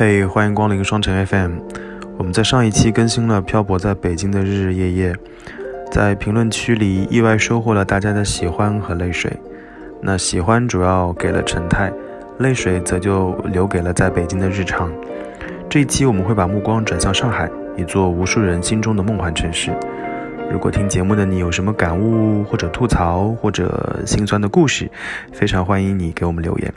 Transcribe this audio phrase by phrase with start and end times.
[0.00, 1.54] 嘿，欢迎光临双城 FM。
[2.16, 5.12] 我们在上一期更新了漂泊在北京的日日夜夜，
[5.90, 9.36] 在评论区里意外收获了大家的喜欢和泪水。
[10.00, 11.92] 那喜欢主要给了陈泰，
[12.38, 14.88] 泪水则就留给了在北京的日常。
[15.68, 19.72] 这一期我们会把目光转向上海，一座无数人心中的梦幻城市。
[20.48, 24.88] 如果听节目的你有什么感悟，或者吐槽，或者心酸的故事，
[25.32, 26.72] 非常欢迎你给我们留言。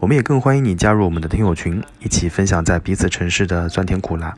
[0.00, 4.34] 我们也更欢迎你加入我们的听友群，一起分享在彼此城市的酸甜苦辣。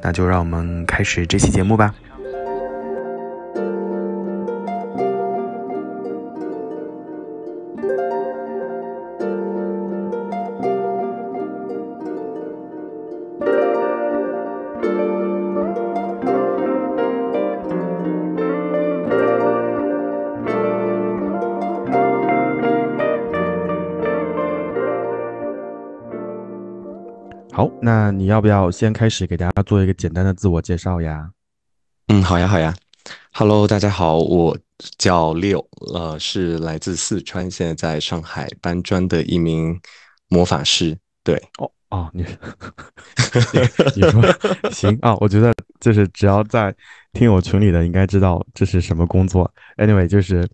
[0.00, 1.92] 那就让我们开始这期节目吧。
[27.86, 31.30] 那你要不要先开始给大家做一个简单的自我介绍呀？
[32.08, 32.74] 嗯，好呀，好呀。
[33.32, 34.58] Hello，大家好，我
[34.98, 39.80] 叫六，呃，是来自四川，现在在上海搬砖的一名
[40.26, 40.98] 魔法师。
[41.22, 42.24] 对，哦哦，你
[43.94, 44.20] 你说
[44.72, 45.16] 行啊？
[45.20, 46.74] 我觉得就是只要在
[47.12, 49.48] 听我群里的应该知道这是什么工作。
[49.76, 50.44] Anyway，就是，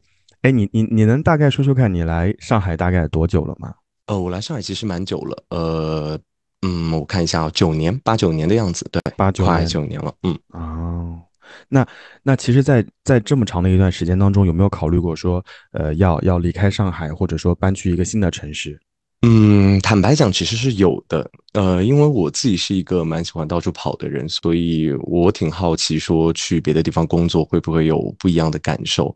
[0.42, 3.72] 哎，你你你能大概说说看你来上海大概多久了吗？
[4.08, 6.20] 呃，我来上海其实蛮久了，呃。
[6.64, 10.14] 嗯，我看一下啊，九年八九年的样子，对，八九快九年了。
[10.22, 11.20] 嗯，哦，
[11.68, 11.84] 那
[12.22, 18.80] 那其实，在在这么长的一段时间当中，有没有考虑过说，呃，要要离开上海，或者说搬去一个新的城市？
[19.22, 21.28] 嗯，坦白讲，其实是有的。
[21.52, 29.12] 呃，因为我自己是一个蛮喜欢到处跑的人，所以我挺好奇说去别的地方工作会不会有不一样的感受。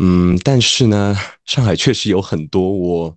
[0.00, 3.14] 嗯，但是呢，上海确实有很多我。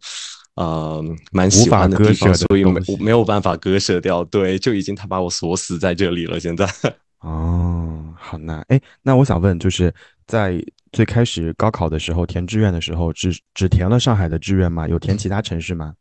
[0.55, 4.23] 呃，蛮喜欢的地方，所以没没有办法割舍掉。
[4.25, 6.39] 对，就已经他把我锁死在这里了。
[6.39, 6.67] 现在，
[7.21, 8.63] 哦，好难。
[8.67, 9.91] 哎，那我想问，就是
[10.27, 14.87] 在最开始高考的时候填志愿的时候，只只填了上海的志愿吗？
[14.87, 15.95] 有填其他城市吗？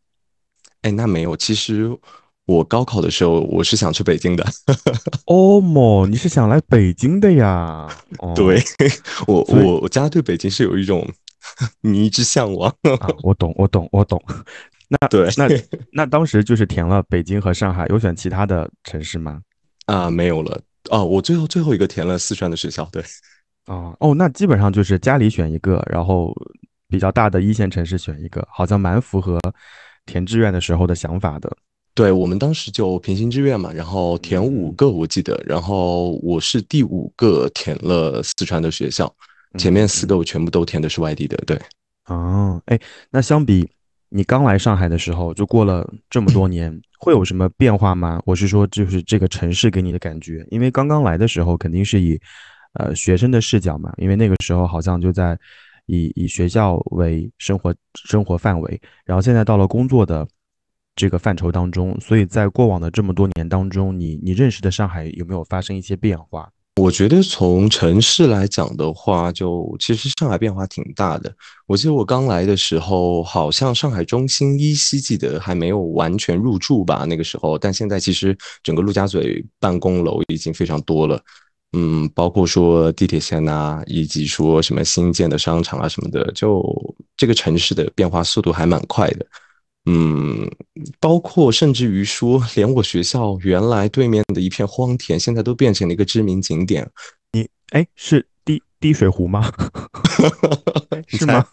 [0.83, 1.35] 哎，那没有。
[1.35, 1.91] 其实
[2.45, 4.45] 我高考的时候，我是想去北京的。
[5.29, 7.89] 哦莫，你是想来北京的呀？
[8.35, 8.63] 对，
[9.27, 11.11] 我我我家对北京是有一种。
[11.81, 12.71] 迷之向往
[13.01, 13.09] 啊！
[13.23, 14.23] 我懂，我懂，我懂。
[14.89, 15.49] 那对，那
[15.93, 19.41] 那当时就是填了北京和上海，有选其他的城市吗？
[19.87, 20.61] 啊，没有了。
[20.91, 22.89] 哦，我最后最后一个填了四川的学校。
[22.93, 23.03] 对，
[23.67, 26.35] 哦哦，那基本上就是家里选一个，然后
[26.89, 29.39] 比较大的一线城市选一个，好像蛮符合
[30.05, 31.51] 填志愿的时候的想法的。
[31.95, 39.15] 对我们当时就平行志愿嘛，然后填五个，我记得，然后我是第五个填了四川的学校。
[39.59, 41.61] 前面四个我全部都填的是外地的，对。
[42.07, 42.79] 哦，哎，
[43.11, 43.69] 那相比
[44.09, 48.21] 你刚来上海的时候，就过了这么多年，会有什么变化吗？
[48.27, 52.19] 我是说，就是这个城市给你的感觉，因为刚刚来的时候肯定是以，
[52.75, 55.39] 呃，学生的视角嘛，因为那个时候好像就在
[55.87, 60.27] 以以学校为生活生活范围，然后现在到了工作的
[60.97, 66.51] 这个范畴当中，所以在过往的这么多年当中，你你认识的上海有没有发生一些变化？
[66.81, 71.31] 我觉得从城市来讲的话，就其实上海变化挺大的。
[71.67, 77.59] 我记得我刚来的时候，好像上海中心依稀记得还没有完全入住吧，那个时候。
[77.59, 81.23] 但现在其实整个陆家嘴办公楼已经非常多了，
[81.75, 86.65] 嗯，包括说地铁线呐，以及说什么新建的商场啊什么的，就
[87.19, 89.27] 这个城市的变化速度还蛮快的。
[89.87, 90.49] 嗯，
[91.01, 96.89] 包括甚至于说，连我学校原来对面的一片荒田，现在都变成了一个知名景点。
[97.33, 99.53] 你哎，是滴滴水湖吗？
[101.09, 101.45] 是吗？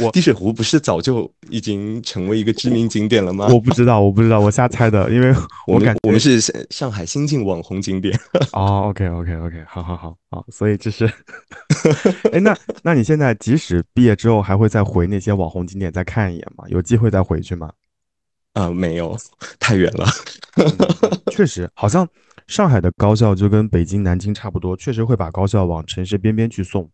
[0.00, 3.48] 我滴水湖不是早就已经成为一个知名景点了吗？
[3.48, 5.34] 我不知道，我不知道，我瞎猜的，因为
[5.66, 8.18] 我感我们是上海新晋网红景点。
[8.52, 11.06] 哦，OK，OK，OK，好好好好，所以这是，
[12.32, 16.64] 哎，那那你现在即使毕业之后，还会再回那些网红景点再看一眼吗？
[16.68, 17.70] 有机会再回去吗？
[18.54, 19.16] 啊，没有，
[19.58, 20.06] 太远了。
[21.30, 22.08] 确实，好像
[22.48, 26.88] 上海的高校就跟北京、南京差不多，确实会把高校往城市边边去送。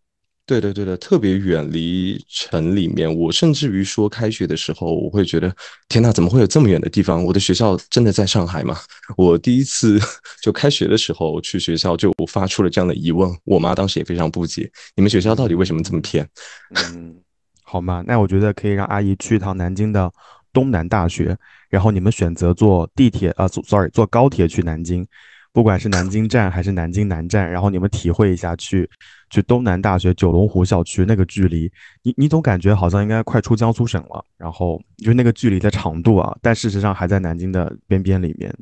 [0.46, 3.12] 对对对的，特别远离城里面。
[3.12, 5.50] 我甚至于说，开学的时候，我会觉得，
[5.88, 7.24] 天呐，怎么会有这么远的地方？
[7.24, 8.76] 我的学校真的在上海吗？
[9.16, 9.98] 我第一次
[10.42, 13.34] 就开学的时候去学校，就发出了这样的疑问。
[13.44, 16.28] 我妈当时也非常不解，你们学校到底为什么这么偏？
[16.92, 17.16] 嗯，
[17.62, 18.04] 好嘛？
[18.06, 20.12] 那我觉得可以让阿姨去一趟南京的
[20.52, 21.34] 东南大学，
[21.70, 25.06] 然后你们选择坐地铁啊，sorry，坐高铁去南京。
[25.54, 28.90] 不管是南京站还是南京南站，然后你们体会一下去
[29.30, 31.70] 去东南大学九龙湖校区那个距离，
[32.02, 38.52] 你你总感觉好像应该快出江苏省了，然后就是那个距离的长度啊，但事实上还在南京的边边里面。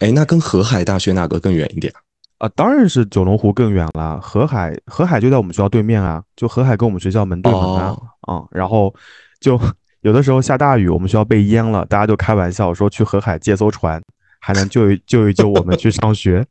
[0.00, 1.92] 哎，那跟河海大学哪个更远一点
[2.38, 2.48] 啊？
[2.56, 4.20] 当然是九龙湖更远了。
[4.20, 7.96] 河海河海就在我们学校对面啊，就河海跟我们学校门对门啊。
[8.28, 8.92] 嗯，然后
[9.40, 9.56] 就
[10.02, 14.02] 有的时候下大雨，我们学校被淹了，大家就开玩笑说去河海借艘船。
[14.44, 16.44] 还能救一救一救我们去上学，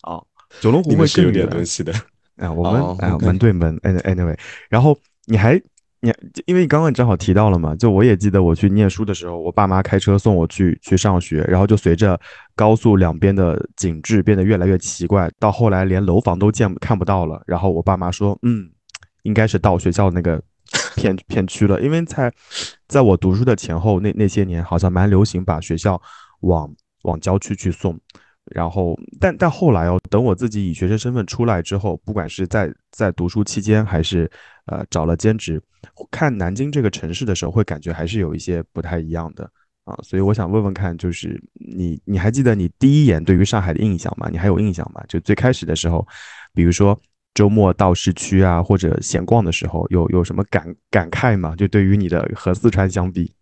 [0.00, 0.20] 啊，
[0.60, 1.92] 九龙湖会更有点东西的，
[2.38, 4.36] 啊，我们啊门对门，anyway，
[4.68, 5.54] 然后你还
[6.00, 6.12] 你
[6.46, 12.20] 因为你刚刚正好提到了嘛，就我也记得我去念书的时候，我爸妈开车送我去去上学，然后就随着
[12.56, 18.68] 高速两边的景致变得越来越奇怪，到后来连楼房都见看不到了，然后我爸妈说，嗯，
[19.22, 20.42] 应该是到学校那个
[20.96, 22.32] 片 片区了，因为在
[22.88, 26.02] 在我读书的前后那那些年，好像蛮流行把学校
[26.40, 26.74] 往。
[27.02, 27.98] 往郊区去送，
[28.54, 34.30] 然后，但但后来哦，等我自己以学生身份出来之后，不管是在在读书期间，还是
[34.66, 35.62] 呃找了兼职，
[36.10, 39.50] 看南京这个城市的时候，会感觉还是有一些不太一样的
[39.84, 39.96] 啊。
[40.02, 44.28] 所以我想问问看，就是你你还记得你第一眼对于上海的印象吗？
[44.30, 45.02] 你还有印象吗？
[45.08, 46.06] 就最开始的时候，
[46.52, 46.98] 比如说
[47.34, 51.54] 周末到市区啊，或者闲逛的时候，有有什么感感慨吗？
[51.56, 53.32] 就对于你的和四川相比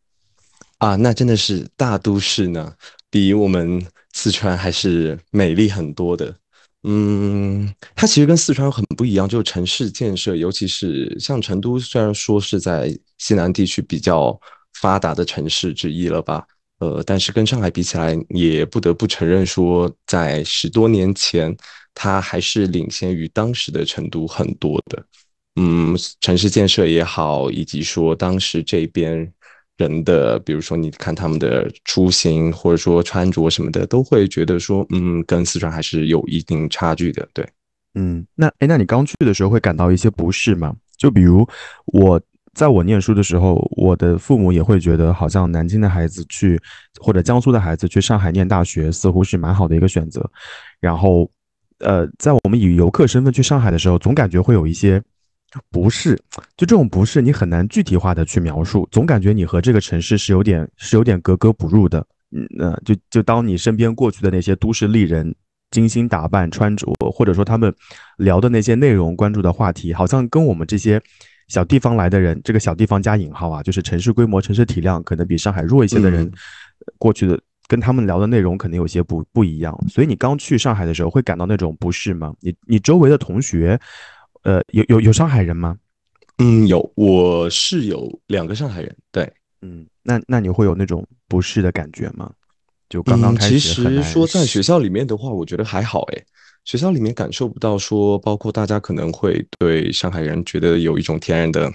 [0.79, 2.73] 啊，那真的是大都市呢。
[3.11, 6.35] 比我们四川还是美丽很多的，
[6.83, 14.39] 嗯，它其实跟四川很不一样，就是城市建设，尤其是像成都，虽然说是在西南地区比较
[14.75, 16.47] 发达的城市之一了吧，
[16.81, 21.57] 呃，但是跟上海比起来，也不得不承认说，在十多年前，
[21.95, 25.03] 它还是领先于当时的成都很多的，
[25.57, 29.33] 嗯，城市建设也好，以及说当时这边。
[29.79, 37.27] 人的，比如说你看他们的出行，或者说穿着什么的，都会觉得说，嗯，跟四川还是有一定差距的。
[37.33, 37.49] 对，
[37.95, 40.75] 嗯，那哎，那你刚去的时候会感到一些不适吗？
[40.97, 41.49] 就比如
[41.87, 42.21] 我
[42.55, 46.61] 在我念书的时候，我的父母也会觉得，好像南京的孩子去
[47.01, 50.29] 或者江苏的孩子去上海念大学，似乎是蛮好的一个选择。
[50.81, 51.31] 然后，
[51.79, 55.01] 呃，在我们以游客身份去上海的时候，总感觉会有一些。
[55.71, 56.15] 不是，
[56.57, 62.07] 就这种不是，你很难具体化的去描述，总感觉你和这个城市是有点是有点格格不入的。
[62.33, 65.35] 嗯，那就就当你身边过去的那些都市丽人
[65.71, 67.75] 精心打扮穿着，或者说他们
[68.19, 71.01] 聊的那些内容、关注的话题，好像跟我们这些
[71.49, 76.31] 小地方来的人，这个小地方加引号啊，就是城市规模、城市体量可能比上海弱一些的人，
[76.99, 79.75] 过去的跟他们聊的内容可能有些不不一样。
[79.89, 82.35] 所以你刚去上海的时候会感到那种不适吗？
[82.41, 83.81] 你你周围的同学？
[84.43, 85.77] 呃，有有有上海人吗？
[86.39, 88.97] 嗯，有，我是有两个上海人。
[89.11, 89.29] 对，
[89.61, 92.31] 嗯，那那你会有那种不适的感觉吗？
[92.89, 96.03] 就刚刚开始，其实说在学校里面的话，我觉得还好。
[96.13, 96.25] 诶，
[96.65, 101.71] 学校里面感受不到说，包括大家可能会对上海人觉得有一种天然的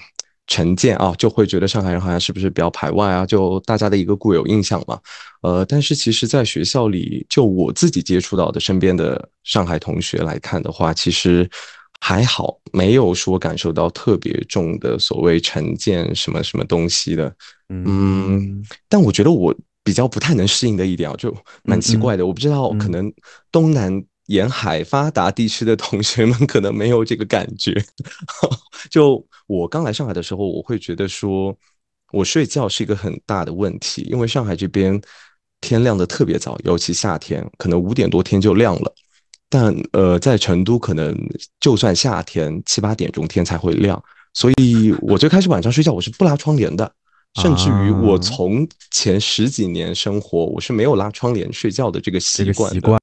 [0.47, 3.25] 成见啊，就会觉得上海人好像是不是比较排外啊？
[3.25, 4.97] 就大家的一个固有印象嘛。
[5.41, 11.49] 呃，但是其实，在学校里，就我自己接触到的身边的上海同学来看的话，其实。
[12.05, 17.33] 还好，没有说感受到特别重的所谓成见什么什么东西的，
[17.69, 19.55] 嗯，但我觉得我
[19.85, 21.33] 比较不太能适应的一点啊，就
[21.63, 23.09] 蛮奇怪的，我不知道可能
[23.49, 27.73] 东南沿海发达地区的同学们可能没有这个感觉。
[28.91, 31.57] 就我刚来上海的时候，我会觉得说
[32.11, 35.01] 我睡觉是一个很大的问题，因为上海这边
[35.61, 38.93] 天亮的特别早，尤其夏天，可能五点多天就亮了。
[39.53, 41.15] 但呃，在成都可能
[41.59, 46.91] 就算夏天七八点钟天才会亮，所以我最开始晚上睡觉我是不拉窗帘的，
[47.39, 52.73] 甚至于我从前十几年生活我是没有拉窗帘睡觉的这个习惯。
[52.73, 52.99] 习惯，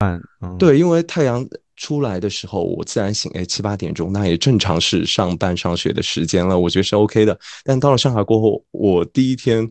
[0.59, 7.39] 对，因为太阳出来的时候我自然醒，哎，七八点钟那也正常是上班上学的时间了，我觉得是 OK 的。
[7.63, 9.71] 但到了上海过后，我第一天。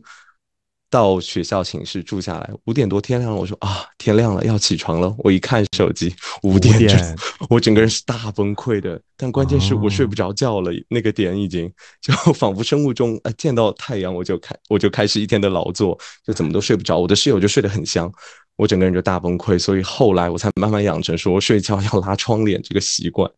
[0.90, 5.14] 到学校寝室住下来，五点多天亮了，我说啊，天亮了要起床了。
[5.18, 6.98] 我一看手机，五点钟，
[7.48, 9.00] 我整个人是大崩溃的。
[9.16, 16.98] 但关键是我睡不着觉了，那个点已经就 仿佛生物钟，呃，见到太阳我就开我就开始一天的劳作，就怎么都睡不着。
[16.98, 18.12] 我的室友就睡得很香，
[18.56, 19.56] 我整个人就大崩溃。
[19.56, 23.30] 所以后来我才慢慢养成说睡觉要拉窗帘这个习惯。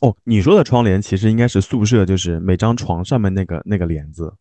[0.00, 4.32] 哦，你说的窗帘其实应该是宿舍，就是每张床上面那个那个帘子。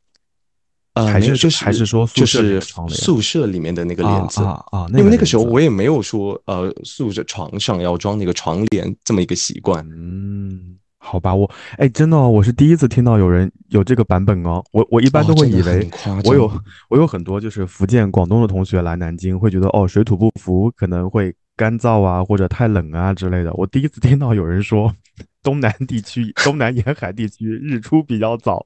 [0.96, 2.60] 呃，还是就是还是说就是
[2.90, 9.86] 宿舍里面的那个帘子啊啊，因为那个时候我也没有说呃宿舍床上要装那个床帘这么一个习惯。
[9.92, 15.90] 嗯，好吧，我哎真的我是第一次听到有人有这个版本哦，我我一般都会以为
[16.24, 16.50] 我有
[16.90, 23.52] 我有很多就是福建广东的同学来南京会觉得哦水土不服可能会干燥啊，或者太冷啊之类的。
[23.56, 24.90] 我第一次听到有人说
[25.44, 28.66] 东南地区、东南沿海地区日出比较早。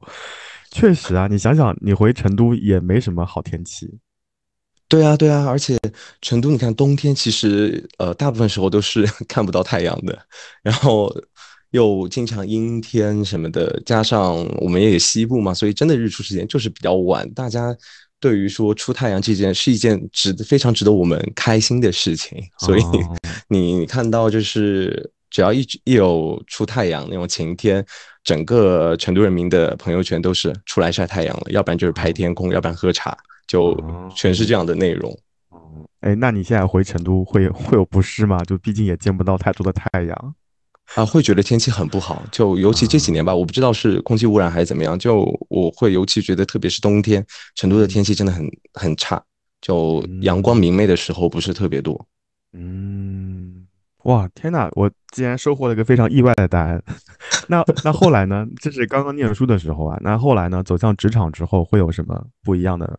[0.72, 3.90] 确实啊，你想想，你回成都也没什么好天气。
[4.88, 5.78] 对啊，对啊，而且
[6.22, 10.18] 成都，你看冬天其实呃大部分时候都是 看不到太阳的，
[10.64, 11.16] 然后
[11.72, 17.32] 又经常阴天什么的，加上我们也西部嘛，所以真的日出时间就是比较晚。
[17.34, 17.76] 大家
[18.20, 22.82] 对于说出太阳这件是一件值得非常值得我们开心的事情，所以
[23.48, 27.86] 你看到就是只要一一有出太阳那种晴天。
[28.30, 33.18] 整个成都人民的朋友圈都是出来晒太阳了，要不然就是拍天空，要不然喝茶，
[33.48, 33.76] 就
[34.16, 35.12] 全是这样的内容。
[35.50, 35.58] 哦，
[36.02, 38.38] 哎，那你现在回成都会会有不适吗？
[38.44, 40.36] 就毕竟也见不到太多的太阳
[40.94, 42.22] 啊，会觉得天气很不好。
[42.32, 49.20] 就尤其这几年吧，我不知道是空气污染还是怎么样，就我会尤其觉得，特别是冬天，成都的天气真的很很差，
[49.60, 52.06] 就阳光明媚的时候不是特别多。
[52.54, 53.39] 嗯。
[54.04, 54.70] 哇天呐！
[54.74, 56.82] 我竟然收获了一个非常意外的答案。
[57.50, 58.48] 那那后来呢？
[58.62, 59.98] 这是刚刚念书的时候啊。
[60.02, 60.64] 那后来呢？
[60.64, 62.98] 走向职场之后会有什么不一样的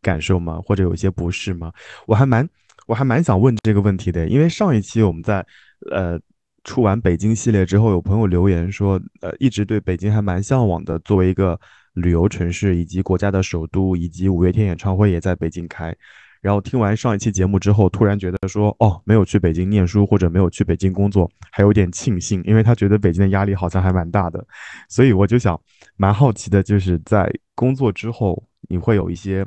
[0.00, 0.58] 感受吗？
[0.64, 1.70] 或者有一些不适吗？
[2.06, 2.48] 我还蛮
[2.86, 5.44] 我还蛮想问这个问题的，因为上一期我们在
[5.90, 6.18] 呃
[6.64, 11.60] 出完北京系列之后，有朋友留言说，呃，一直对北京还蛮向往的，作为一个
[11.92, 15.94] 旅游城市，以及国家的首都，以及五月天演唱会也在北京开。
[16.42, 24.44] 然后听完上一期节目之后，突然觉得说，哦，没有去北京念书或者没有去北京工作，还有点庆幸，因为他觉得北京的压力好像还蛮大的，
[24.88, 25.58] 所以我就想，
[25.96, 29.46] 蛮好奇的，就是在工作之后，你会有一些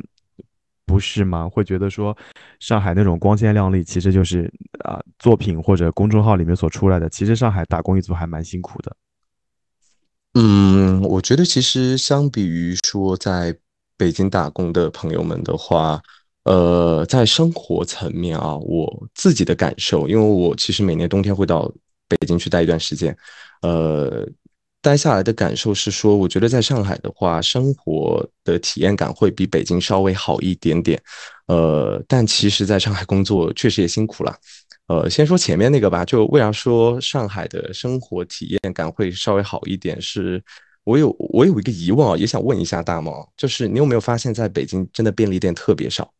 [0.85, 1.49] 不适吗？
[1.49, 2.17] 会觉得说，
[2.61, 4.49] 上海那种光鲜亮丽，其实就是
[4.85, 8.95] 啊，作品或者公众号里面所出来的，其实上海打工一族还蛮辛苦的。
[10.35, 13.53] 嗯，我觉得其实相比于说在
[13.97, 16.01] 北京打工的朋友们的话。
[16.45, 21.71] 呃，在生活层面啊，我自己的感受，因为我其实每年冬天会到
[22.07, 23.17] 北京去待一段时间，
[23.63, 24.23] 呃，
[24.79, 31.01] 待下来的感受是说，我觉得在上海的话，生活的体验感会比北京稍微好一点点，
[31.47, 34.37] 呃，但其实在上海工作确实也辛苦了，
[34.87, 39.99] 呃，先说前面那个吧，就为啥说上海的生活体验感会稍微好一点？
[39.99, 40.39] 是
[40.83, 46.13] 我有我有一个疑问啊，也想问一下大毛，就是你有没有发现，在北京真的便利店特别少？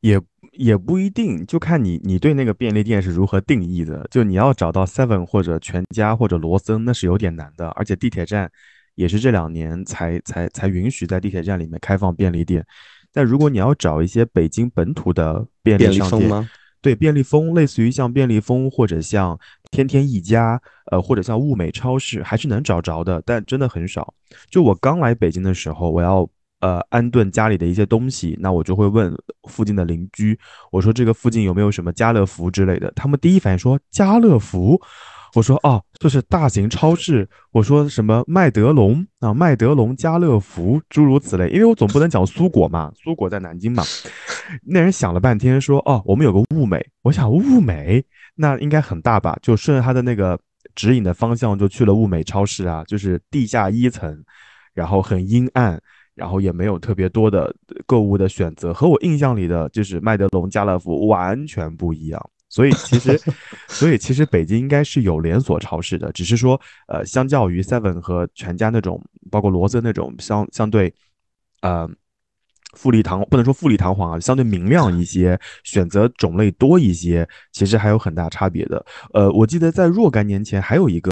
[0.00, 0.20] 也
[0.52, 4.06] 也不一定，就看你你对那个便利店是如何定义的。
[4.10, 7.68] 就你要找到 Seven 或者全家或者罗森，那是有点难的。
[7.70, 8.50] 而且地铁站
[8.94, 12.64] 也是这两年才才才允许在地铁站里面开放便利店。
[13.12, 16.48] 但如果你要找一些北京本土的便利商店吗？
[16.80, 19.38] 对，便利蜂类似于像便利蜂或者像
[19.70, 24.14] 天天一家，呃，或者像物美超市，还是能找着的，但真的很少。
[24.48, 26.28] 就我刚来北京的时候，我要。
[26.60, 29.14] 呃，安顿家里的一些东西，那我就会问
[29.48, 30.38] 附近的邻居，
[30.70, 32.92] 我说这个附近有没有什么家乐福之类的？
[32.94, 34.78] 他们第一反应说家乐福，
[35.34, 37.26] 我说哦，这是大型超市。
[37.52, 41.48] 我说什么麦德龙啊，麦德龙、家乐福，诸如此类。
[41.48, 43.82] 因为我总不能讲苏果嘛，苏果在南京嘛。
[44.62, 46.84] 那人想了半天说，哦，我们有个物美。
[47.02, 49.38] 我想物美那应该很大吧？
[49.40, 50.38] 就顺着他的那个
[50.74, 54.22] 指引的方向就去了物美超市啊，就是地下一层，
[54.74, 55.80] 然后很阴暗。
[56.20, 57.50] 然后也没有特别多的
[57.86, 62.30] 购物的选择，和我印象里的就是麦德龙、家乐福完全不一样。
[62.50, 63.18] 所以其实，
[63.68, 70.92] 所以其实北京应该是有连锁超市的，只是说，呃，相较于 Seven 和全家那种，包括罗森那种相相对，
[71.62, 71.88] 呃。
[72.74, 78.86] 富丽堂不能说富丽堂皇啊，相对明亮一些，选择种类多一些，其实还有很大差别的。
[79.12, 81.10] 呃，我记得在若干年前还有一个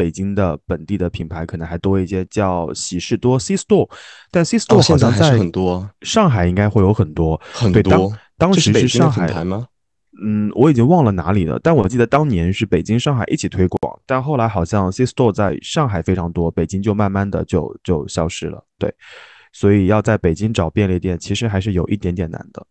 [0.00, 3.86] 北京的本地的品牌，可能还多一些，叫喜事多 C Store，
[4.30, 7.82] 但 C Store 好像在很多上海应该会有很多很多。
[7.82, 9.66] 当当时是上海吗？
[10.24, 18.64] 嗯，我已经忘了哪里了，但我记得当年是北京、上海一起推广，但后来好像 C Store 在上海非常多，北京就慢慢的就就消失了。
[18.78, 18.90] 对。
[19.52, 22.66] 所以要在北京找便利店，其实还是有一点点难的。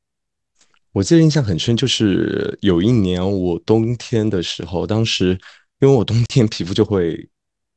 [0.92, 5.38] 我记得印象很深，就是有一年我冬天的时候，当时
[5.80, 7.28] 因为我冬天皮肤就会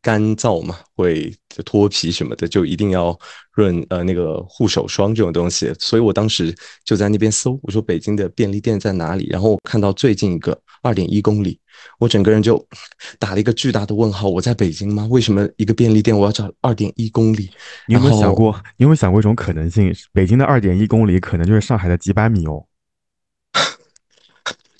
[0.00, 1.32] 干燥嘛，会
[1.64, 3.16] 脱皮什么的，就一定要
[3.52, 6.52] 润呃那个护手霜这种东西，所以我当时
[6.84, 9.28] 就在那边搜，我说北京的便利店在哪里？
[9.30, 11.58] 然后我看到最近一个二点一公里。
[11.98, 12.64] 我整个人就
[13.18, 14.28] 打了一个巨大的问号。
[14.28, 15.06] 我在北京吗？
[15.10, 17.48] 为什么一个便利店我要找二点一公里？
[17.86, 18.52] 你有没有想过？
[18.76, 19.94] 你有没有想过一种可能性？
[20.12, 22.66] 北京的二点一公里可能就是上海的几百米哦。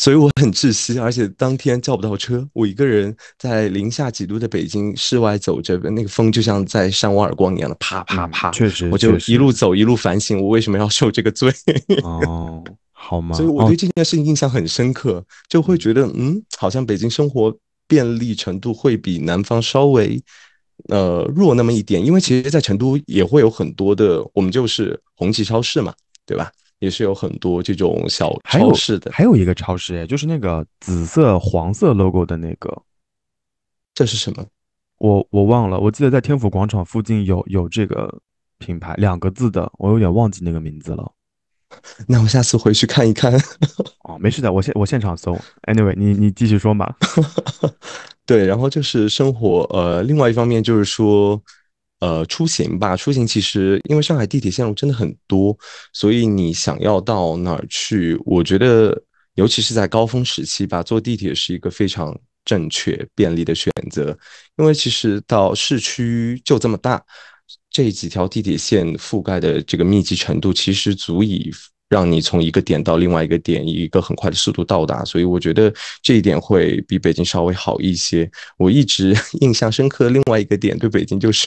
[0.02, 8.50] 所以我很窒息，而且当天叫不到车，我一个人在零下几度的北京室外走着，那个风就像在扇我耳光一样的啪啪啪。
[8.50, 11.52] 确实，我就一路走一路反省，我为什么要受这个罪？
[12.02, 12.64] 哦。
[12.90, 13.37] 好吗？
[13.37, 17.56] 所以我对这件事情印象很深刻，就会觉得嗯，好像北京生活
[17.87, 20.21] 便利程度会比南方稍微
[20.88, 25.94] 呃弱那么一点，因为其实，在成都也会有很多的，我们就是红旗超市嘛，
[26.26, 26.50] 对吧？
[26.82, 32.82] 也是有很多这种小超市的，还有一个超市哎，就是那个紫色黄色 logo 的那个，
[33.94, 34.44] 这是什么？
[34.98, 38.12] 我我忘了，我记得在天府广场附近有有这个
[38.58, 41.12] 品牌，两个字的，我有点忘记那个名字了。
[42.08, 43.32] 那我下次回去看一看。
[44.02, 45.38] 哦，没事的，我现我现场搜。
[45.68, 46.92] Anyway，你你继续说嘛。
[48.26, 51.40] 对，然后就是生活，呃，另外一方面就是说。
[52.02, 55.56] 呃，出行吧，出行其实因为上海地铁线路真的很多，
[55.92, 59.00] 所以你想要到哪儿去，我觉得
[59.37, 62.12] 尤其是在高峰时期吧，坐地铁是一个非常
[62.44, 64.18] 正确、便利的选择。
[64.56, 67.00] 因为其实到市区就这么大，
[67.71, 71.52] 这几条地铁线覆盖的这个密集程度，其实足以。
[71.92, 75.70] 让你从一个点到另外一个点，以一个很快的速度到达，所以我觉得
[76.02, 78.30] 这一点会比北京稍微好一些。
[78.56, 81.46] 我一直印象深刻另外一个点，对北京就是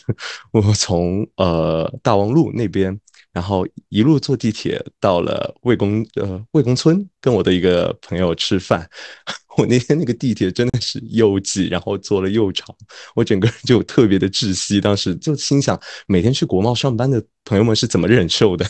[0.51, 2.95] 我从呃大望路那边，
[3.33, 8.87] 然后一路坐地铁到了魏公呃魏公村，跟我的一个朋友吃饭。
[9.57, 12.67] 我那天那个地铁真的是又挤，然后坐了又长，
[13.15, 14.79] 我整个人就特别的窒息。
[14.79, 18.63] 当时就心想，每天去国贸上班的朋友们是怎么忍受的？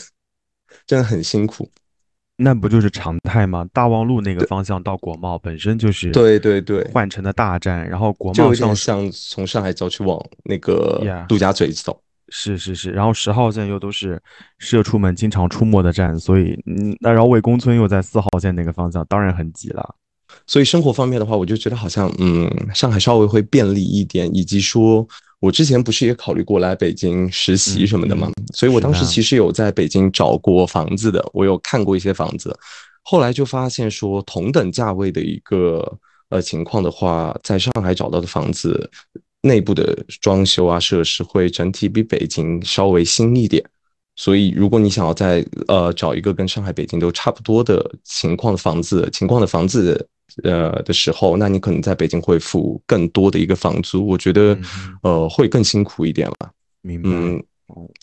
[0.86, 1.68] 真的很辛苦，
[2.36, 3.66] 那不就是常态吗？
[3.72, 14.22] 大望路那个方向到国贸本身就是对对对换乘的大站，然后国贸上像从上海郊区往那个陆家嘴走，是是是，然后十号线又都是
[14.58, 19.96] 社畜们经常出没的站，所以嗯，那然后魏公村又在四号线那个方向，当然很挤了。
[20.46, 25.06] 所以生活方面的话，我就觉得好像嗯，上海稍微会便利一点，以及说。
[25.40, 28.32] 我之前不是也考虑过来北京实习什么的吗？
[28.54, 32.58] 所以我当时其实有在北京找过房子的，我有看过一些房子，
[33.02, 35.98] 后来就发现说同等价位的一个
[36.30, 38.90] 呃情况的话，在上海找到的房子
[39.42, 43.62] 内部的装修啊设施会整体比北京稍微新一点，
[44.16, 50.08] 所以如果你想要在呃找一个跟上海、北京都差不多的情况的房子情况的房子。
[50.44, 54.58] 呃的时候，那你可能在北京会付更多的一个房租，我觉得
[55.02, 56.50] 呃会更辛苦一点吧。
[56.82, 57.08] 明白。
[57.10, 57.42] 嗯，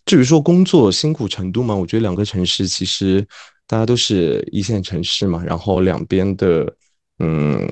[0.05, 3.25] 至于说工作辛苦程度嘛，我觉得两个城市其实
[3.67, 6.75] 大家都是一线城市嘛，然后两边的
[7.19, 7.67] 嗯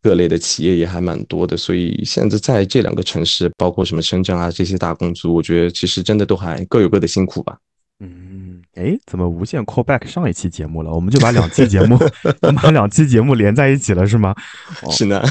[0.00, 7.58] 各类的企业也还蛮多的，所以现在在这两个城市，包括什么深圳啊这些大公族，我觉得其实真的都还各有各的辛苦吧。
[8.74, 10.90] 嗯，哎，怎么无限 call back 上一期节目了？
[10.90, 11.98] 我们就把两期节目，
[12.62, 14.34] 把两期节目连在一起了，是吗？
[14.90, 15.22] 是呢。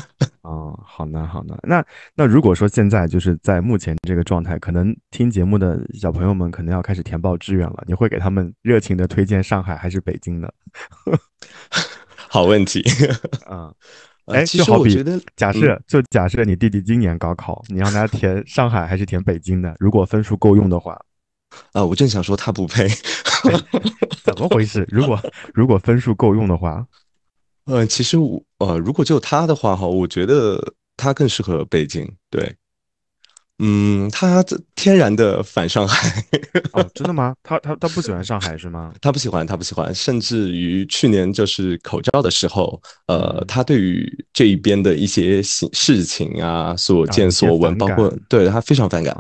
[0.41, 1.58] 哦，好呢，好呢。
[1.63, 1.84] 那
[2.15, 7.84] 那如果说现在就是在目前这个状态，可能听节目的小朋友们可能要开始填报志愿了。
[7.88, 10.49] 你会给他们热情的推荐上海还是北京呢？
[12.30, 12.84] 好问题。
[13.49, 13.73] 嗯，
[14.25, 15.04] 哎，就好比
[15.36, 19.73] 假设，就假设你弟弟今年高考，你让他填上海还是填北京呢？
[19.80, 20.99] 如果分数够用的话。
[21.73, 22.87] 啊，我正想说他不配，
[24.23, 24.85] 怎么回事？
[24.89, 25.19] 如果
[25.53, 26.85] 如果分数够用的话，
[27.65, 32.09] 呃，其实我呃，如果就他的话哈，我觉得他更适合北京。
[32.29, 32.55] 对，
[33.59, 34.43] 嗯，他
[34.75, 36.23] 天然的反上海。
[36.73, 37.35] 哦，真的吗？
[37.43, 38.93] 他他他不喜欢上海是吗？
[38.99, 39.93] 他不喜欢，他不喜欢。
[39.93, 49.15] 甚至于去年就是口罩的时候，呃，他对于这一边的一些事事情啊，所见所闻，包括对他非常反感，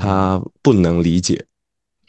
[0.00, 1.44] 他不能理解。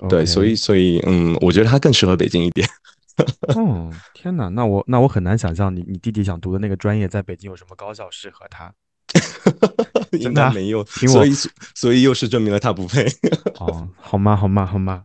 [0.10, 2.68] 对，所以所以嗯，我觉得他更适合北京一点。
[3.56, 8.72] 哦，天哪，那我那我很难想象你你弟弟想读的那个专业在北京有什么高校适合他。
[10.20, 11.32] 应该没有，所以
[11.74, 13.06] 所以又是证明了他不配。
[13.60, 15.04] 哦，好吗，好吗，好吗。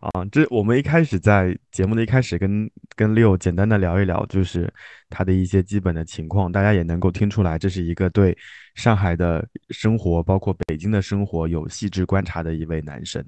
[0.00, 4.72] 啊，这我们一开始在节目的一开始跟跟六简单的聊一聊，就是
[5.10, 8.36] 他的一些基本的情况，大家也能够听出来，这是一个对
[8.74, 13.24] 上海的生活，包括北京的生活有细致观察的一位男生。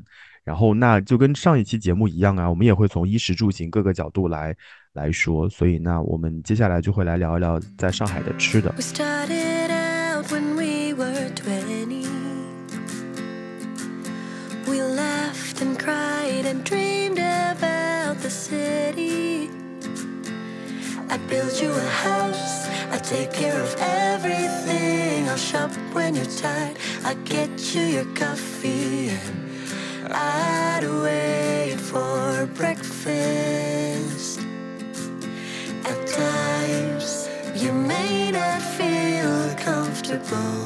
[0.46, 4.54] 然后那就跟上一期节目一样啊，我们也会从衣食住行各个角度来
[4.92, 8.72] 来说，所以那我们接下来就会来聊一聊在上海的吃的。
[30.12, 34.40] I'd wait for breakfast.
[35.84, 40.64] At times, you may not feel comfortable.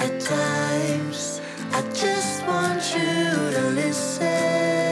[0.00, 1.40] At times,
[1.72, 4.91] I just want you to listen.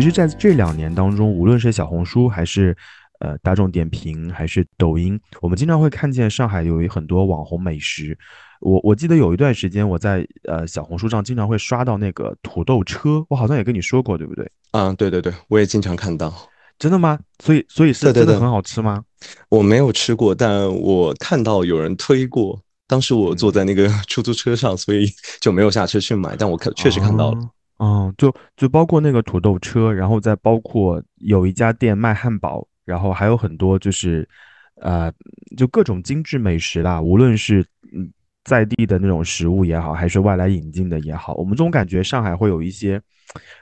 [0.00, 2.74] 其实在这两年当中，无论是小红书还是
[3.18, 8.16] 呃大众点评还是抖音，我们经常会看见上海有很多网红美食。
[8.60, 14.50] 我我记得有一段时间，我在呃小红书上经常会刷到那个土豆车，我好像也跟你说过，对不对？
[14.72, 16.32] 嗯，对对对，我也经常看到。
[16.78, 17.18] 真的吗？
[17.44, 19.02] 所以所以是真的很好吃吗？
[19.50, 22.58] 我没有吃过，但我看到有人推过。
[22.86, 25.06] 当时我坐在那个出租车上，所以
[25.42, 26.34] 就没有下车去买。
[26.36, 27.38] 但我看确实看到了。
[27.82, 34.28] 嗯，就就包括那个土豆车，然后再包括有一家店卖汉堡，然后还有很多就是，
[34.76, 35.10] 呃，
[35.56, 37.00] 就各种精致美食啦。
[37.00, 38.10] 无论是嗯
[38.44, 43.00] 在地的那种食物也好，还是外来引进的也好，我们总感觉上海会有一些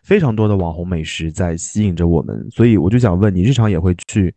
[0.02, 2.46] 非常多的网红美食在吸引着我们。
[2.50, 4.34] 所以我就想问你，日常也会去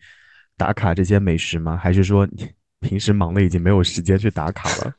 [0.56, 1.76] 打卡这些美食吗？
[1.76, 2.48] 还是说你？
[2.82, 4.92] 平时忙的已经没有时间去打卡了。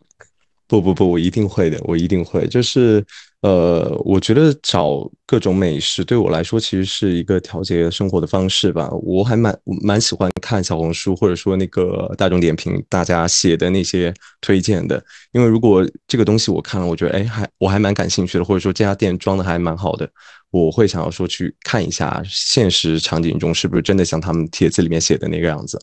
[0.69, 2.47] 不不不，我一定会的，我一定会。
[2.49, 3.05] 就是，
[3.43, 8.89] 呃，我觉得找各种美食对我来说，其实是一个调节生活的方式吧。
[9.03, 20.09] 我还蛮蛮喜欢看小红书或者说那个大众点评大家写的那些推荐的，因为如果这个东西我看了，我觉得哎还我还蛮感兴趣的，或者说这家店装的还蛮好的，
[20.51, 25.79] 我会想要说去看一下现实场景中是不是真的像他们帖子里面写的那个样子。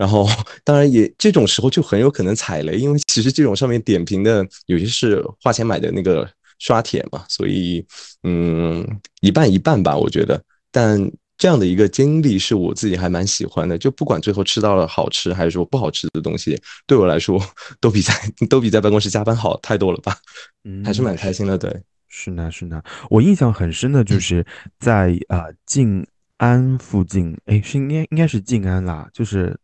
[0.00, 0.26] 然后，
[0.64, 6.26] 当然也这种时候就很有可能踩雷，因为其实这种上面点评的有些是花钱买的那个
[6.58, 7.84] 刷帖嘛，所以
[8.22, 8.82] 嗯，
[9.20, 10.42] 一半一半吧，我觉得。
[10.72, 10.98] 但
[11.36, 17.38] 这样的一个经历是我自己还蛮喜欢的，就不管最后吃到了好吃还是说不好吃的东西，对我来说
[17.78, 18.14] 都比在
[18.48, 20.16] 都比在办公室加班好太多了吧，
[20.64, 21.58] 嗯，还是蛮开心的。
[21.58, 21.70] 对，
[22.08, 24.46] 是呢是呢，我印象很深的就是
[24.78, 26.06] 在啊静
[26.38, 29.54] 安附近，哎，是应该应该是静安啦，就是。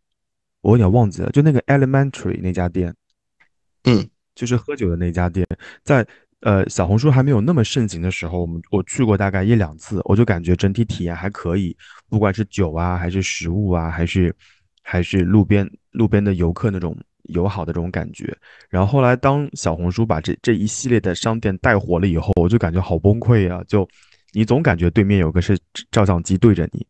[0.63, 2.95] 我有点忘记了，就那个 Elementary 那家店，
[3.85, 5.47] 嗯，就是喝酒的那家店，
[5.85, 6.07] 在
[6.41, 11.77] 呃小红书还没有那么盛行的时候，我们我去过大概一两次，我就感觉整体体验还可以，
[12.09, 14.35] 不管是酒啊，还是食物啊，还是
[14.83, 18.37] 还是路边路边的游客那种友好的这种感觉。
[18.69, 23.63] 然后后来当小红书把这这一系列的商店带火了以后，我就感觉好崩溃啊！
[23.67, 23.89] 就
[24.37, 25.59] 你总感觉对面有个是
[25.91, 26.87] 照相机对着你，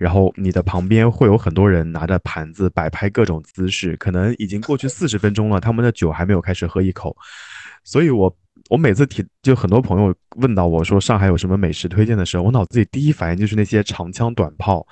[0.00, 7.16] 然后你的旁边会有很多人拿着盘子摆拍各种姿势，可能已经过去四十分钟了，他们的酒还没有开始喝一口。
[7.84, 8.36] 所以，我
[8.68, 14.84] 我每次提就很多朋友问到我说上海有什么美食推荐的时候，我脑子里第一反应就是那些长枪短炮，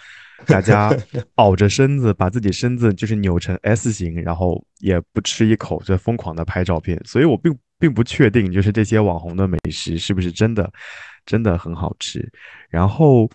[0.46, 0.96] 大家
[1.34, 7.02] 熬着身子，把自己身子就是扭成 S 型，然后也不吃一口就疯狂的拍照片。
[7.04, 10.72] 所以我并并不确定，就是这些网红的美食是不是真的。
[11.26, 12.32] 真的很好吃。
[12.70, 13.28] 然后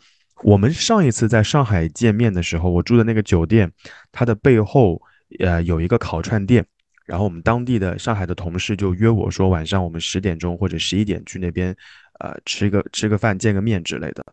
[0.43, 3.71] 我们上一次在上海见面的时候，我住的那个酒店，
[4.11, 4.99] 它的背后
[5.39, 6.65] 呃有一个烤串店。
[7.05, 11.75] 然后我们当地的上海的同事就约我说，晚上我们十点钟或者十一点去那边，
[12.19, 14.23] 呃，吃个吃个饭、见个面之类的。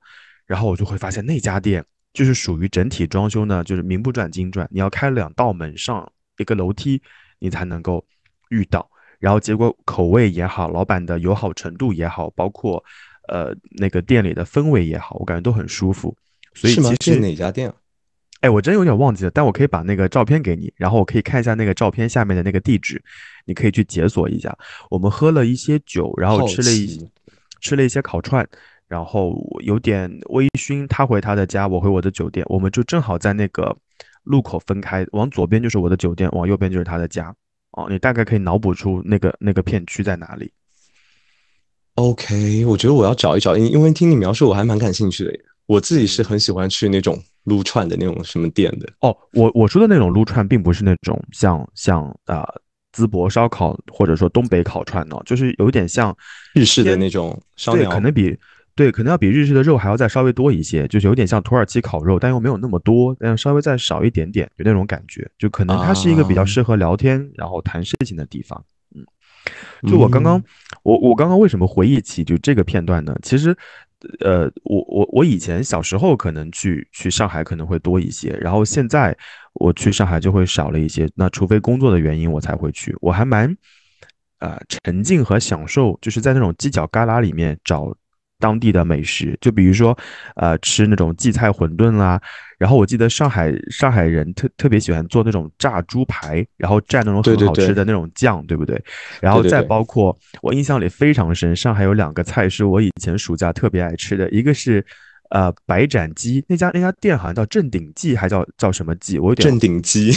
[0.47, 7.03] 然后我就会发现那家店就是属于整体装修呢，就是名不转经转，你要开两道门上一个楼梯，
[7.40, 8.05] 你才能够
[8.51, 8.88] 遇到。
[9.18, 12.85] 然后结果口味也好，老板的友好程度也好，包括。
[13.29, 16.17] 呃，那个店里的氛围也好，我感觉都很舒服。
[16.55, 17.73] 所以其实是哪家店？
[18.41, 23.03] 哎，我真有点忘记了，但我可以把那个照片给你，然后我可以看一下那个照片下面的那个地址，
[23.47, 24.57] 你可以去解锁一下。
[24.91, 27.11] 我们喝了一些酒，然后吃了一
[27.61, 28.49] 吃了一些烤串，
[28.87, 30.87] 然后有点微醺。
[30.87, 33.77] 他回他的家，我回我的酒店，我们就正好在那个
[34.23, 37.35] 路口分开，往左边就是我的酒店，往右边就是他的家。
[37.73, 40.53] 哦，你大概可以脑补出那个那个片区在哪里。
[41.99, 45.33] OK，我觉得我要找一找，因因为听你描述，我还蛮感兴趣的。
[45.67, 48.89] 我自己是很喜欢去那种撸串的那种什么店的。
[49.01, 52.49] 哦，我我说的那种撸串，并不是那种像像啊
[52.97, 56.17] 淄博烧烤或者说东北烤串呢，就是有点像
[56.55, 58.39] 日式的那种烧鸟，可能比
[58.77, 68.65] 对，可能要比日式的肉还要再稍微多一些，就是有点像土耳其烤肉，但又没有那么多，但稍微再少一点点，有那种感觉，就可能它是一个比较适合聊天然后谈事情的地方。
[69.87, 70.43] 就我刚刚，
[70.83, 73.15] 我我刚刚为什么回忆起就这个片段呢？
[73.23, 73.57] 其实，
[74.21, 79.17] 呃，我我我以前小时候可能去去上海可能会多一些，然后现在
[79.55, 81.09] 我去上海就会少了一些。
[81.15, 82.97] 那除非工作的原因，我才会去。
[83.01, 83.57] 我还蛮，
[84.39, 87.95] 呃，沉浸和享受，就是在那种犄角旮旯里面找。
[88.38, 89.96] 当地的美食，就比如说，
[90.37, 92.20] 呃，吃那种荠菜馄饨啦。
[92.57, 98.81] 然后我记得上海上海人特特别喜欢做那种炸猪排，然后蘸那种很好吃的那种酱，对不对？
[99.20, 104.85] 然后再包括我印象里非常深，上海有两个菜是我以前暑假特别爱吃的，一个是
[105.31, 109.20] 呃白斩鸡，那家那家店好像叫正鼎记，还叫叫什么记？
[109.20, 110.12] 我有点正鼎鸡，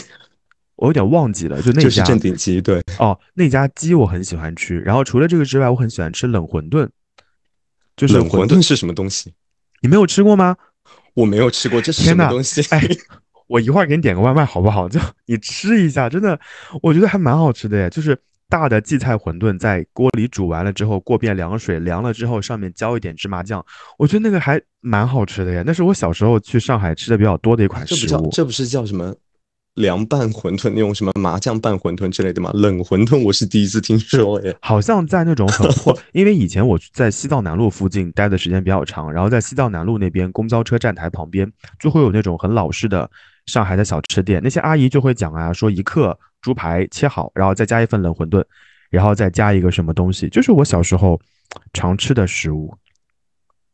[0.77, 1.61] 我有点忘记了。
[1.61, 4.79] 就那家正鼎鸡，对哦，那家鸡我很喜欢吃。
[4.79, 6.89] 然后除了这个之外，我很喜欢吃冷馄饨。
[7.95, 9.33] 就是冷馄饨是什么东西？
[9.81, 10.55] 你没有吃过吗？
[11.13, 12.61] 我没有吃过，这是什么东西？
[12.69, 12.81] 哎，
[13.47, 14.87] 我一会儿给你点个外卖好不好？
[14.87, 16.39] 就你吃一下，真的，
[16.81, 17.89] 我觉得还蛮好吃的耶。
[17.89, 23.65] 就是大的荠菜馄饨在锅里煮完了之后，过遍凉水，凉了之后上面浇一点芝麻酱，
[23.97, 25.63] 我觉得那个还蛮好吃的耶。
[25.65, 27.97] 那是我小时候去上海吃的比较多的一款食物。
[27.97, 29.13] 这不叫这不是叫什么？
[29.75, 32.51] 凉拌馄饨那种什么麻酱拌馄饨之类的吗？
[32.53, 43.09] 冷馄饨我是第一次听说诶，好像在那种很破，因为以前我在西藏南路附近待的时间比较长，然后在西藏南路那边公交车站台旁边就会有那种很老式的
[43.45, 48.43] 上海的小吃店，那些阿姨就会讲啊，说一克猪排切好，然后再加一份冷馄饨，
[48.89, 51.17] 然后再加一个什么东西，就是我小时候
[51.71, 52.73] 常吃的食物。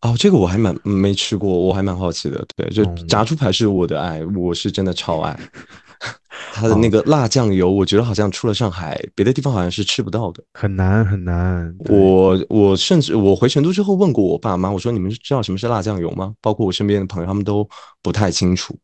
[0.01, 2.45] 哦，这个我还蛮没吃过，我还蛮好奇的。
[2.55, 5.36] 对，就炸猪排是我的爱，我是真的超爱。
[6.54, 11.73] 它的那个辣酱油，我觉得好像出了上海，别的地方好像是吃不到的，很难很难。
[11.89, 16.34] 我我甚至我回成都之后问过我爸妈，我说你们知道什么是辣酱油吗？
[16.41, 17.67] 包括我身边的朋友，他们都
[18.02, 18.78] 不太清楚。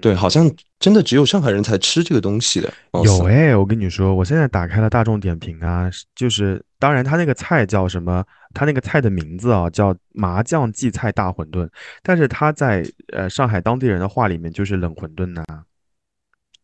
[0.00, 2.72] 对，好像真的只有上海人才吃这个东西的。
[3.04, 8.22] 有哎，我跟你说，我现在打开了大众点评啊，就是当然他那个菜叫什么，
[8.54, 11.68] 他那个菜的名字啊叫麻酱荠菜大馄饨，
[12.02, 15.42] 但是他在呃上海当地人的话里面就是冷馄饨呐。
[15.48, 15.62] 啊，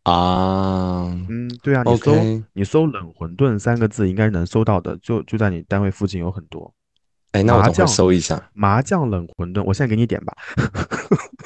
[0.04, 2.12] 嗯，对啊，你搜
[2.52, 6.72] 你搜“冷馄饨”三个字，应该能搜到的，就就在你单位附近有很多。
[7.32, 10.34] 哎，那我等搜一下麻酱冷馄饨，我现在给你点吧。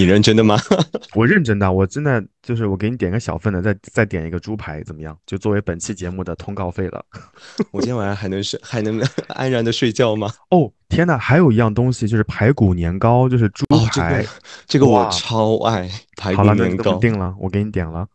[0.00, 0.58] 你认真的吗？
[1.14, 5.14] 我认真的，我真的就是我给你点个小份的，再再点一个猪排，怎么样？
[5.26, 7.04] 就作为本期节目的通告费了。
[7.70, 10.32] 我今天晚上还能睡，还能 安然的睡觉吗？
[10.52, 11.18] 哦，天哪！
[11.18, 14.24] 还有一样东西就是排骨年糕，就是猪排，
[14.66, 15.86] 这个我超爱。
[16.16, 18.06] 排骨年糕定了，我给你点了。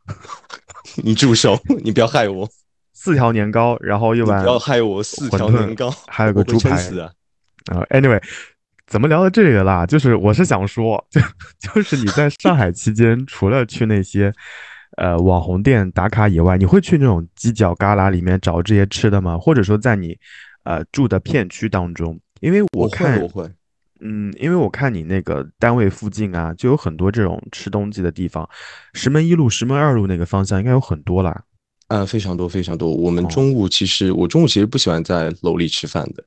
[0.96, 1.56] 你住手！
[1.84, 2.50] 你不要害我。
[2.94, 4.42] 四条年糕，然后一碗。
[4.42, 5.04] 不要害我！
[5.04, 7.12] 四条年糕，还有个猪排啊。
[7.66, 8.20] 啊，Anyway。
[8.88, 9.86] 怎么聊到这里啦？
[9.86, 11.20] 就是我是想说，就
[11.60, 14.32] 就是你在上海期间，除了去那些
[14.98, 19.38] 呃网红店打卡以外，你会去那种犄角旮旯里面找这些吃的吗？
[19.38, 20.16] 或者说在你
[20.64, 23.50] 呃住的片区当中，因为我看，我会，
[24.02, 28.48] 嗯，因为我看你那个单位附近啊，就有很多这种吃东西的地方，
[28.94, 31.44] 石门一路、石门二路那个方向应该有很多啦。
[31.88, 32.92] 嗯，非常多，非常多。
[32.92, 36.24] 我们中午其实，我中午其实不喜欢在楼里吃饭的。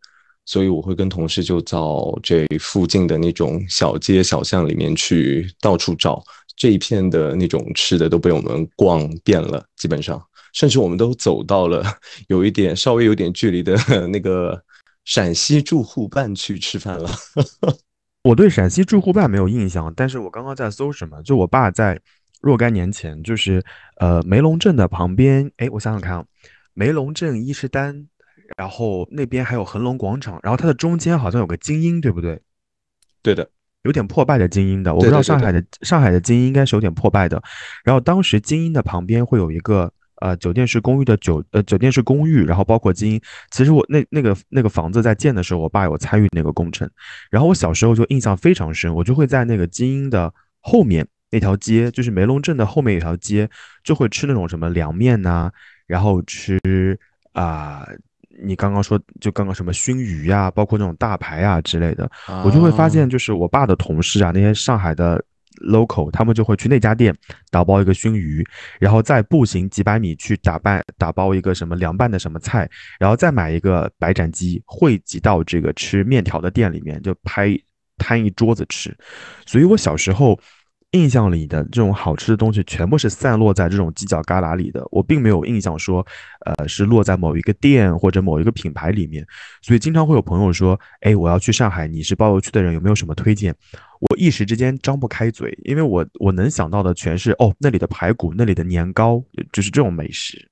[0.48, 6.24] 所以我会跟同事就到这附近的那种小街小巷里面去到处找
[6.56, 10.18] 这一片的那种吃的都被我们逛遍了，基本上，
[10.54, 11.84] 甚至我们都走到了
[12.28, 14.58] 有一点稍微有点距离的那个
[15.04, 17.10] 陕西住户办去吃饭了。
[18.24, 22.00] 我对陕西住户办没有印象，但是我刚刚在搜什么，就我爸在
[22.40, 23.62] 若干年前，就是
[23.96, 26.24] 呃梅龙镇的旁边，哎，我想想看啊，
[26.72, 28.06] 梅龙镇伊势丹。
[28.56, 32.40] 然后那边还有恒隆广场，然后它的中间好像有个精英，对不对？
[33.20, 33.48] 对的，
[33.82, 37.42] 有点破败的精英的，我不知道上海的上海的精英应该是有点破败的。
[37.84, 43.20] 然后当时精英的旁边会有一个呃酒店式公寓的酒呃酒店式公寓，然后包括精英。
[43.50, 46.88] 其实我那那个那个房子在建的时候，我爸有参与那个工程。
[47.30, 53.50] 然后我小时候就印象非常深，我就会在那个精英的后面那条街，就是梅龙镇的后面有条街，
[53.82, 55.50] 就会吃那种什么凉面呐，
[55.86, 56.58] 然后吃
[57.32, 57.86] 啊。
[58.42, 62.10] 你刚刚说，就刚刚什么熏鱼呀，包括那种大排啊之类的，
[62.44, 65.22] 我就会发现，就是我爸的同事啊，那些上海的
[65.60, 67.14] local，他们就会去那家店
[67.50, 68.46] 打包一个熏鱼，
[68.78, 77.56] 然后再步行几百米去打拌打包一个什么凉拌的什么菜，然后再买一个白斩鸡，汇集到这个吃面条的店里面，就拍
[77.96, 78.96] 摊一桌子吃。
[79.46, 80.38] 所以我小时候。
[80.92, 84.82] 印象里的这种好吃的东西，全部是散落在这种犄角旮旯里的。
[84.90, 86.04] 我并没有印象说，
[86.46, 89.26] 呃，是落在某一个店或者某一个品牌里面。
[89.60, 93.54] 所以经常会有朋友说：“哎，我要去上海，你是包邮区的人，有没有什么推荐？”
[94.00, 99.22] 我一时之间张不开嘴，因为我我能想到的全是哦，那里的排骨，那里的年糕，
[99.52, 100.48] 就是这种美食。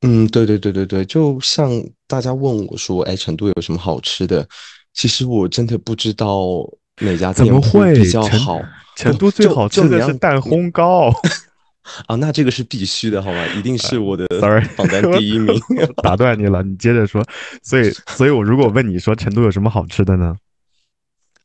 [0.00, 1.70] 嗯，对对对对对，就像
[2.06, 4.48] 大家问我说：“哎，成都有什么好吃的？”
[4.94, 6.46] 其实我真的不知道
[7.00, 8.58] 哪家店会比较好。
[8.98, 11.12] 成都最好吃的是蛋烘糕
[12.06, 13.46] 啊，那这个是必须的，好吗？
[13.56, 14.26] 一定是我的
[14.76, 15.58] 榜单第一名。
[16.02, 17.24] 打断你了，你接着说。
[17.62, 20.36] 所以，所以我如果问你说成都有什么好吃的呢？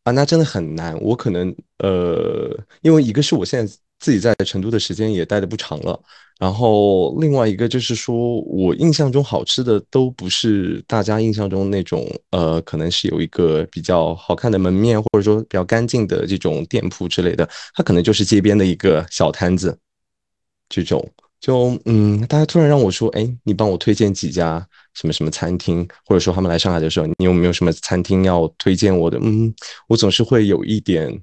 [0.03, 0.99] 啊，那真的很难。
[0.99, 3.73] 我可能呃，因为一个是我现在。
[4.03, 5.97] 自己在成都的时间也待的不长了，
[6.37, 19.77] 然后另外一个就是说，我印象中好吃的都不是大家印象中那种，呃，可能是有一个比较好看的门面，或者说比较干净的这种店铺之类的，它可能就是街边的一个小摊子，
[20.67, 21.09] 这种。
[21.39, 29.17] 就嗯，大家突然让我说，哎，你帮我推荐几家什么什么餐厅，或者说他们来上海的时候，你有没有什么餐厅要推荐我的？
[29.21, 29.53] 嗯，
[29.87, 31.21] 我总是会有一点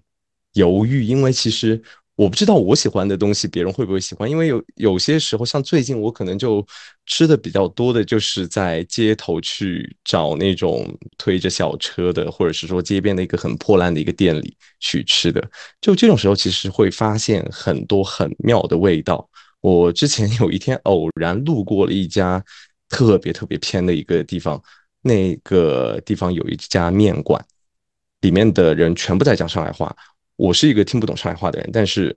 [0.54, 1.82] 犹豫，因为其实。
[2.20, 6.62] 我不知道我喜欢的东西别人会不会喜欢，因为有有些时候，像最近我可能就
[7.06, 15.42] 吃的比较多的，就是在街头去找那种推着小车的，或者是说街边的一个很破烂的一个店里去吃的。
[15.80, 19.26] 就这种时候，其实会发现很多很妙的味道。
[19.62, 22.44] 我之前有一天偶然路过了一家
[22.90, 24.62] 特别特别偏的一个地方，
[25.00, 27.42] 那个地方有一家面馆，
[28.20, 29.96] 里面的人全部在讲上海话。
[30.40, 32.16] 我是一个听不懂上海话的人，但是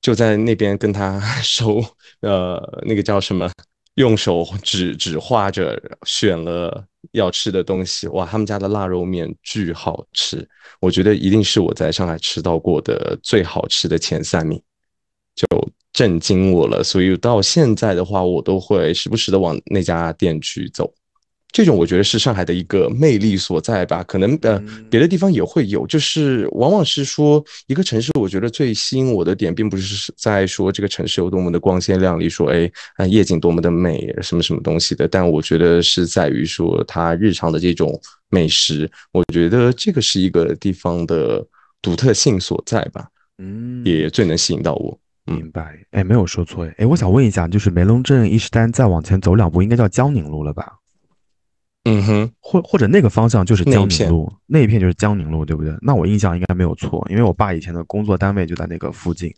[0.00, 1.84] 就在那边跟他 收，
[2.20, 3.50] 呃，那个叫什么，
[3.96, 8.06] 用手指指画着选了要吃的东西。
[8.08, 10.48] 哇，他们家的腊肉面巨好吃，
[10.80, 14.62] 我觉得一定是我在上海吃到过的最好吃的前三名，
[15.34, 15.44] 就
[15.92, 16.84] 震惊我了。
[16.84, 20.94] 所以到现在的话，我都会时不时的往那家店去走。
[21.54, 37.96] 这种我觉得是上海的一个魅力所在吧，可能呃别的地方也会有，就是往往是说一个城市，我觉得最吸引我的点，并不是在说这个城市有多么的光鲜亮丽，说哎啊夜景多么的美，什么什么东西的，但我觉得是在于说它日常的这种
[38.30, 41.46] 美食，我觉得这个是一个地方的
[41.80, 43.06] 独特性所在吧，
[43.38, 44.98] 嗯，也最能吸引到我。
[45.26, 50.80] 明白，哎，没有说错，哎，我想问一下，就是梅龙镇伊势丹再往前走两步，应该叫江宁路了吧？
[51.84, 55.74] 嗯哼，或或者那个方向就是江宁路，那一片就是江宁路，对不对？
[55.82, 59.30] 那我印象应该没有错，因为我爸以前的工作单位就在那个附近，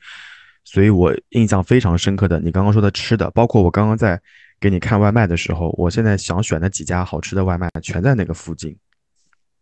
[0.64, 2.38] 所以我印象非常深刻的。
[2.38, 4.20] 你刚刚说的吃的，包括我刚刚在
[4.61, 8.76] 给你看外卖的时候，我现在想选的几家好吃的外卖，全在那个附近。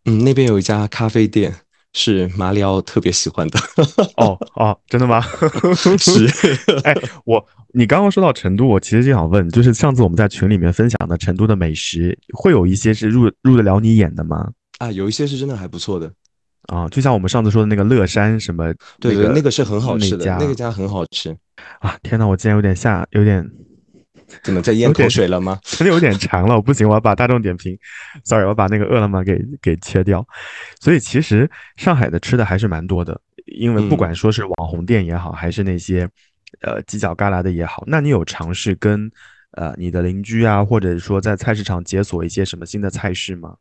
[0.05, 1.53] 嗯，那边有一家咖啡店。
[1.97, 3.59] 是马里奥特别喜欢的
[4.17, 5.21] 哦哦，真的吗？
[5.97, 6.27] 是，
[6.83, 14.51] 哎，我你刚刚说到成都，我其实就想问，就是上次我们在群里面分享的成都的美食，会有一些是入入得了你眼的吗？
[14.79, 16.11] 啊，有一些是真的还不错的
[16.67, 21.33] 啊，就像我们上次说的那个乐山什么，对对，那个是很好吃的，那个家很好吃
[21.79, 21.97] 啊！
[22.03, 23.49] 天哪，我竟然有点吓有点。
[24.43, 25.59] 怎么在咽口水了吗？
[25.63, 27.77] 真的有点馋了，不行，我要把大众点评
[28.23, 30.25] ，sorry，我把那个饿了么给给切掉。
[30.79, 36.09] 所以其实上海的吃的还是蛮多的，因为不管说是网红店也好，还是那些
[36.61, 39.11] 呃犄角旮旯的也好，那你有尝试跟
[39.51, 43.55] 呃你的邻居啊，或者说在菜市场解锁一些什么新的菜式吗？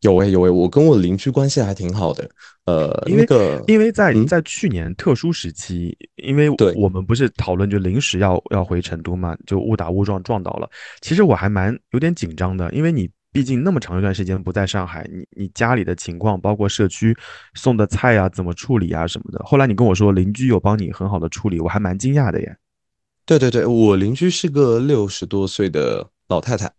[0.00, 2.28] 有诶有诶，我跟我邻居关系还挺好的。
[2.64, 3.26] 呃，因为
[3.66, 10.68] 因为在在去年特殊时期，因为我们不是讨论就临时要要回成都嘛，就误打误撞撞到了。
[11.00, 17.16] 其实我还蛮有点紧张的，因为你毕竟那么长一段时间不在上海，你你家里的情况，包括社区
[17.54, 19.44] 送的菜啊，怎么处理啊什么的。
[19.44, 22.56] 后来你跟我说邻居有帮你很好的处理，我还蛮惊讶的耶。
[23.26, 26.72] 对对对，我邻居是个六十多岁的老太太。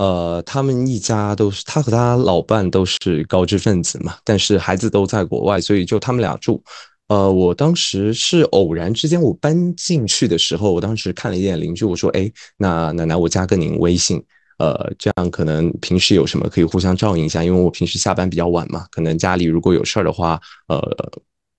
[0.00, 6.62] 呃，他们一家都是他和他老伴都是高知分子嘛，但是孩子都在国外，所以就他们俩住。
[7.08, 14.24] 呃，我当时是偶然之间我搬进去的时候，我当时看了一眼邻居，我说：“哎，那奶奶，我加个您微信，
[14.58, 20.80] 呃，这样可能平时有什么可以互相照应一下，因为我平时下班比较晚嘛，可能家里如果有事儿的话，呃，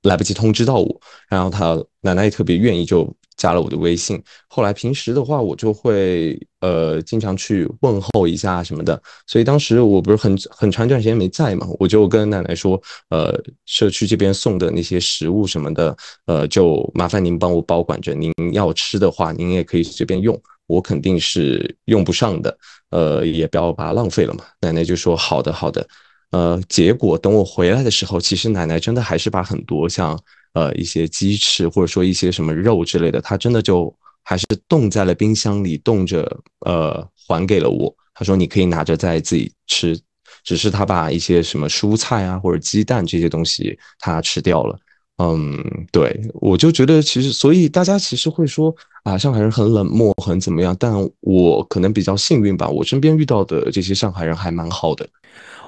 [0.02, 1.02] 来不及通知到我。
[1.30, 9.02] 然后他奶奶也特别愿意就。”加了我的微信，后来平时的话，我就会呃经常去问候一下什么的。
[9.26, 13.34] 所以当时我不是很很长一段时间没在嘛，我就跟奶奶说，呃，
[13.66, 15.96] 社区这边送的那些食物什么的，
[16.28, 18.14] 呃，就麻烦您帮我保管着。
[18.14, 22.56] 您要吃的话，您也可以随便用，我肯定是用不上的，
[22.92, 24.44] 呃，也不要把它浪费了嘛。
[24.60, 25.88] 奶奶就说好的好的，
[26.32, 30.20] 呃，结果等我回来的时候，其实奶奶真的还是把很多像。
[30.54, 33.94] 呃，一些鸡翅或者说一些什么肉之类的，他真的就
[34.24, 37.94] 还是冻在了冰箱里冻着，呃，还给了我。
[38.14, 40.00] 他说你可以拿着再自己吃，
[40.44, 44.78] 只是他把一些什么蔬菜啊或者鸡蛋这些东西他吃掉了。
[45.18, 50.76] 嗯，对，我就觉得其实，所以大家其实会说啊，上海人很冷漠，很怎么样？
[50.80, 55.08] 但我可能比较幸运吧，我身边遇到的这些上海人还蛮好的。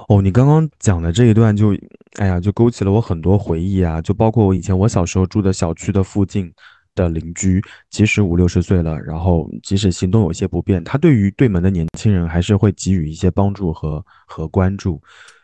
[0.10, 1.74] 哦，你刚刚讲的这一段就，
[2.16, 4.01] 哎呀，就勾起了我很多回忆啊！
[4.01, 6.51] 就包括我以前我小时候住的小区的附近
[6.93, 15.01] 的邻居，即使五六十岁了，然后即使行动有些不便，他对于对门的年轻人还是会给予一些帮助和和关注。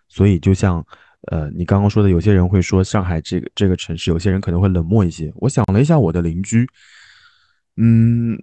[0.09, 0.85] 所以，就像
[1.31, 5.31] 呃，你刚刚说的，有些人会说上海这个这个城市，有些人可能会冷漠一些。
[5.37, 6.67] 我想了一下，我的邻居，
[7.77, 8.37] 嗯，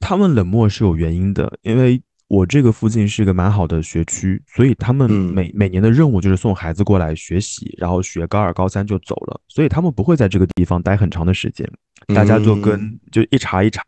[0.00, 2.00] 他们冷漠是有原因的，因为。
[2.28, 11.68] 我这个附近是一个蛮好的学区，所以他们每每年的任务就是送孩子过来学习，然后学高二、高三就走了，所以他们不会在这个地方待很长的时间。
[12.14, 13.82] 大家就跟就一茬一茬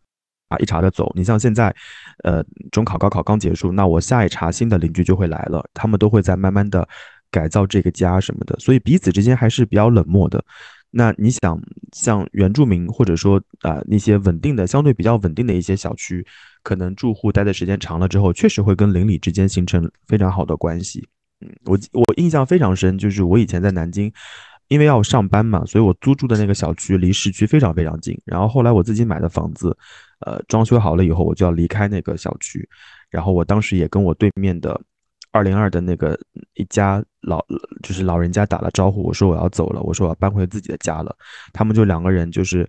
[0.49, 1.13] 啊一茬的走。
[1.17, 1.75] 你像现在，
[2.23, 6.89] 呃，中考、高考刚结束，那我下一茬新的邻居就会来了，他们都会在慢慢的
[7.31, 10.43] 改造这个家什么的，所以彼此之间还是比较冷漠的。
[10.91, 11.61] 那你想，
[11.93, 16.25] 像原住民或者说啊那些稳定的、相对比较稳定的一些小区，
[16.63, 21.09] 可能住户待的时间长了之后，确实会跟邻里之间形成非常好的关系。
[21.41, 24.13] 嗯，我我印象非常深，就是我以前在南京。
[24.69, 28.15] 因为要上班嘛，所以我租住的那个小区离市区非常非常近。
[28.27, 29.75] 然后后来我自己买的房子，
[30.21, 32.69] 呃，装修好了以后，我就要离开那个小区。
[33.09, 34.79] 然后我当时也跟我对面的
[35.33, 36.21] 二零二的那个
[36.53, 37.43] 一家老
[37.83, 41.17] 就是老人家打了招呼，我说我要走了，我说我要搬回自己的家了。
[41.55, 42.69] 他们就两个人就是。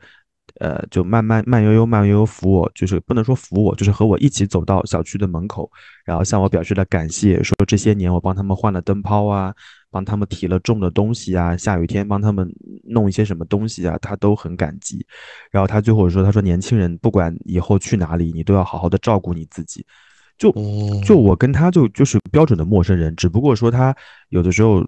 [0.60, 5.70] 呃，就慢慢慢悠悠慢悠悠扶我，就是不能说扶我，就是和我一起走到小区的门口，
[6.06, 9.54] 然后向我表示了感谢，说这些年我帮他们换了灯泡啊，
[9.90, 12.48] 帮他们提了重的东西啊，下雨天帮他们
[12.84, 15.06] 弄一些什么东西啊，他都很感激。
[15.52, 19.86] 然后他最后说，他说年轻人不管以后去哪里，你都要好好的照顾你自己。
[20.38, 20.54] 就
[21.04, 23.94] 就我跟他就就是标准的陌生人，只不过说他
[24.30, 24.82] 有的时候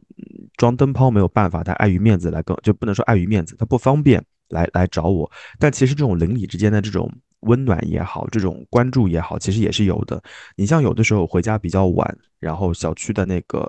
[0.55, 4.24] 装灯泡没有办法，他碍于面子来跟，就不能说碍于面子，他不方便。
[4.52, 10.22] 来来找我，但其实这种邻里之间的这种温暖也好，这种关注也好，其实也是有的。
[10.56, 13.68] 你像有的时候回家比较晚，然后小区的那个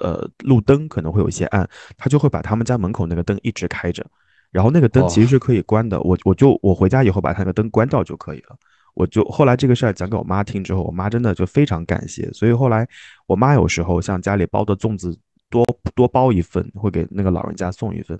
[0.00, 1.68] 呃路灯可能会有一些暗，
[1.98, 4.04] 他就会把他们家门口那个灯一直开着，
[4.50, 6.00] 然后那个灯其实是可以关的。
[6.00, 8.56] 我我就我回家以后把他那个灯关掉就可以了。
[8.94, 12.30] 我就后来这个事儿讲给我妈听之后，我妈真的就非常感谢。
[12.32, 12.86] 所以后来
[13.26, 15.16] 我妈有时候像家里包的粽子
[15.48, 15.64] 多
[15.94, 18.18] 多包一份，会给那个老人家送一份。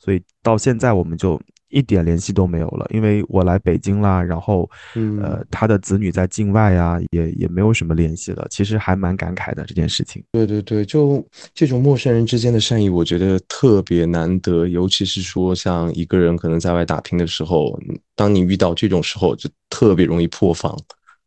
[0.00, 4.68] 所以到现在我们就一点联系都没有了，因为我来北京啦，然后，
[5.22, 8.44] 呃，他的子女在境外啊，也也没有什么联系了。
[8.50, 10.20] 其实还蛮感慨的这件事情。
[10.32, 11.24] 对对对，就
[11.54, 17.78] 这种陌生人之间的善意，我觉得特别难得，尤其是说像一个人可能在外打拼的时候，
[18.16, 20.76] 当你遇到这种时候，就特别容易破防。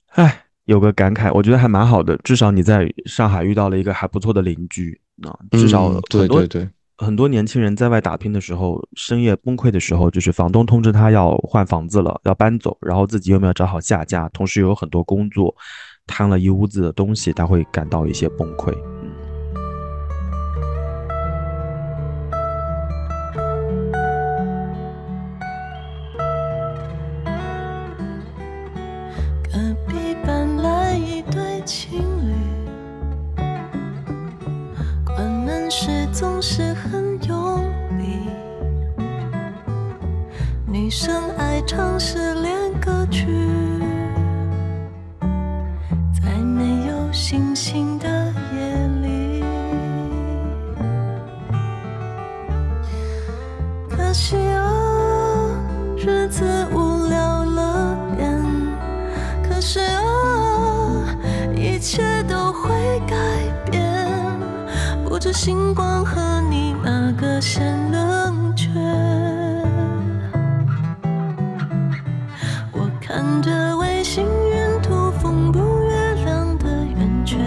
[0.10, 6.68] 哎，有个感慨，我觉得还蛮好的，至少你在上海遇到了一个还不错的邻居啊，至少对对对。
[6.98, 15.56] 很多年轻人在外打拼的时候，深夜崩溃的时候，就是房东通知他要换房子了，要搬走，然后自己又没有找好下家，同时有很多工作，
[16.06, 18.72] 摊了一屋子的东西，他会感到一些崩溃。
[29.52, 32.36] 隔壁搬来一对情侣，
[35.04, 37.60] 关门时总是很用
[37.98, 38.30] 力，
[40.68, 43.26] 女生爱唱失恋歌曲，
[46.14, 48.08] 在没有星星的
[48.56, 49.44] 夜里。
[53.90, 55.50] 可惜啊，
[55.98, 58.40] 日子无聊了点。
[59.50, 61.18] 可是啊，
[61.56, 62.23] 一切
[65.26, 66.20] 是星光和
[66.50, 68.68] 你那个先冷却。
[72.74, 77.38] 我看着卫星云图，缝补月亮的圆缺。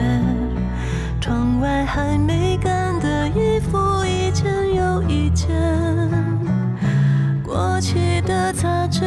[1.21, 5.55] 窗外还没干的衣服，一件又一件
[7.43, 9.03] 过期的杂志，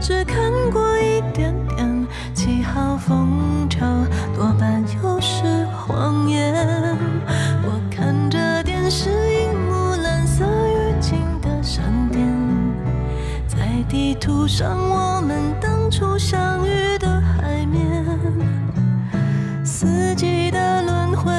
[0.00, 0.36] 只看
[0.70, 3.84] 过一点点，起号封条。
[14.46, 18.04] 上我们当初相遇的海面，
[19.64, 21.32] 四季的轮回，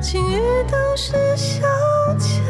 [0.00, 0.38] 晴雨
[0.70, 1.66] 都是消
[2.18, 2.40] 遣。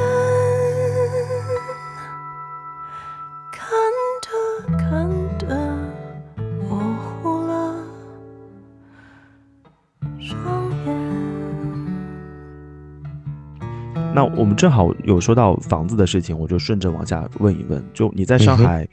[14.13, 17.83] 那我们正好有说到房子的事情，我就顺着往下问一问。
[17.95, 18.87] 就你在上海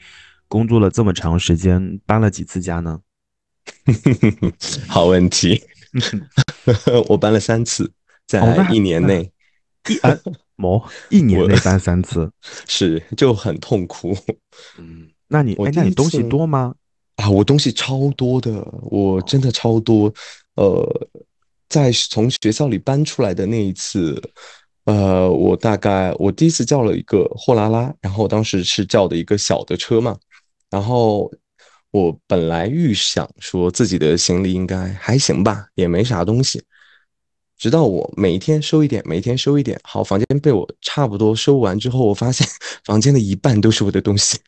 [0.48, 3.00] 工作了这么长时间，搬了几次家呢？
[4.88, 5.62] 好问题，
[7.08, 7.92] 我搬了三次，
[8.26, 9.30] 在一年内。
[9.88, 10.18] 一啊，
[10.56, 12.30] 某一年内搬三次，
[12.66, 14.16] 是就很痛苦。
[14.78, 16.74] 嗯，那你哎，那你东西多吗？
[17.16, 20.12] 啊，我东西超多的，我真的超多。
[20.56, 21.08] 呃，
[21.68, 24.20] 在从学校里搬出来的那一次。
[24.84, 30.16] 呃，我大概我第一次叫了一个货拉拉，然后当时是叫的一个小的车嘛，
[30.70, 31.30] 然后
[31.90, 36.62] 我本来预想说自己的行李应该还行吧，也没啥东西，
[37.56, 42.46] 直到我每一天收一点，每一天收一点，好，房间被我差不多收完之后，我发现
[42.84, 44.38] 房间的一半都是我的东西，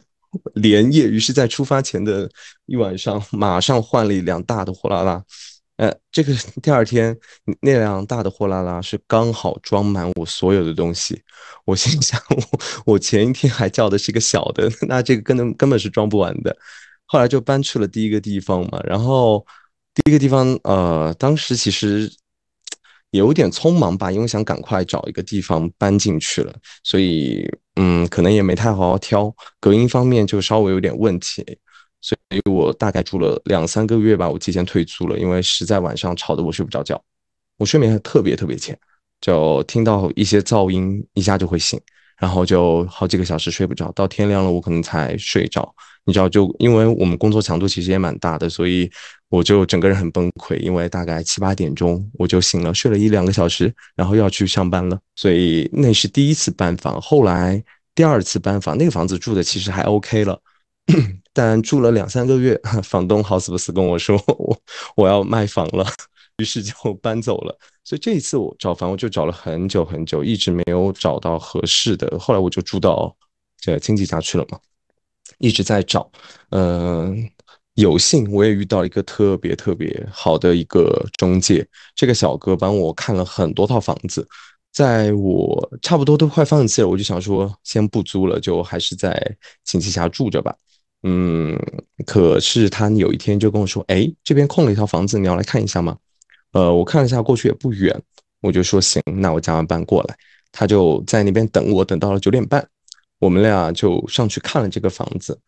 [0.54, 2.28] 连夜，于是，在出发前的
[2.64, 5.22] 一晚上，马上换了一辆大的货拉拉。
[5.76, 7.16] 呃，这个第二天
[7.60, 11.22] 那辆大的货拉拉是刚好装满我所有的东西。
[11.66, 12.60] 我心想， 我
[12.94, 16.56] 我前一天还叫的是一个小的， 那这个根本根本是装不完的。
[17.04, 19.44] 后来就搬去了第一个地方嘛，然后
[19.94, 22.10] 第一个地方，呃，当时其实
[23.10, 26.52] 有点匆忙吧，因为想赶快找一个地方搬进去了，
[26.82, 27.46] 所以
[27.76, 31.44] 嗯，可能也没太好好挑，隔音方面就稍微有点问题。
[32.00, 37.02] 所以我大概住了两三个月吧，我提前退租了，因为实在晚上吵得我睡不着觉，
[37.58, 38.78] 我睡眠还特别特别浅，
[39.20, 41.80] 就听到一些噪音一下就会醒，
[42.18, 45.74] 然后就好几个小时睡不着，到天亮了我可能才睡着。
[46.04, 48.88] 你知道，就因为我们工作强度其实也蛮大的，所以
[49.28, 54.96] 我就整个人很崩溃，因为大概七八点钟我就醒了，睡了一两个小时，然后要去上班了。
[55.16, 57.60] 所以那是第一次搬房，后来
[57.92, 60.40] 第二次搬房，那个房子住的其实还 OK 了。
[61.32, 64.58] 但住了两三个月，房东好死不死跟我说我
[64.96, 65.86] 我要卖房了，
[66.38, 67.58] 于是就搬走了。
[67.84, 72.18] 所以这一次我找房，我就找了很久很久，一直没有找到合适的。
[72.18, 73.14] 后来我就住到
[73.60, 74.58] 这亲戚家去了嘛，
[75.38, 76.10] 一直在找。
[76.50, 77.28] 嗯，
[77.74, 84.26] 有幸我也遇到一个特别特别好的一个中介，这个小哥帮我看了很多套房子，
[84.72, 90.56] 在我差不多都快放弃了，我就想说先不租了，就还是在亲戚家住着吧。
[91.08, 91.56] 嗯，
[92.04, 95.96] 可是他有一天就跟我说：“哎，这边空了一套房子，你要来看一下吗？”
[96.50, 97.96] 呃，我看了一下，过去也不远，
[98.40, 100.16] 我就说：“行，那我加完班过来。”
[100.50, 102.66] 他就在那边等我，等到了九点半，
[103.20, 105.38] 我们俩就上去看了这个房子。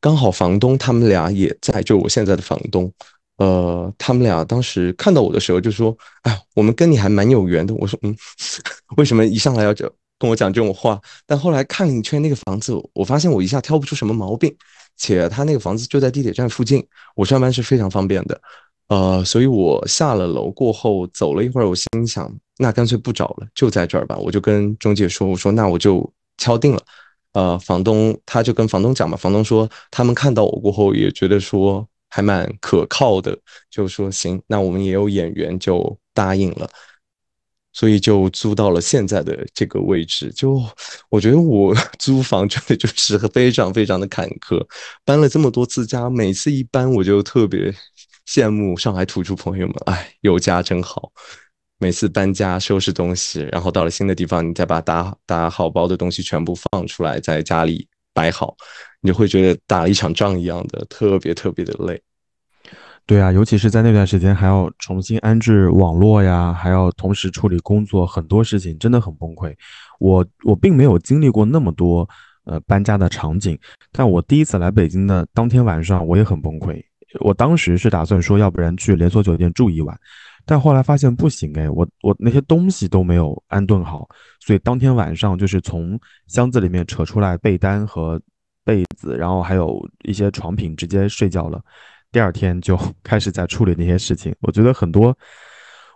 [0.00, 2.92] 刚好房东他们俩也在，就我现在的房东。
[3.36, 8.16] 呃，他们俩当时看到我的时候就说：“哎，我们跟你还蛮有缘的。”我说：“嗯，
[8.96, 9.88] 为什么一上来要就
[10.18, 14.52] 跟我讲这种话？”但后来看了一圈那个房子，我发现我一下挑不出什么毛病。
[14.96, 18.40] 且他那个房子就在地铁站附近，我上班是非常方便的，
[18.88, 24.16] 呃，所以我下了楼过后走了一会儿，我心想，那干脆不找了，就在这儿吧。
[24.16, 26.82] 我就跟中介说，我说那我就敲定了。
[27.32, 33.36] 呃，房东他就跟房东讲嘛，房东说他们看到我过后也觉得说还蛮可靠的，
[33.70, 36.66] 就说行，那我们也有眼缘，就答应了。
[37.76, 40.32] 所以就租到了现在的这个位置。
[40.32, 40.58] 就
[41.10, 44.66] 我觉得我 租房真的就是非常非常的坎坷，
[45.04, 47.70] 搬了这么多次家，每次一搬我就特别
[48.26, 51.12] 羡慕上海土著朋友们，哎，有家真好。
[51.78, 58.56] 每次搬家收拾东西，然后到了新的地方，你再把打打好包的东西全部放出来，在家里摆好，
[59.02, 62.02] 你就会觉得打了一场仗一样的，特别特别的累。
[63.06, 69.54] 对啊，尤其是在那段时间，还要重新安置网络呀，还要同时处理工作，很多事情真的很崩溃。
[70.00, 72.08] 我我并没有经历过那么多
[72.46, 73.56] 呃搬家的场景，
[73.92, 76.82] 但我第一次来北京的当天晚上，我也很崩溃。
[77.20, 79.96] 我当时是打算说，要不然去连锁酒店住一晚，
[80.44, 84.08] 但后来发现不行哎，我我那些东西都没有安顿好，
[84.40, 85.96] 所以当天晚上就是从
[86.26, 88.20] 箱子里面扯出来被单和
[88.64, 91.62] 被子，然后还有一些床品，直接睡觉了。
[92.16, 95.14] 第二天就开始在处理那些事情，我觉得很多，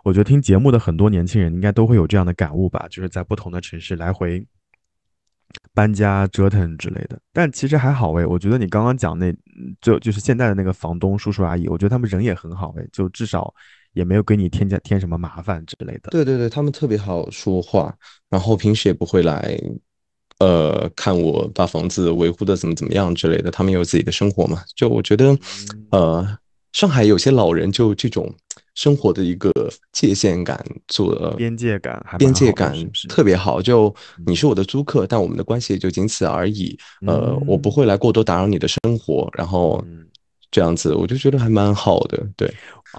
[0.03, 4.45] 我觉得听节目的很多年轻人应该都会有这样的感悟吧，就是在不同的城市来回
[5.73, 7.19] 搬家折腾之类的。
[7.33, 9.35] 但其实还好诶，我觉得你刚刚讲那
[9.81, 13.51] 就就是现在的那个房东叔叔阿姨，我觉得他们人也很好诶，就至少
[13.93, 16.11] 也没有给你添加添什么麻烦之类的。
[16.11, 17.91] 对对对，他们特别好说话，
[18.29, 19.59] 然后平时也不会来。
[20.41, 24.63] 呃，看我把房子维护的怎么怎么样之类的，他们有自己的生活嘛？
[24.75, 25.37] 就我觉得，
[25.91, 26.27] 呃，
[26.73, 28.33] 上海有些老人就这种
[28.73, 29.51] 生活的一个
[29.91, 32.75] 界限感，做边界感，边界感
[33.07, 33.61] 特别好。
[33.61, 33.93] 就
[34.25, 36.75] 你是我的租客，但我们的关系也就仅此而已。
[37.05, 39.83] 呃，我不会来过多打扰你的生活，然后
[40.51, 42.21] 这样子，我就觉得还蛮好的。
[42.35, 42.53] 对。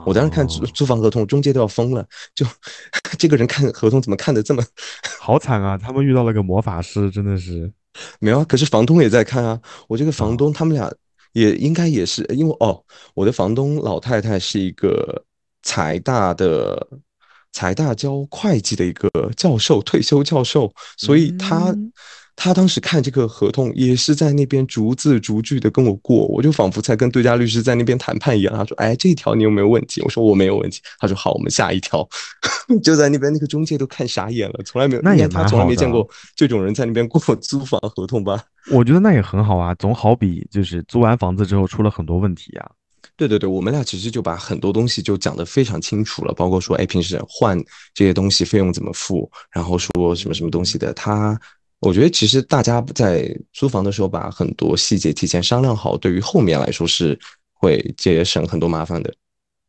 [0.06, 2.02] 我当时看租租房合同，中介都要疯了。
[2.34, 2.46] 就
[3.18, 4.64] 这个人看合同怎么看的这么
[5.20, 5.76] 好惨啊？
[5.76, 7.70] 他们遇到了个魔法师，真的是
[8.18, 8.44] 没有啊。
[8.48, 9.60] 可是房东也在看啊。
[9.86, 10.90] 我这个房东他们俩
[11.34, 12.82] 也应该也是因为哦，
[13.12, 15.22] 我的房东老太太是一个
[15.62, 16.88] 财大的
[17.52, 21.76] 财大教会计的一个教授，退休教授，所以他。
[22.34, 28.54] 他当时看这个合同，也是在那边逐字逐句的跟我过，我就仿佛在跟对家律师在那边谈判一样。
[28.54, 32.08] 他说：“哎，这一条你有没有问题？”我说：“我没有问题。”他说：“好，我们下一条。
[32.82, 38.42] ”就在那边，那个中介都看傻眼了，从来没有，那也他从来没见过这种人在那边过 租房合同吧？
[38.72, 42.70] 我觉得那也很好啊，总好比就是租完房子之后出了很多问题呀。
[43.16, 47.56] 对对对，我们俩其实就把很多东西就讲得非常清楚了，包括说，哎，平时换
[47.92, 51.38] 这些东西费用怎么付，然后说什么什么东西的，他。
[51.82, 57.18] 我觉得其实大家在租房的时候，把很多细节提前商量好，对于后面来说是
[57.52, 59.12] 会节省很多麻烦的。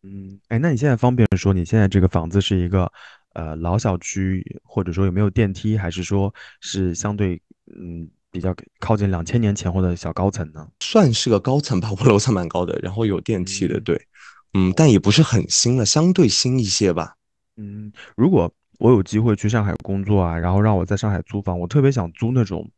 [0.03, 2.91] 嗯，哎，那你现在方便说你现在这个房子是一个
[3.33, 7.41] 呃老小区，或者说有没有电梯，还是说是相对
[7.75, 10.67] 嗯比较靠近两千年前后的小高层呢？
[10.81, 14.07] 算是个高层吧，我楼层蛮高的，然后有电梯的，嗯对，
[14.53, 17.15] 嗯，但也不是很新了，相对新一些吧。
[17.57, 22.69] 嗯，如果我有机会去上海工作啊，然后让我在上海租房，我特别想租那种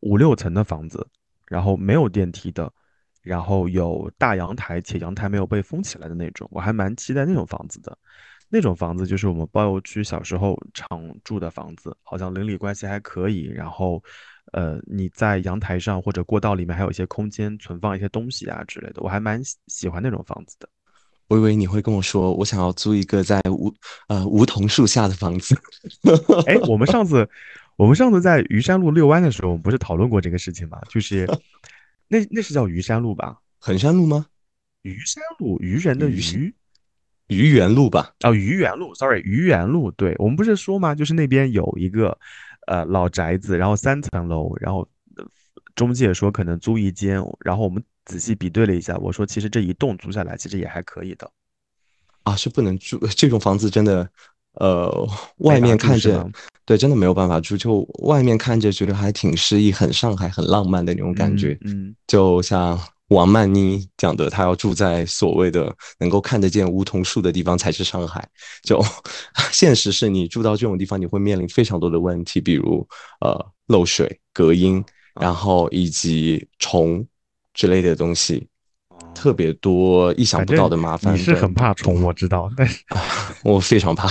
[0.00, 1.06] 五六层的房子，
[1.46, 2.72] 然后没有电梯的，
[3.22, 7.96] 然后有大阳台，且阳台没有被封起来的那种，我还蛮期待那种房子的。
[8.48, 14.00] 那种房子就是我们包邮区小时候常住的房子，好像邻里关系还可以，然后，
[14.52, 20.68] 呃，你在阳台上或者过道里面还有一些空间存放一些东西啊之类的，我还蛮喜喜欢那种房子的。
[21.28, 23.72] 我以为你会跟我说，我想要租一个在梧
[24.08, 25.56] 呃梧桐树下的房子。
[26.46, 27.28] 哎，我们上次，
[27.76, 30.80] 我们上次在虞山路遛弯的时候，我们不是讨论过这个事情吗？
[30.88, 31.26] 就是
[32.08, 33.36] 那那是叫虞山路吧？
[33.58, 34.26] 衡山路吗？
[34.82, 36.54] 虞山路，愚人的虞山渔
[37.28, 38.12] 愚园路吧？
[38.22, 39.90] 哦，愚园路，sorry，愚园路。
[39.90, 40.94] 对，我们不是说吗？
[40.94, 42.16] 就是那边有一个
[42.68, 44.86] 呃老宅子，然后三层楼，然后呃
[45.76, 51.30] 中介说可能租一间，然后我们仔细比对了一下，我说其实这一栋租下来其实也还可以的。
[52.24, 54.10] 啊，是不能住这种房子，真的，
[54.54, 56.28] 呃，外面看着
[56.64, 61.56] 对，真的没有办法住，就外面看着觉得还挺诗意，很上海，很浪漫的那种感觉。
[61.60, 62.76] 嗯，嗯就像
[63.08, 68.28] 王曼妮讲的，她要住在所谓的能够看得见梧桐树的地方才是上海。
[68.64, 68.84] 就
[69.52, 72.84] 现实是你住到这种地方，你会面临非常多的问题，比如
[73.20, 74.84] 呃漏水、隔音，
[75.20, 77.06] 然后以及虫
[77.54, 78.46] 之类的东西，
[79.14, 81.14] 特别多意想不到的麻烦。
[81.14, 82.84] 你是很怕虫，我知道，但是
[83.44, 84.08] 我非常怕，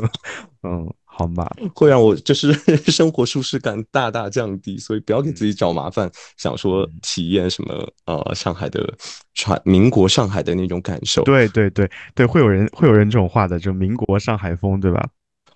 [0.62, 2.52] 嗯，好吧，会让我就是
[2.90, 8.92] 生活舒适感大大降低，所以不要给自己找麻烦，想说嗯体验什么呃上海的
[9.34, 11.22] 传民国上海的那种感受。
[11.22, 15.08] 对对对对，会有人会有人这种话的，就民国上海风，对吧？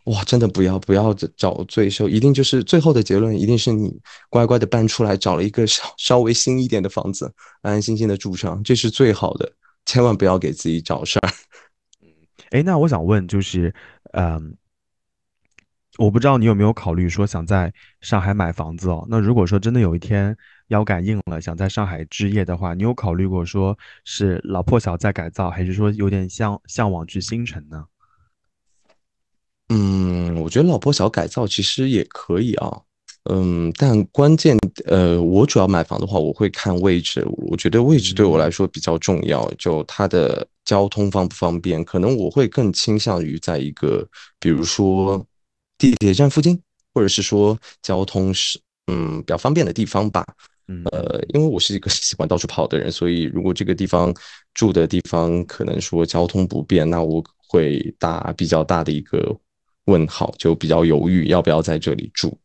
[0.09, 3.95] 哇，真的不要不要找罪受，一定就是最后的结论，一定是你
[4.31, 7.31] 乖乖的搬出来，找了一个稍 稍微新一点的房子，
[7.61, 9.53] 安安心心的住上，这是最好的，
[9.85, 11.29] 千万不要给自己找事儿。
[12.01, 12.09] 嗯
[12.51, 13.75] 哎，那我想问，就是，
[14.13, 14.57] 嗯，
[15.99, 19.07] 我不知道你有没有考虑说想在上海买房子哦？
[19.11, 20.35] 那如果说真的有一天
[20.69, 27.85] 腰杆硬了，想在上海置业的话，你有考虑过说是老破小再改造，还是说有点向向往去新城呢？
[29.69, 32.81] 嗯，我觉得老破小改造其实也可以啊。
[33.31, 34.57] 嗯，但关键
[34.87, 37.23] 呃，我主要买房的话，我会看位置。
[37.49, 44.09] 我觉得位置对我来说比较重要，就它的交通方不方便，可能我会更倾向于在一个
[44.41, 45.23] 比如说
[45.77, 46.59] 地铁站附近，
[46.95, 50.25] 或者是说交通是嗯比较方便的地方吧。
[50.69, 54.15] 嗯，呃，因为我是一个 喜欢到处跑的人，所以如果这个地方
[54.55, 59.37] 住的地方可能说交通不便，那我会打比较大的一个
[59.89, 62.39] 问号，就比较犹豫要不要在这里住。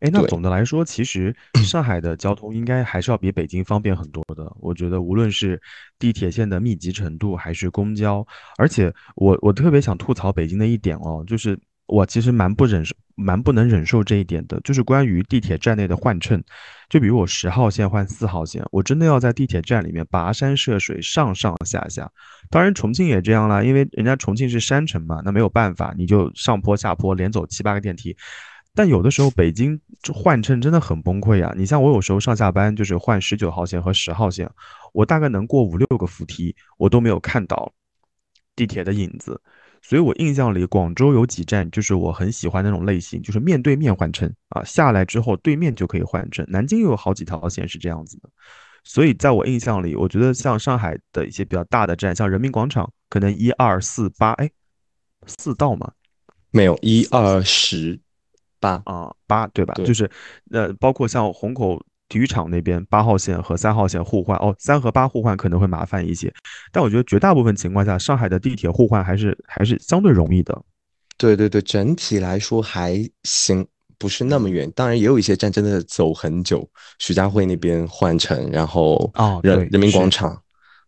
[0.00, 1.34] 哎，那总的来说，其实
[1.64, 4.52] 上海的交通应该还是要比北京方便很多的。
[4.60, 5.60] 我觉得无论是
[5.98, 8.26] 地铁线的密集程度，还是公交，
[8.58, 16.40] 而且我我特别想吐槽北京的一点哦，就是我其实蛮不忍受、蛮不能忍受这一点的，就是关于地铁站内的换乘。
[16.88, 22.08] 就比如我十号线换四号线，我真的要在地铁站里面跋山涉水，上上下下。
[22.50, 28.16] 当然，重庆也这样啦，因为人家重庆是山城嘛，那没有办法，你就上坡下坡连走七八个电梯。
[28.74, 29.80] 但有的时候北京
[30.14, 31.52] 换乘真的很崩溃啊！
[31.56, 34.48] 你像我有时候上下班就是换十九号线和十号线，
[34.92, 37.72] 我大概能过五六个扶梯，我都没有看到
[38.54, 39.40] 地铁的影子。
[39.82, 46.46] 所以我印象里，广州有几站就是我很喜欢那种类型，就是面对面换乘啊，下来之后对面就可以换乘。
[46.48, 48.30] 南京有好几条线是这样子的，
[48.88, 54.50] 所以在我印象里，我觉得像上海的一些比较大的站，像人民广场，可能一二四八，哎，
[55.26, 55.92] 四道嘛，
[56.50, 58.00] 没有一二十
[58.58, 59.74] 八，啊，八对吧？
[59.74, 60.10] 对就是，
[60.52, 61.78] 呃，包括像虹口
[62.08, 66.32] 体育场那边八号线和三号线互换，哦，三和八互换可能会麻烦一些，
[66.72, 70.62] 但我觉得绝大部分情况下，上海的地铁互换还是还是相对容易的。
[71.18, 73.68] 对对对，整体来说还行，
[73.98, 74.70] 不是那么远。
[74.74, 76.68] 当然也有一些站真的走很久，
[76.98, 80.40] 徐家汇那边换乘，然后哦人人民广场，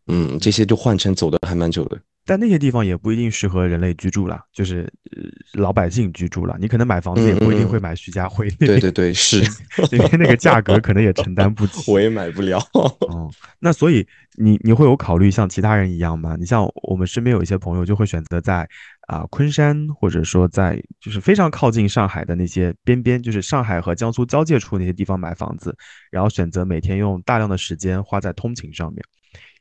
[0.06, 1.98] 嗯，这些就换乘走的还蛮久的。
[2.26, 4.82] 但那些地方也不一定适合人类居住了，就是
[5.16, 5.22] 呃
[5.54, 6.56] 老百姓居住了。
[6.60, 9.42] 你可能买房子也不一定会买徐家汇对对对，是
[9.90, 11.90] 因为那个价格可能也承担不起。
[11.90, 12.58] 我也买不了。
[12.72, 14.06] 哦，那所以
[14.36, 16.36] 你你会有考虑像其他人一样吗？
[16.38, 18.68] 你像我们身边有一些朋友就会选择在
[19.08, 25.74] 啊、昆山，或者说在就是非常靠近上海的那些边边，就是上海和江苏交界处那些地方买房子，
[26.12, 29.02] 然后选择每天用大量的时间花在通勤上面，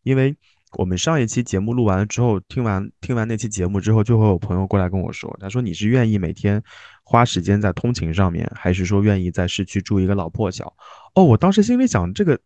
[0.03, 0.36] 因为。
[0.74, 6.61] 我们上一期节目录完了之后，听完听完那期节目之后，就会有朋友过来跟我说，他说你是愿意每天
[7.03, 10.72] 花时间在通勤上面，还是说愿意在市区住一个老破小？
[11.15, 12.39] 哦，我当时心里想，这个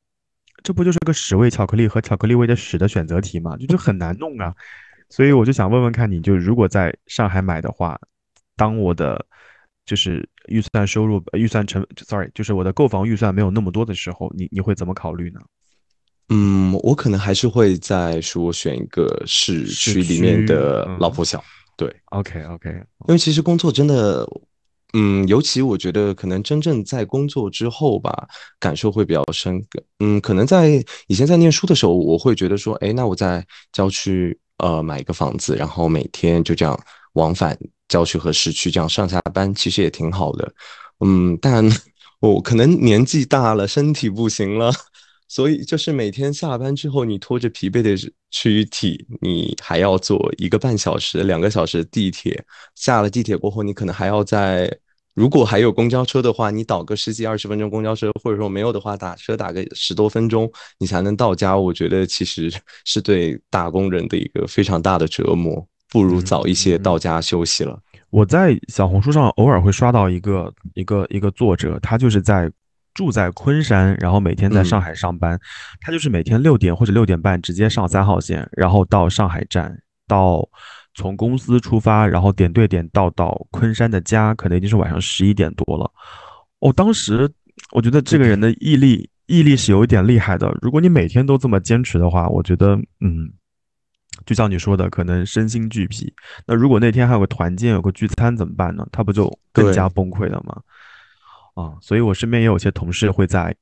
[0.63, 3.57] 这不就是个屎味巧克力和巧克力味的屎的选择题吗？
[3.57, 4.53] 就就很难弄啊。
[5.09, 7.99] 所以我就想问问看你，就如果在上海买的话，
[8.55, 9.23] 当我的
[9.85, 15.41] 就是预算收入预算成，sorry，就是我的购房预算没有那么多的时候，你你会怎么考虑呢？
[16.29, 21.43] 嗯，我可能还是会再说选一个市区里面的老破小。
[21.75, 22.69] 对，OK OK，
[23.07, 24.27] 因为其实工作真的，
[24.93, 28.27] 嗯，尤其我觉得可能真正在工作之后吧，
[28.59, 29.83] 感受会比较深刻。
[29.99, 36.79] 嗯，可能在以前在念书的时候，我会觉得说，哎，那我在郊区呃买一个房子，然后每天就这样
[37.13, 37.57] 往返
[37.87, 40.53] 郊区和市区这样上下班，其实也挺好的。
[41.03, 41.67] 嗯，但
[42.21, 44.71] 我可能年纪大了，身体不行了。
[45.33, 47.95] 所以就是每天下班之后，你拖着疲惫的
[48.29, 52.39] 躯体，你还要坐一个半小时、两个小时地铁。
[52.75, 54.71] 下了地铁过后，你可能还要在，
[55.15, 61.57] 如果还有公交车的话，你倒个十几二十分钟公交车，或者说没有的话，打车打个十多分钟，你才能到家。
[61.57, 62.53] 我觉得其实
[62.85, 67.79] 是对打工人的一个非常大的折磨，不如早一些到家休息了。
[68.11, 72.51] 我在小红书上偶尔会刷到一个一个一个作者，他就是在。
[72.93, 75.39] 住在昆山，然后每天在上海上班，
[75.81, 79.75] 他就是每天六点或者六点半直接上三号线，然后到上海站，
[80.07, 80.47] 到
[80.93, 85.89] 从公司出发，然后点对点到到昆山的家，可能已经是晚上十一点多了。
[86.59, 87.29] 哦，当时
[87.71, 90.55] 我觉得这个人的毅力毅力是有一点厉害的。
[90.61, 93.27] 如果你每天都这么坚持的话，我觉得，嗯，
[94.25, 96.13] 就像你说的，可能身心俱疲。
[96.45, 98.87] 那如果那天还有个团建，有个聚餐怎么办呢？
[98.91, 100.61] 他不就更加崩溃了吗？
[101.55, 103.55] 啊，所以我身边也有些同事会在，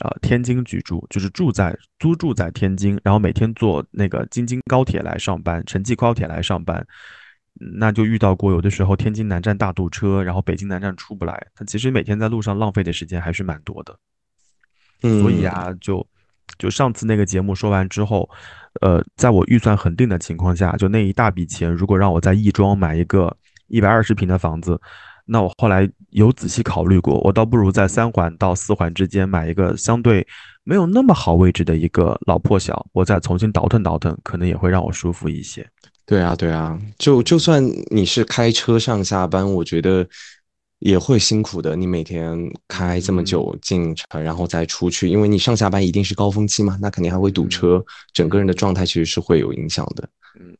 [0.00, 6.84] 呃，天津居住，就是住在租住在天津，然后每天坐那个京津高铁来上班，城际高铁来上班，
[7.78, 13.96] 那就遇到过有的时候天津南站大堵车，然后北京南站出不来，他其实每天在路上浪费的时间还是蛮多的。
[15.00, 16.04] 所以啊，就
[16.58, 18.28] 就上次那个节目说完之后，
[18.80, 23.36] 呃，在我预算恒定的情况下，就那一大笔钱，如果让我在亦庄买一个
[23.68, 24.80] 一百二十平的房子。
[25.26, 30.26] 那我后来有仔细考虑过，我倒不如在三环到四环之间买一个相对
[30.62, 35.68] 没有那么好位置的一个老破小，我再重新倒腾倒腾，可能也会让我舒服一些。
[36.04, 37.60] 对啊，对啊，就就算
[37.90, 40.06] 你是开车上下班，我觉得
[40.86, 41.74] 也会辛苦的。
[41.74, 50.08] 你每天开这么久进城，然后再出去，因为你上下班一定是高峰期嘛，那肯定还会堵车，整个人的状态其实是会有影响的。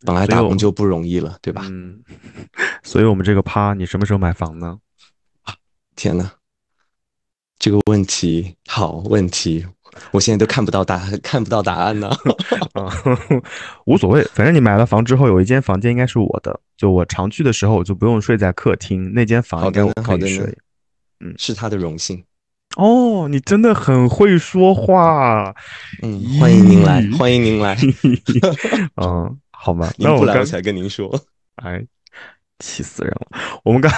[0.04, 1.62] 本来打工就不容易了，对吧？
[1.70, 2.02] 嗯，
[2.82, 4.76] 所以我们这个趴，你什么时候买房呢？
[5.44, 5.54] 啊，
[5.94, 6.28] 天呐，
[7.60, 9.64] 这个问题好问题，
[10.10, 12.08] 我现在都看不到答 看不到答案呢。
[12.72, 12.92] 啊，
[13.86, 20.44] 无所谓，反正你买了房之后，有一间房间应该是我的，就我常去的时候，我就不用睡在客厅，那间房应该我可以睡。
[21.20, 22.22] 嗯，是他的荣幸。
[22.76, 25.54] 哦，你真的很会说话。
[26.02, 27.76] 嗯，欢迎您来，欢迎您来。
[29.00, 29.38] 嗯。
[29.58, 29.90] 好吧？
[29.98, 31.18] 那我刚才跟您说，
[31.56, 31.82] 哎，
[32.58, 33.38] 气死人了！
[33.64, 33.90] 我们刚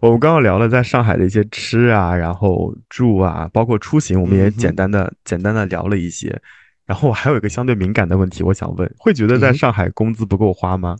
[0.00, 6.40] 我们刚刚聊了在上海的一些吃啊，然后住啊，包括出行，我们也简单的简单的聊了一些。
[6.86, 10.96] 然后我还有一个相对敏感的问题，我想问：会觉得在上海工资不够花吗？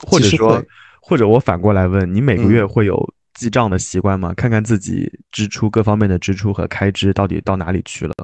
[0.00, 0.64] 或者说，
[1.00, 4.32] 或者我反过来问，你每个月会有记账的习惯吗？
[4.34, 8.14] 看看自己支出各方面的支出和开支到底到哪里去了？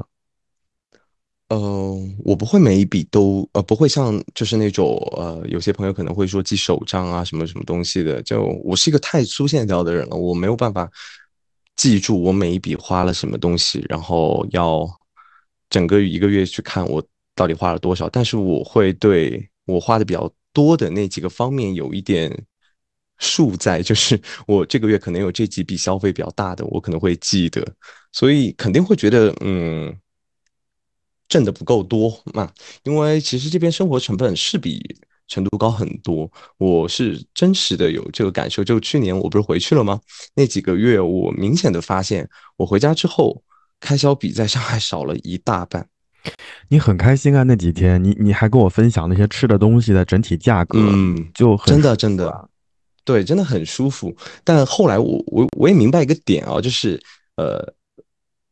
[1.49, 8.23] 呃，我不会每一笔都呃，不会像就是那种呃，有些朋友可能会说记手账啊，什么什么东西的。
[8.23, 10.91] 就我是一个太粗线条的人了，我没有办法
[11.75, 14.87] 记住我每一笔花了什么东西，然后要
[15.71, 17.03] 整个一个月去看我
[17.35, 18.11] 到底花了多少。
[18.11, 22.31] 但是我会对我花的比较多的那几个方面有一点
[23.17, 27.67] 数在，就是我这个月可能有这几笔消费比较大的，我可能会记得，
[28.13, 29.97] 所以肯定会觉得嗯。
[31.29, 32.51] 挣的不够多嘛？
[32.85, 34.83] 因为其实这边生活成本是比
[35.27, 38.65] 成都高很多，我是真实的有这个感受。
[38.65, 40.01] 就去年我不是回去了吗？
[40.35, 43.43] 那几个月我明显的发现，我回家之后
[43.79, 45.87] 开销比在上海少了一大半。
[46.69, 52.49] 你很开心啊，那几天你你还跟我分享那些吃的东西的整体价格，嗯，就很真的真的，
[53.05, 54.15] 对，真的很舒服。
[54.45, 57.01] 但后来我我我也明白一个点啊，就是
[57.37, 57.73] 呃，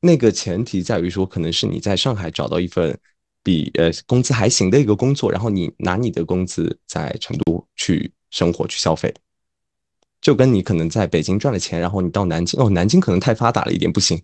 [0.00, 2.96] 那个前提在于说，可能是你在上海找到一份
[3.42, 9.12] 比呃工资还行的一个工作，然后你拿你的工资在成都去生活去消费，
[10.20, 14.20] 就跟你可能在北京赚了钱，然后你到南京哦，南京可能太发达了一点，不行，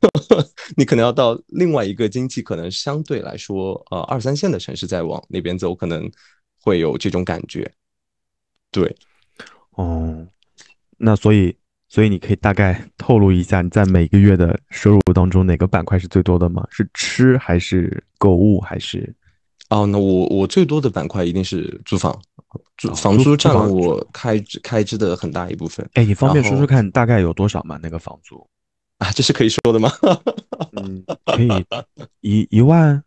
[0.76, 6.10] 你可能要到另外一个经济可能相对来说呃二三线的城市再往那边走，可能
[6.62, 7.70] 会有这种感觉。
[8.70, 8.94] 对，
[9.72, 10.26] 哦，
[10.98, 11.56] 那所以
[11.90, 16.66] 所以你可以大概透露一下你在每个月的收入当中哪个板块是最多的吗？
[16.70, 19.12] 是吃还是购物还是？
[19.70, 22.16] 哦，那我我最多的板块一定是租房，
[22.76, 27.78] 租房租占了我开支开支的很大一部分哎，你方便说说看大概有多少吗？
[27.82, 28.44] 那个房租？
[28.98, 29.90] 啊，这是可以说的吗？
[30.80, 31.48] 嗯，可以
[32.20, 33.02] 一一万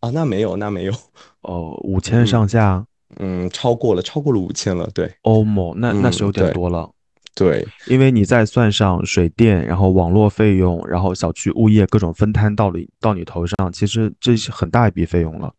[0.00, 0.92] 啊，那没有，那没有，
[1.40, 2.86] 哦，五千上下
[3.18, 6.88] 嗯，超过了，超过了五千了，对欧某，那那是嗯有点多了。
[7.34, 15.52] 对，因为你再算上水电，然后网络费用，然后小区物业各种分摊到你到你头上，其实这是很大一笔费用了。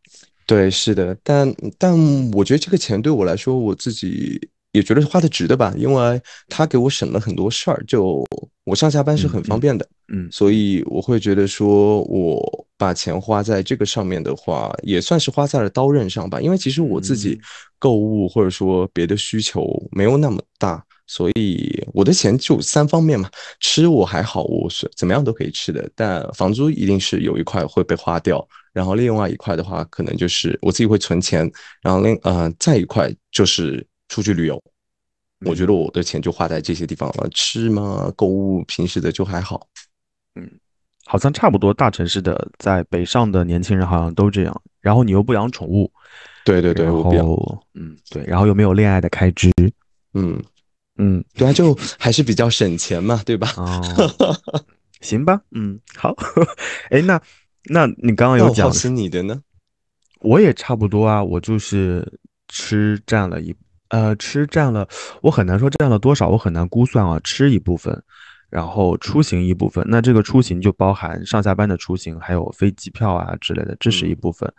[0.46, 1.94] 对，是的，但但
[2.34, 4.40] 我觉得这个钱对我来说，我自己
[4.74, 8.24] 也觉得是花的值的吧，因为他给我省了很多事儿，就
[8.66, 16.40] 我上下班是很方便的，嗯所以我会觉得说，我把钱花在这个上面的话，也算是花在了刀刃上吧。
[16.40, 17.40] 因为其实我自己嗯
[17.80, 20.84] 购物或者说别的需求没有那么大，
[21.14, 23.30] 所以我的钱就三方面嘛。
[23.60, 28.44] 吃我还好，我是怎么样都可以吃的，但房租一定是有一块会被花掉。
[28.74, 31.48] 然后另外一块的话，可能就是我自己会存钱，
[31.84, 34.60] 然后另呃再一块就是出去旅游。
[35.46, 39.68] 我觉得我的钱就花在这些地方了，吃嘛，购物平时的就还好。
[40.34, 40.50] 嗯
[41.06, 44.62] 好像差不多大城市的在北上的年轻人好像都这样。
[44.80, 45.92] 然后你又不养宠物，
[46.46, 49.52] 对对对，然我不要，后嗯对，然后又没有恋爱的开支，
[50.14, 50.42] 嗯，
[50.98, 53.54] 嗯对啊，就还是比较省钱嘛，对吧？
[53.58, 53.82] 哦，
[55.02, 56.16] 行吧，嗯好，
[56.92, 57.20] 哎那
[57.66, 59.42] 那你刚刚有讲我好奇你的呢？
[60.22, 63.54] 我也差不多啊，我就是吃占了一，
[63.90, 64.88] 呃，吃占了，
[65.22, 68.02] 我很难说占了多少，我很难估算啊，吃一部分，
[68.50, 74.54] 然后出行一部分，那这个出行就包含上下班的出行，还有飞机票啊之类的，这是一嗯部分，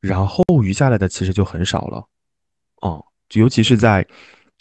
[0.00, 2.04] 然后余下来的其实就很少了，
[2.80, 4.04] 哦、就尤其是在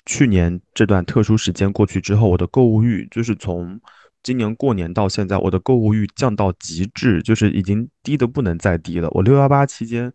[0.07, 3.79] 去年这段特殊时间过去之后，我的购物欲就是从
[4.23, 9.09] 今年过年到现在，我的购物欲降到极致，就是已经低的不能再低了。
[9.11, 10.11] 我六幺八期间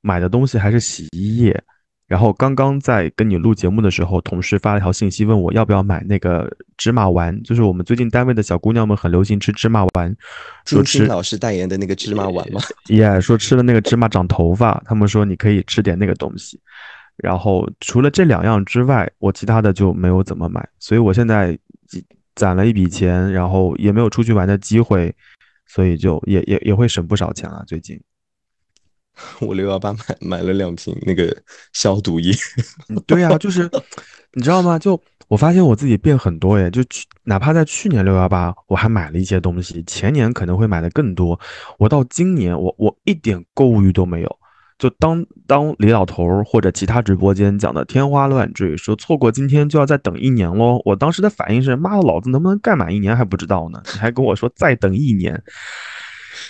[0.00, 1.60] 买的东西还是洗衣液，
[2.06, 10.14] 然后刚刚在跟你录节目的时候，同事发了一条信息问我要不要买那个芝麻丸，就是我们最近单位的小姑娘们很流行吃芝麻丸，
[10.64, 12.60] 说吃老师代言的那个芝麻丸吗？
[12.88, 16.60] 耶说吃了那个芝麻长头发，他们说你可以吃点那个东西。
[17.16, 21.58] 然后除了这两样之外，我其他的就没有怎么买，所以我现在
[22.34, 25.14] 攒了一笔钱，然后也没有出去玩的机会，
[25.66, 27.62] 所以就也也也会省不少钱啊。
[27.66, 28.00] 最近，
[29.40, 31.36] 我六幺八买买了两瓶那个
[31.72, 32.32] 消毒液，
[32.88, 33.70] 嗯对呀、就是
[34.32, 34.78] 你知道吗？
[34.78, 34.98] 就
[35.28, 41.38] 我发现我自己变很多耶，就去哪怕在去年六幺八我还买了一些东西，前年可能会买的更多，
[41.78, 44.38] 我到今年我我一点购物欲都没有。
[44.82, 50.82] 就当当李老头或者其他直播间讲的天花乱坠，说错过今天就要再等一年喽。
[50.84, 53.80] 我当时的反应是：妈的，老子能不能干满一年还不知道呢？
[53.94, 55.40] 你还跟我说再等一年，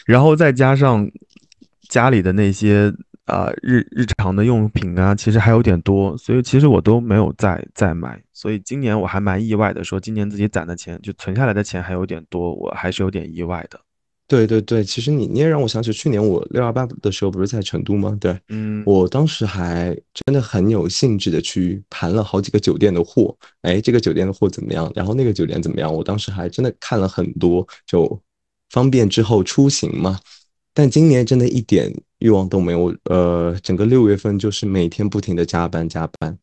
[0.06, 1.06] 然后再加上
[1.90, 2.90] 家里的那些
[3.26, 8.18] 啊、呃日日常的用品啊，其实还有点多，所以其实我都没有再再买。
[8.32, 13.78] 所以今年我还蛮意外的，说今年自己攒的钱就存下来的钱还有点多，我还是有点意外的。
[14.28, 18.16] 对对对，其实你你也让我想起去年我六幺八的时候不是在成都吗？
[18.18, 24.90] 对，嗯，我当时还真的很有兴致的去盘了好几个酒店的货，哎，这个酒店的货怎么样？
[24.94, 25.92] 然后那个酒店怎么样？
[25.92, 28.18] 我当时还真的看了很多，就
[28.70, 30.18] 方便之后出行嘛。
[30.72, 36.38] 但今年真的一点欲望都没有，呃，整个六月份就是每天不停的加班加班，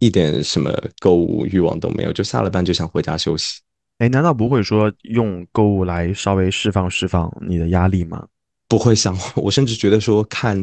[0.00, 3.60] 一点什么购物欲望都没有，就下了班就想回家休息。
[4.04, 8.26] 哎，难道不会说用购物来稍微释放释放你的压力吗？
[8.68, 10.54] 不会想， 我甚至觉得说看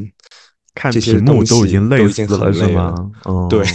[0.75, 2.93] 看这些屏幕都已经累死了，是吗？
[3.25, 3.65] 嗯，对，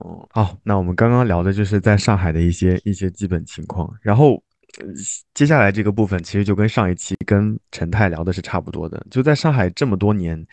[0.00, 4.34] 哦，好，那我们刚刚聊的就是在上海的一些一些基本情况，然后
[4.78, 4.86] 呃
[5.32, 10.46] 接下来这个部分其实就跟上一期跟陈太聊的是差不多的，就在上海这么多年，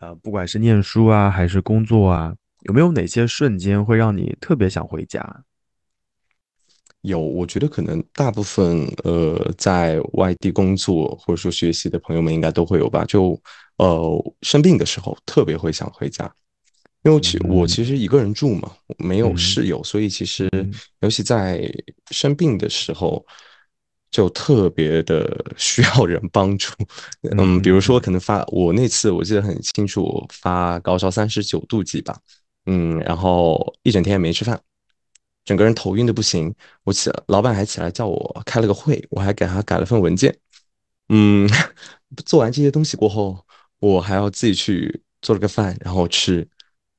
[0.00, 5.20] 呃，不管是念书啊还是工作啊，有没有哪些瞬间会让你特别想回家？
[7.02, 13.04] 有，我觉得可能大部分呃在外地工作或者说学习的朋友们应该都会有吧。
[13.04, 13.40] 就
[13.76, 16.30] 呃生病的时候特别会想回家，
[17.02, 20.48] 因为其我其实一个人住嘛，没有室友，所以其实
[21.00, 21.72] 尤其在
[22.10, 23.24] 生病的时候。
[24.12, 26.72] 就特别的 需要人帮助，
[27.38, 32.18] 嗯，比如说可能发我那次我记得很清楚，发高烧三十九度几吧，
[32.66, 34.60] 嗯，然后一整天也没吃饭，
[35.50, 36.54] 整个人头晕的不行。
[36.84, 40.32] 我起老板还起来叫我开了个会，我还给他改了份文件，
[41.08, 41.50] 嗯，
[42.24, 43.44] 做完这些东西过后，
[43.80, 46.46] 我还要自己去做了个饭，然后吃，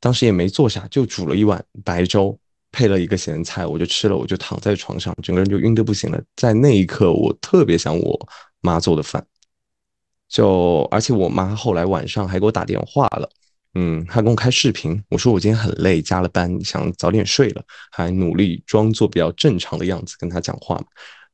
[0.02, 2.38] 当时也没做啥，就煮了一碗白粥。
[2.74, 6.22] 配了一个咸菜，我就吃了，我就躺在床上，整个人就晕的不行了。
[6.36, 8.30] 在那一刻，我特别想我
[8.62, 9.26] 妈做的饭，
[10.28, 13.30] 就而且我妈后来晚上还给我打电话了，
[13.74, 20.86] 嗯，他跟我开视频，我说我今天很累，加了班，想早点睡了，还努力装作比较正常的样子跟他讲话嘛，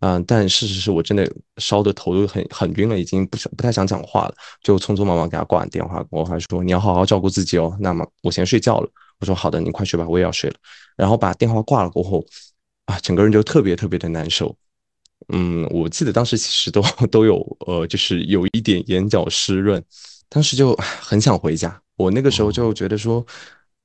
[0.01, 1.27] 嗯，但事实是我真的
[1.57, 8.89] 烧的头都很很晕了，已经不想不太想讲话了，就匆匆忙忙给他挂完电话，我还说你要好好照顾自己哦，那么我先睡觉了。
[9.19, 10.55] 我说好的，你快睡吧，我也要睡了。
[10.95, 12.23] 然后把电话挂了过后，
[12.85, 14.55] 啊，整个人就特别特别的难受。
[15.29, 19.83] 嗯，我记得当时其实都 都有呃，就是有一点眼角湿润，
[20.29, 21.81] 当时就很想回家。
[21.97, 23.25] 我那个时候就觉得说，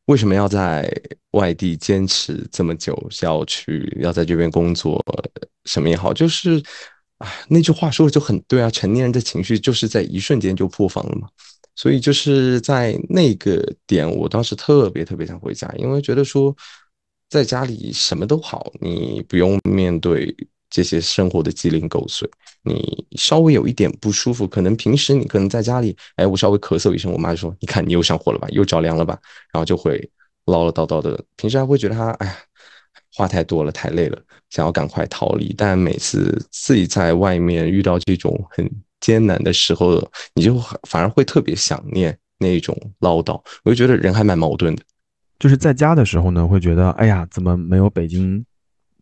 [0.07, 0.89] 为什么要在
[1.33, 5.03] 外地坚持这么久，是要去要在这边工作，
[5.65, 6.63] 什么也好，就是
[7.19, 11.29] 啊，那句话说的就很对啊，成年人的情绪就是在一瞬间就破防了嘛。
[11.75, 16.55] 所以就是在那个点，我当时特别特别想回家，因为觉得说
[17.31, 20.37] 在家里什么都好，你不用面对
[20.73, 22.29] 这些生活的鸡零狗碎。
[22.65, 29.17] 你稍微有一点不舒服，可能平时你可能在家里，哎，我稍微咳嗽一声，我妈就说：“你看你又上火了吧，又着凉了吧？”
[29.53, 30.11] 然后就会
[30.47, 31.23] 唠唠叨叨的。
[31.37, 32.37] 平时还会觉得他，哎呀，
[33.15, 34.19] 话太多了，太累了，
[34.51, 35.55] 想要赶快逃离。
[35.57, 38.69] 但每次自己在外面遇到这种很……
[39.03, 40.01] 艰难的时候，
[40.33, 40.57] 你就
[40.89, 43.33] 反而会特别想念那种唠叨。
[43.65, 44.83] 我就觉得人还蛮矛盾的，
[45.41, 48.47] 就是在家的时候呢，会觉得哎呀，怎么没有北京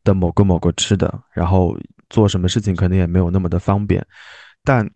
[0.04, 1.76] 的某个某个吃的，然后
[2.08, 4.04] 做什么事情可能也没有那么的方便。
[4.64, 4.88] 但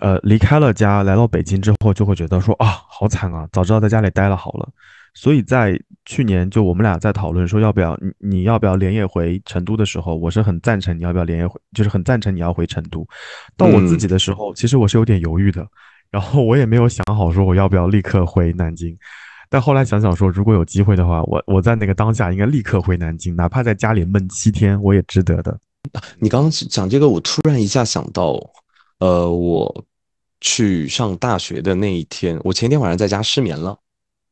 [0.00, 4.68] 呃，离开了家，来到北京之后，就会觉得说啊，好惨啊，早知道在家里待了好了。
[5.14, 13.06] 所以在去年，就我们俩在讨论说要不要你你要不要连夜回成都的时候，我是很赞成你要不要连夜回，就是很赞成你要回成都。
[13.56, 15.64] 到我自己的时候，其实我是有点犹豫的，
[16.10, 18.92] 然后我也没有想好说我要不要立刻回南京。
[19.48, 25.58] 但后来想想说，如果有机会的话，我我在那个当下应该立刻回南京，哪怕在家里闷七天，我也值得的。
[26.18, 28.40] 你刚刚讲这个，我突然一下想到，
[28.98, 29.84] 呃，我
[30.40, 33.78] 去上大学的那一天，我前天晚上在家失眠了。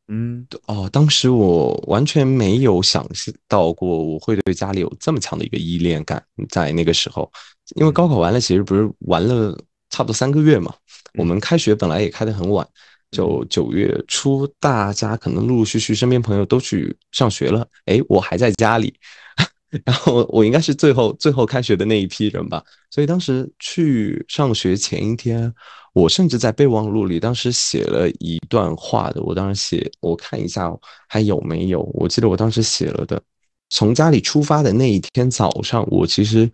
[0.09, 3.07] 嗯，哦，当时我完全没有想
[3.49, 7.31] 到过我会对家里有这么强的一个依恋感，在那个时候，
[7.77, 9.57] 因为高考完了，其实不是玩了
[9.91, 10.75] 差不多三个月嘛。
[11.15, 12.67] 我们开学本来也开得很晚，
[13.13, 18.93] 就九月初，大家可能陆陆续续身边朋友都去上学了，哎，我还在家里，
[19.87, 22.61] 然后我应该是最后最后开学的那一批人吧。
[22.91, 25.55] 所以当时去上学前一天。
[25.95, 30.75] 我甚至在备忘录里当时写了一段话的，我当时写，我看一下
[31.07, 33.23] 还有没有，我记得我当时写了的，
[33.69, 36.51] 从家里出发的那一天早上，我其实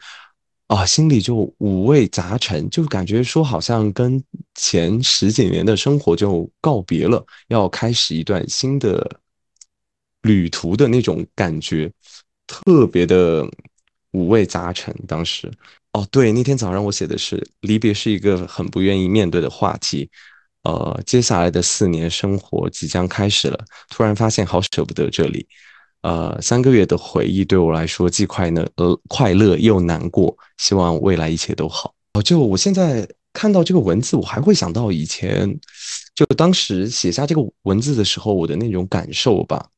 [0.69, 4.23] 啊心里就五味杂陈，就感觉说好像跟
[4.55, 9.21] 前十几年的生活就告别了，要开始一段新的
[10.23, 11.91] 旅途的那种感觉，
[12.47, 13.49] 特别的
[14.13, 15.51] 五味杂陈，当时。
[15.93, 20.09] 哦，对，那天早上我写的是离别是一个很不愿意面对的话题，
[20.65, 25.49] 呃，接下来的四年生活即将开始了，突然发现好舍不得这里，
[26.09, 31.95] 呃，三个月的回忆对我来说既快乐呃快乐又难过，希望未来一切都好。
[32.15, 35.47] 哦，就我现在看到这个文字，我还会想到以前，
[36.15, 39.69] 就当时写下这个文字的时候，我的那种感受吧，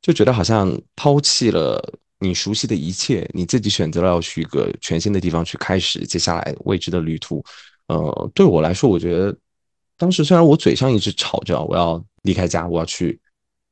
[0.00, 1.78] 就觉得好像抛弃了。
[2.18, 7.44] 你熟悉的一切，你自己选择了要去一个全新的地方去开始接下来未知的旅途。
[7.88, 9.36] 呃，对我来说，我觉得
[9.98, 13.20] 当时虽然我嘴上一直吵着我要离开家，我要去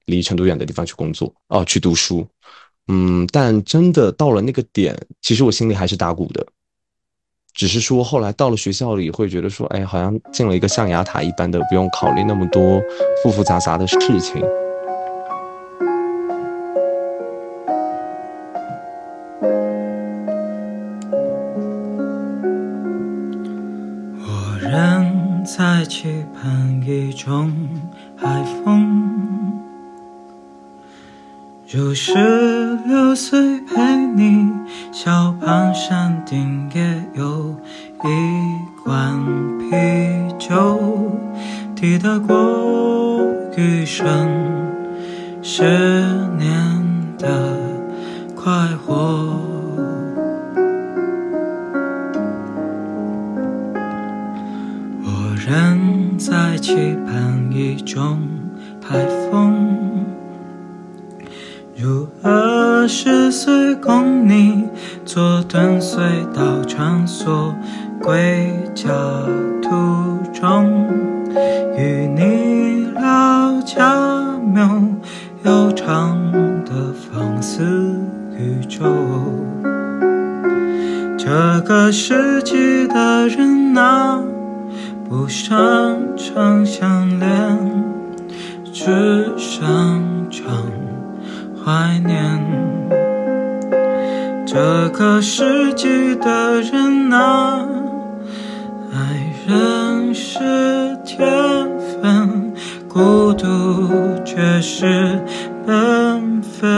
[0.06, 2.26] 离成都远的地方去工作，哦，去读书，
[2.88, 6.46] 嗯，但真的到了那个点，其实我心里还是打鼓的。
[7.54, 12.82] 只是说后来到了学校里，会觉得说，哎，好像进了一个象牙塔一般的，不用考虑那么多
[13.22, 14.42] 复复杂杂的事情。
[24.26, 27.52] 我仍在期盼一种
[28.16, 28.83] 海风，
[31.76, 32.12] 如十
[32.86, 34.48] 六岁陪你，
[34.92, 37.52] 小胖山顶也有
[38.04, 39.18] 一罐
[39.58, 41.10] 啤酒，
[41.74, 44.06] 抵得过余生
[45.42, 45.64] 十
[46.38, 46.46] 年
[47.18, 47.58] 的
[48.36, 48.52] 快
[48.86, 48.94] 活。
[55.02, 58.20] 我仍在期盼一种
[58.80, 59.43] 台风。
[62.26, 64.66] 二十岁供你
[65.04, 66.00] 做蹲隧
[66.32, 67.52] 道穿梭
[68.00, 68.90] 归家
[69.60, 69.68] 途
[70.32, 70.88] 中，
[71.76, 74.86] 与你聊家缪
[75.44, 76.18] 悠长
[76.64, 77.62] 的放肆
[78.38, 78.86] 宇宙。
[81.18, 84.18] 这个世纪的人啊，
[85.06, 87.84] 不擅长相恋，
[88.72, 90.83] 只擅长。
[91.64, 92.20] 怀念
[94.46, 97.66] 这个世纪的人啊，
[98.92, 98.98] 爱
[99.46, 101.26] 人是天
[102.02, 102.52] 分，
[102.86, 103.88] 孤独
[104.26, 105.18] 却是
[105.66, 106.70] 本分。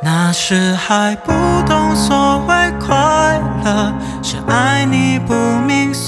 [0.00, 1.32] 那时还不
[1.66, 5.34] 懂所谓快乐，是爱你不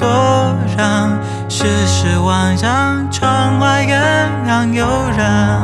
[0.09, 1.19] 波浪，
[1.51, 5.61] 世事宛然，窗外艳阳悠然。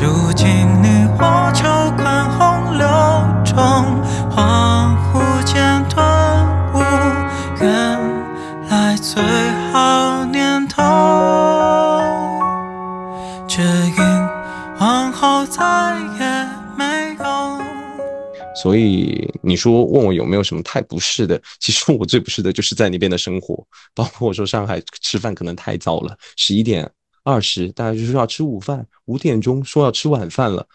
[0.00, 0.46] 如今
[0.80, 1.66] 你我秋
[1.96, 2.86] 款洪流
[3.44, 3.56] 中，
[4.30, 5.96] 恍惚间顿
[6.72, 6.78] 悟，
[7.60, 7.98] 原
[8.70, 9.20] 来最
[18.66, 21.40] 所以你说问我有没有什么太不适的？
[21.60, 23.64] 其实我最不适的就是在那边的生活，
[23.94, 26.90] 包括我说上海吃饭可能太早了，十一点
[27.22, 30.66] 二十大家就说要吃午饭，五点钟说要吃晚饭了。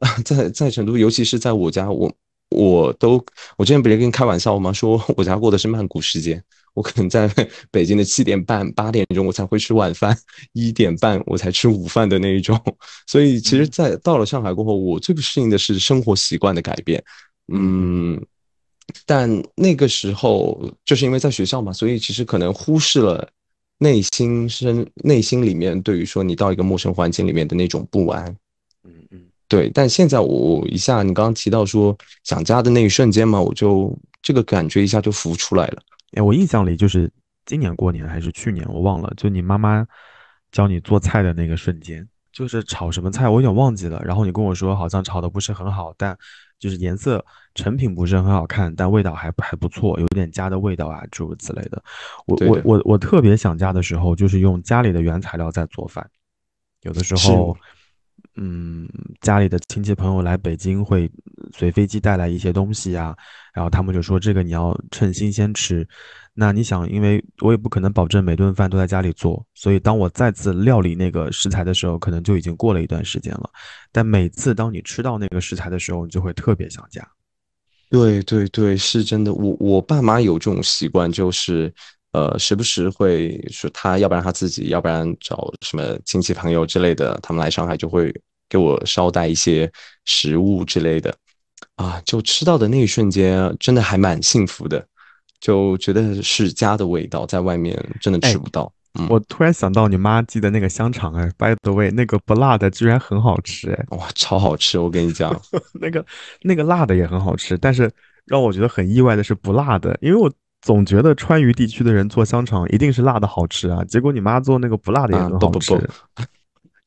[0.24, 2.14] 在在成都，尤其是在我家，我
[2.50, 3.14] 我都
[3.58, 4.72] 我之前不是跟你开玩笑吗？
[4.72, 6.40] 说我家过的是曼谷时间，
[6.74, 7.28] 我可能在
[7.72, 10.16] 北京的七点半八点钟我才会吃晚饭，
[10.52, 12.56] 一点半我才吃午饭的那一种。
[13.08, 17.02] 所以其实，在到了上海过后，我最不适应的是生活习惯的改变。
[17.52, 18.24] 嗯，
[19.04, 23.28] 但那个时候就是因为在学校嘛，所以其实可能忽视了
[23.78, 28.24] 内心深内心里面对于说你到一个陌生环境里面的那种不安。
[28.84, 35.82] 嗯嗯，对，但现在我一下你刚刚提到说想家的那一瞬间嘛，我就这个感觉一下就浮出来了。
[36.12, 37.10] 哎，我印象里就是
[37.46, 39.86] 今年过年还是去年，我忘了，就你妈妈
[40.52, 46.16] 教你做菜的那个瞬间，就是炒什么菜我有点忘记了，然后你跟我说好像炒的不是很好，但
[46.60, 47.24] 就是颜色
[47.56, 51.82] 成品不是很好看，但味道还还不错，有点家的味道啊，诸如此类的。
[52.26, 56.08] 我我我我特别想家的时候，就是用家里的原材料在做饭，
[56.82, 57.56] 有的时候。
[58.36, 58.88] 嗯，
[59.20, 61.10] 家里的亲戚朋友来北京会
[61.52, 63.14] 随飞机带来一些东西啊，
[63.52, 65.86] 然后他们就说这个你要趁新鲜吃。
[66.34, 73.50] 那你想，因为我也不可能保证每顿饭都在家里做，所以当我再次料理那个食材的时候，可能就已经过了一段时间了。
[73.92, 77.06] 但每次当你吃到那个食材的时候，你就会特别想家。
[77.90, 79.34] 对对对，是真的。
[79.34, 81.72] 我我爸妈有这种习惯，就是
[82.12, 88.14] 呃，时不时会说他，要不然他自己，要不然找什么亲戚朋友之类的，他们来上海就会
[88.48, 89.70] 给我捎带一些
[90.04, 91.12] 食物之类的，
[91.74, 94.86] 啊，就吃到的那一瞬间，真的还蛮幸福的，
[95.40, 98.72] 就觉得是家的味道，在外面真的吃不到。
[98.98, 104.78] 嗯，我突然想到你妈寄的那个香肠，哎，by the way，那个不辣的居然很好吃，哎，哇，超好吃！
[104.80, 105.30] 我跟你讲，
[105.80, 106.04] 那个
[106.42, 107.88] 那个辣的也很好吃，但是
[108.26, 110.28] 让我觉得很意外的是不辣的，因为我
[110.60, 115.72] 总觉得川渝地区的人做香肠一定是辣的好吃啊，结果你妈做那个不辣的也啊很好吃。
[115.72, 115.86] 不不
[116.16, 116.22] 不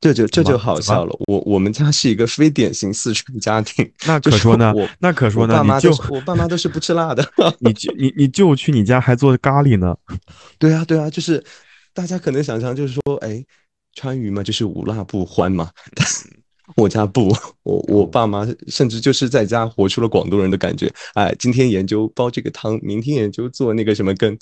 [0.04, 1.16] 这就这就好笑了。
[1.28, 7.26] 我我们家是一个非典型四川家庭， 那可说呢我那可说我爸呢你就是我爸妈都是不吃辣的。
[7.60, 9.96] 你就你你就去你家还做咖喱呢，
[10.60, 11.42] 对啊，对啊，就是
[11.94, 13.42] 大家可能想象就是说，哎，
[13.96, 15.70] 川渝嘛，就是无辣不欢嘛。
[15.96, 16.06] 但
[16.76, 17.28] 我家不，
[17.64, 20.92] 我我爸妈甚至就是在家活出了广东人的感觉。
[21.14, 24.38] 哎，今天研究煲这个汤，明天研究做那个什么羹。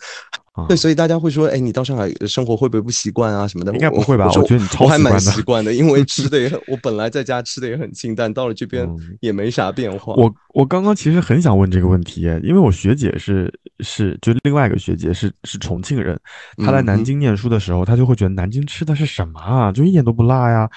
[0.53, 3.72] 啊对，所以大家会说，哎，你到上海生活会不会不习惯啊什么的？
[3.72, 10.14] 应该不会吧我我觉得你超我还蛮习惯的因为吃的也很， 我本来在家吃的也很清淡，到了这边嗯也没啥变化。
[10.15, 16.19] 我我刚刚其实很想问这个问题，因为我学姐是是就另外一个学姐是是重庆人，
[16.57, 20.69] 她来南京念书的时候，她就会觉得南京吃的是什么啊，就一点都不辣呀。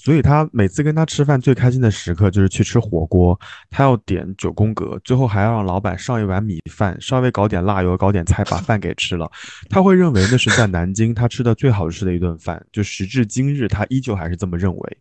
[0.00, 3.38] 所以她每次跟她吃饭最开心的时刻就是去吃火锅，
[3.68, 9.30] 她要点九宫格，最后还要让老板上一碗米饭，稍微搞点辣油，搞点菜，把饭给吃了。
[9.68, 14.98] 他会认为那是在南京他吃的最好吃的一顿饭，就时至今日，他依旧还是这么认为。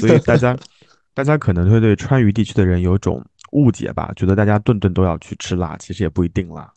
[0.00, 0.56] 所以大家
[1.14, 6.70] 大家可能会对川渝地区的人有种误解吧，觉得大家顿顿都要去吃辣，其实也不一定啦。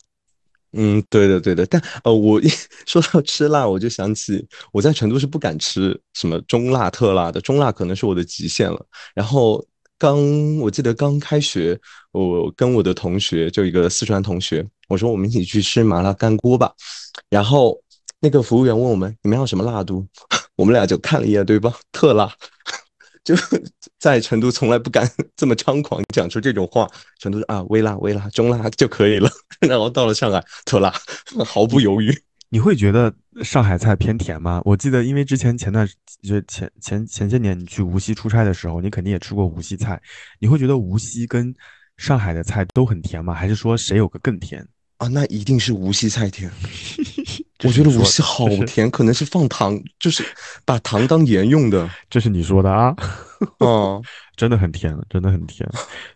[0.72, 2.48] 嗯，对的，对的，但呃，我一
[2.86, 8.86] 说到吃辣，我就想起我在成都是不敢吃什么中辣、特辣的，中辣可能是我的极限了。
[9.12, 9.66] 然后
[10.00, 11.78] 刚我记得刚开学，
[12.10, 16.72] 我跟我的同学就一个四川同学，我说我们一起去吃麻辣干锅吧。
[17.28, 17.78] 然后
[18.18, 20.06] 那个服务员问我们你们要什么辣度，
[20.56, 22.34] 我们俩就看了一眼对方，特辣。
[23.22, 23.34] 就
[23.98, 25.06] 在成都从来不敢
[25.36, 30.90] 这么猖狂讲出这种话，成都是啊微辣微辣中辣就可以了，然后到了上海特辣，
[31.44, 32.10] 毫不犹豫。
[32.52, 33.14] 你会觉得
[33.44, 34.60] 上海菜偏甜吗？
[34.64, 35.88] 我记得因为之前前段
[36.20, 40.00] 就前前前些年你去无锡出差的时候，你肯定也吃过无锡菜，
[40.40, 41.54] 你会觉得无锡跟
[41.96, 43.32] 上海的菜都很甜吗？
[43.32, 44.66] 还是说谁有个更甜？
[45.00, 46.50] 啊，那一定是无锡菜甜。
[47.64, 50.22] 我觉得无锡好甜，可能是放糖，就是
[50.66, 51.88] 把糖当盐用的。
[52.10, 52.94] 这是你说的啊？
[53.60, 54.02] 哦，
[54.36, 55.66] 真的很甜，真的很甜。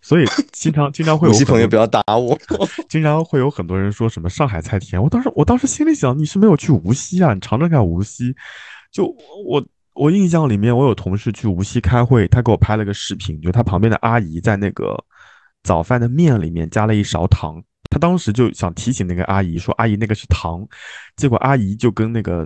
[0.02, 2.38] 所以经常经常会有无锡朋友不要打我。
[2.86, 7.32] 经常会有很多人说什么上海菜甜，我当时我当时心里想，你是没有去无锡啊？
[7.32, 8.34] 你尝尝看无锡。
[8.92, 9.06] 就
[9.46, 14.94] 我我印象里面，我有同事去无锡开会，他给我拍了个视频，就他旁边的阿姨在那个
[15.62, 17.62] 早饭的面里面加了一勺糖。
[17.94, 20.66] 他当时就想提醒那个阿姨说：“阿姨，那个是糖。”
[21.14, 22.44] 结果阿姨就跟那个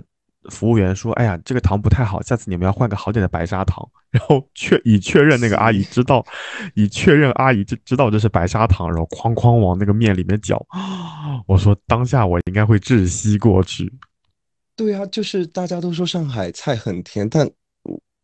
[0.51, 6.23] 服务员说：“哎呀，这个糖不太好，下次你们要换个好点的白砂糖。”然后确以确认那个阿姨知道，
[6.75, 10.63] 以确认阿姨就知道这是白砂糖，然后哐哐往那个面里面搅。
[11.47, 13.91] 我说当下我应该会窒息过去。
[14.75, 17.49] 对啊，就是大家都说上海菜很甜，但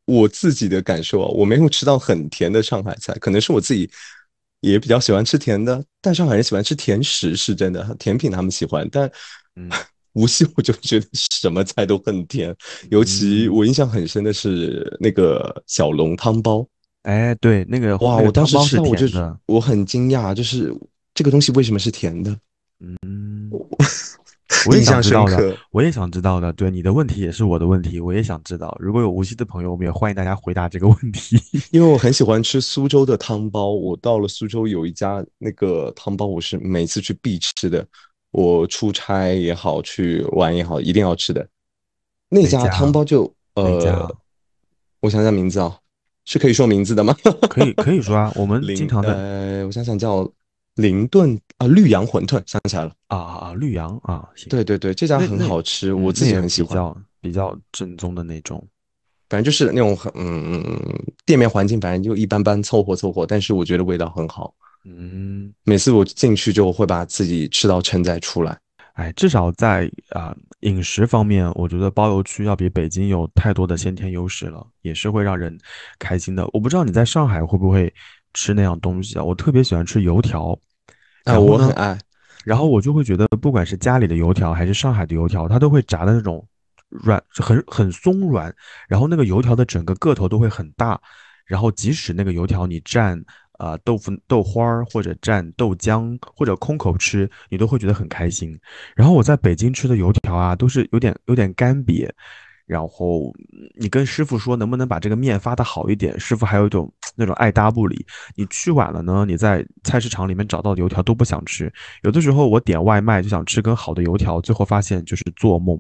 [0.06, 3.90] 我自己的感受啊，我没有吃到很甜的上海菜，可能是我自己。
[4.72, 8.88] 也比较喜欢吃甜的，但上海人喜欢吃甜食是真的，甜品他们喜欢。
[8.92, 9.10] 但，
[9.56, 9.70] 嗯，
[10.14, 12.56] 无锡我就觉得什么菜都很甜，
[12.90, 16.68] 尤其我印象很深的是那个小笼汤包。
[17.04, 20.74] 哎，对，那个哇，我当时吃到我就的，我很惊讶，就是
[21.14, 22.36] 这个东西为什么是甜的？
[22.80, 23.52] 嗯。
[24.68, 26.54] 我也想知道的，我也想知道的。
[26.54, 28.76] 对你的问题也是我的问题，我也想知道。
[28.80, 31.40] 如果有无锡的朋友，我们也欢迎大家回答这个问题。
[31.72, 37.86] 因为我很喜欢吃苏州的汤包，我到了苏州有一家那个汤包，我是每次去必吃的。
[38.32, 41.48] 我出差也好，去玩也好，一定要吃的。
[42.30, 44.16] 那家汤包就呃，
[45.00, 45.76] 我想想名字啊，
[46.26, 47.16] 是可以说名字的吗？
[47.50, 48.32] 可以，可以说啊。
[48.36, 50.32] 我们经 常的，呃，我想想叫。
[50.76, 52.92] 灵顿啊，绿杨馄饨想起来了。
[53.08, 58.62] 啊啊，绿杨啊，对对对，这家很好吃，我自己很喜欢，比较比较正宗的那种，
[59.30, 64.54] 反正就是那种很嗯嗯，店面环境反正就一般般，凑合凑合，但是我觉得味道很好，
[64.84, 68.58] 嗯，每次我进去就会把自己吃到撑再出来，
[68.96, 75.58] 哎，至少在啊饮食方面，我觉得包邮区要比北京有太多的先天优势了，也是会让人
[76.00, 76.46] 开心的。
[76.52, 77.94] 我不知道你在上海会不会。
[78.36, 80.56] 吃那样东西啊，我特别喜欢吃油条，
[81.24, 81.98] 啊，我很爱。
[82.44, 86.48] 然后我就会觉得，不管是家里的油条还是上海的油条，它都会炸的那种
[86.90, 88.54] 软，很很松软。
[88.88, 91.02] 然后那个油条的整个个头都会很大。
[91.46, 93.20] 然后即使那个油条你蘸
[93.54, 98.56] 啊豆腐豆花儿或者蘸豆浆或者空口吃，你都会觉得很开心。
[98.96, 102.08] 然后我在北京吃的油条啊，都是有点有点干瘪。
[102.66, 103.34] 然后
[103.80, 108.06] 你跟师傅说能不能把这个面发的好一点，师傅还有一种那种爱搭不理。
[108.36, 111.72] 你去晚了呢，你在菜市场里面找到的油条都不想吃。
[112.04, 115.80] 有的时候我点外卖就想吃根好的油条，最后发现就是做梦。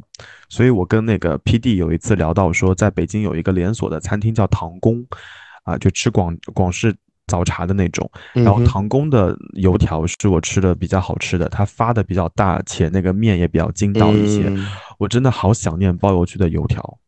[0.49, 5.05] 所以我跟那个 P D 有一次聊到说，在北京有一个连锁的餐厅叫唐宫，
[5.63, 6.95] 啊，就吃广广式。
[7.27, 14.43] 早茶的那种，然后唐宫的油条是我吃的比较好吃的，它发的比较大，且那个面也比较筋道一些。
[14.97, 16.99] 我真的好想念包邮区的油条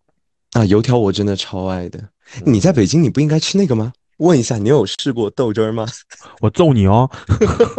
[0.54, 0.66] 啊！
[0.66, 2.10] 油条我真的超爱的。
[2.46, 3.94] 你在北京你不应该吃那个吗？
[4.18, 5.86] 问一下，你有试过豆汁儿吗？
[6.42, 7.10] 我揍你哦！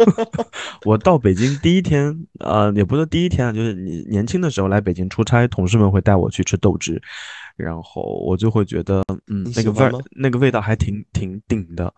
[0.85, 7.01] 我到北京第一天，呃，也不是第一天啊，就是你年轻的时候来北京出差，同事们会带我去吃豆汁。
[7.59, 11.93] 然后我就会觉得，嗯，那个味儿，那个味道还挺挺顶的。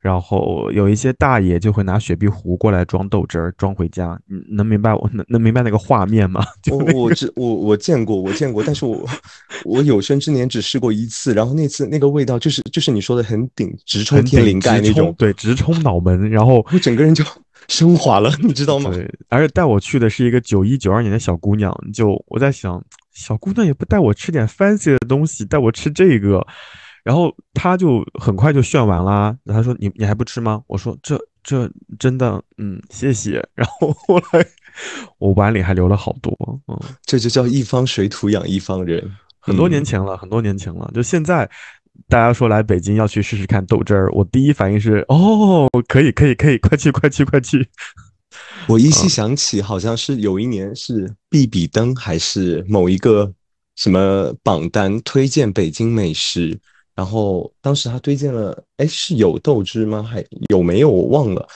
[0.00, 4.18] 然后有一些大爷就会拿雪碧壶过来装豆汁儿，装回家。
[4.26, 6.44] 你，能明白我能能明白那个画面吗？
[6.70, 9.04] 我我知我我见过，我见过，但是我
[9.64, 11.32] 我有生之年只试过一次。
[11.34, 16.28] 然后那次那个味道就是就是你说的很顶，直冲天灵盖那种，对，直冲脑门。
[16.30, 17.24] 然后我整个人就
[17.68, 18.90] 升华了，你知道吗？
[18.92, 22.82] 对，而且带我去的是一个九一九二年的小姑娘，就我在想，
[23.16, 26.46] 小姑娘也不带我吃点 fancy 的东西，带我吃这个，
[27.02, 29.34] 然后她就很快就炫完啦。
[29.42, 33.42] 然后她说：“你你还不吃吗？”我说：“这这真的，嗯，谢谢。
[33.56, 34.46] ”然后后来
[35.16, 36.36] 我碗里还留了好多，
[36.68, 39.10] 嗯，这就叫一方水土养一方人。
[39.40, 40.90] 很多嗯年前了，很多年前了。
[40.92, 41.48] 就现在，
[42.08, 47.66] 大家说来北京要去试试看豆汁儿，我第一反应是：哦，可以，可以，可以，快去，快去，快去。
[48.68, 53.32] 我依稀想起，好像是有一年是毕比登还是某一个
[53.76, 56.58] 什么榜单推荐北京美食，
[56.94, 60.02] 然后当时他推荐了，哎，是有豆汁吗？
[60.02, 60.90] 还有没有？
[60.90, 61.46] 我忘了。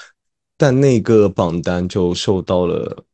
[0.57, 3.05] 但那个榜单就受到了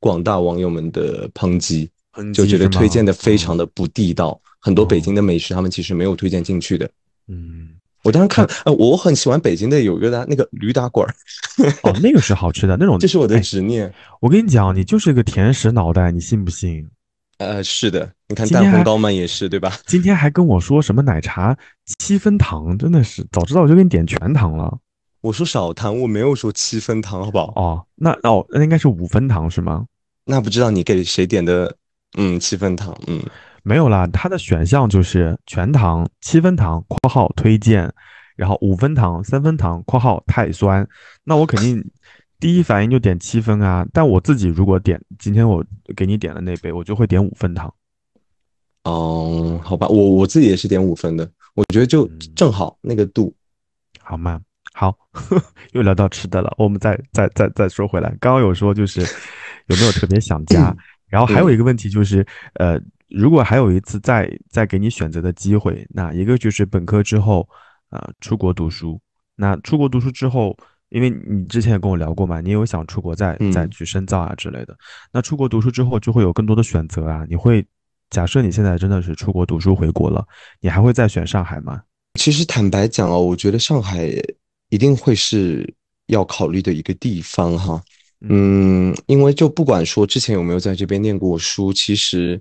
[0.00, 1.90] 广大网友们的抨击，
[2.32, 6.90] 就觉得推荐的非常，的不地道，很多北京的美食他们其实没有推荐进去的。
[7.28, 7.68] 嗯，
[8.04, 11.10] 我当时看，呃，我很喜欢北京的有一个那个驴打滚儿，
[11.82, 13.92] 哦，那个是好吃的，那种这是我的哎执念。
[14.20, 16.88] 我跟你讲，你就是个甜食脑袋，你信不信？
[17.38, 19.76] 呃，是的，你看蛋烘糕嘛也是，对吧？
[19.86, 21.56] 今天还跟我说什么奶茶
[21.98, 24.78] 七分糖，真的是早知道我就给你点全糖了。
[25.20, 27.52] 我说少糖，我没有说七分糖，好不好？
[27.56, 29.86] 哦，那哦，那应该是五分糖是吗？
[30.26, 31.74] 那不知道你给谁点的？
[32.16, 33.20] 嗯，七分糖，嗯，
[33.64, 37.90] 没有啦，它的选项就是全糖、七分糖（括号推荐），
[38.36, 40.86] 然后五分糖、三分糖（括号太酸）。
[41.24, 41.82] 那我肯定
[42.38, 43.86] 第一反应就点七分啊。
[43.92, 45.64] 但我自己如果点今天我
[45.96, 47.72] 给你点的那杯，我就会点五分糖。
[48.84, 53.34] 哦，好吧，我我自己也是点五分的，我觉得就嗯正好那个度。
[54.00, 54.38] 好吗？
[54.74, 54.94] 好，
[55.72, 56.52] 又聊到吃的了。
[56.58, 59.00] 我们再再再再说回来，刚刚有说就是
[59.68, 60.76] 有没有特别想家，
[61.06, 62.78] 然后还有一个问题就是，呃，
[63.08, 67.48] 如果还有一次再再给你选择的机会，那一个就是本科之后，
[67.90, 69.00] 呃，出国读书。
[69.36, 70.56] 那出国读书之后，
[70.88, 74.76] 因为你之前也跟我聊过嘛，你有想出国再再嗯去深造啊之类的。
[75.12, 77.64] 那出国读书之后就会有更多的选择啊，你会
[78.10, 80.24] 假设你现在真的是出国读书回国了，
[80.60, 81.82] 你还会再选上海吗？
[82.18, 84.08] 其实坦白讲哦，我觉得上海
[84.68, 85.74] 一定会是
[86.06, 87.82] 要考虑的一个地方哈。
[88.20, 92.40] 嗯，因为就不管说之前有没有在这边念过书，其实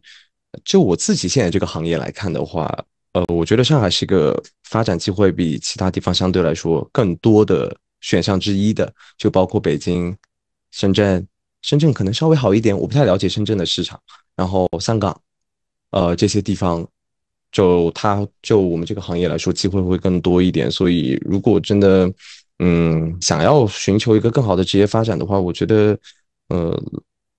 [0.64, 2.68] 就我自己现在这个行业来看的话，
[3.14, 10.16] 呃，我觉得上海是一个发展机会比其他地方相对来说更多的选项之一的，就包括北京、
[10.72, 11.26] 深圳，
[11.62, 14.00] 深圳可能稍微好一点，我不太了解深圳的市场，
[14.36, 15.20] 然后香港，
[15.92, 16.88] 呃，这些地方。
[17.56, 20.72] 就它就我们这个行业来说，机会会更多一点。
[20.72, 22.12] 所以，如果真的，
[22.58, 25.96] 嗯，想要寻求一个更好的职业发展的话，我觉得，
[26.48, 26.76] 呃，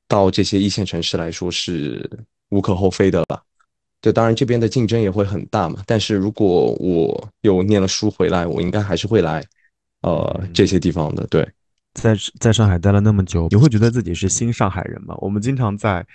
[0.07, 2.09] 到这些一线城市来说是
[2.55, 3.43] 无可厚非的了。
[4.01, 5.83] 对，当然这边的竞争也会很大嘛。
[5.87, 9.43] 但是如果我又念了书回来，我应该还是会来，
[10.03, 11.27] 呃，这些地方的。
[11.29, 11.47] 对，
[11.95, 15.17] 在在上海待了那么久，你会觉得自己是新上海人吗？
[15.19, 16.07] 我们经常在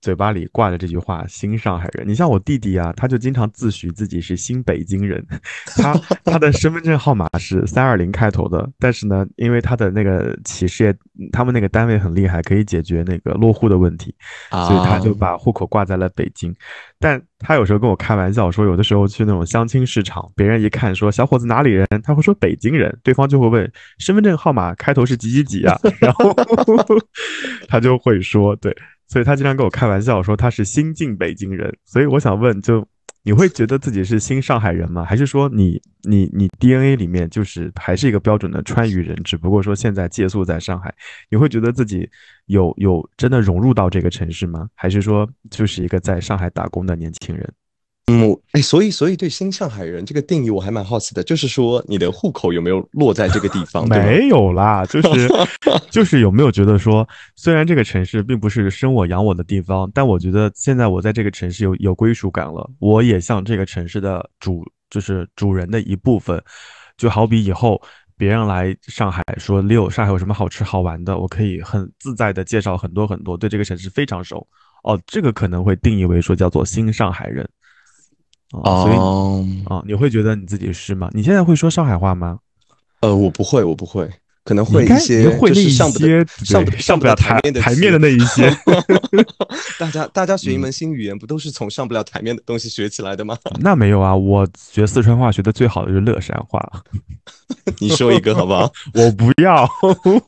[0.00, 2.06] 嘴巴里挂着这句话“新上海人”。
[2.08, 5.24] 你像我弟弟啊，他就经常自诩自己是新北京人，
[5.76, 5.92] 他
[6.24, 10.94] 他的身份证号码是三二零开头的，但是呢，因为他的那个企事业，
[11.32, 14.14] 他们那个单位很厉害，可以解决那个落户的问题，
[14.50, 16.54] 所以他就把户口挂在了北京。
[17.00, 26.34] 但他有时候跟我开玩笑说，有的时候去那种相亲市场，别人一看说小伙子哪里人，他会说北京人，对方就会问身份证号码开头是几几几啊， 然后
[27.68, 28.76] 他就会说对，
[29.08, 31.76] 所以他经常跟我开玩笑说他是新晋北京人。
[31.84, 32.86] 所以我想问，就
[33.24, 35.04] 你会觉得自己是新上海人吗？
[35.04, 40.94] 还是说你你你 DNA 里面就是还是一个标准的川渝人，只不过说现在借宿在上海？
[41.30, 42.08] 你会觉得自己
[42.46, 44.68] 有有真的融入到这个城市吗？
[44.74, 47.52] 还是说就是一个在上海打工的年轻人？
[48.08, 53.88] 嗯，哎，所以所以对新上海人这个定义我还蛮好奇的，就是说你的户口有没有落在这个地方？
[53.88, 55.28] 没有啦，就是
[55.90, 57.06] 就是有没有觉得说，
[57.36, 66.42] 虽然这个城市并不是生我养我的地方，但我觉得现在我在这个城市有有归属感了，我也像这个城市的主，就是主人的一部分。
[66.96, 67.80] 就好比以后
[68.16, 74.44] 别人来上海说六上海有什么好吃好玩的，我可以很自在的介绍很多很多，对这个城市非常熟。
[74.82, 77.48] 哦，这个可能会定义为说叫做新上海人。
[78.52, 81.08] 哦，所以哦，哦，你会觉得你自己是吗？
[81.12, 82.38] 你现在会说上海话吗？
[83.00, 84.10] 呃，我不会，我不会，
[84.48, 88.50] 可能会一些会一就是上不些得上不上不了台面的台面的那一些。
[89.78, 93.36] 大家大家学一嗯门新语言，不都是从上不了台面的东西学起来的吗？
[93.60, 96.66] 那没有啊，我学四川话学的最好的就是乐山话。
[97.78, 98.72] 你说一个好不好？
[98.94, 99.68] 我不要，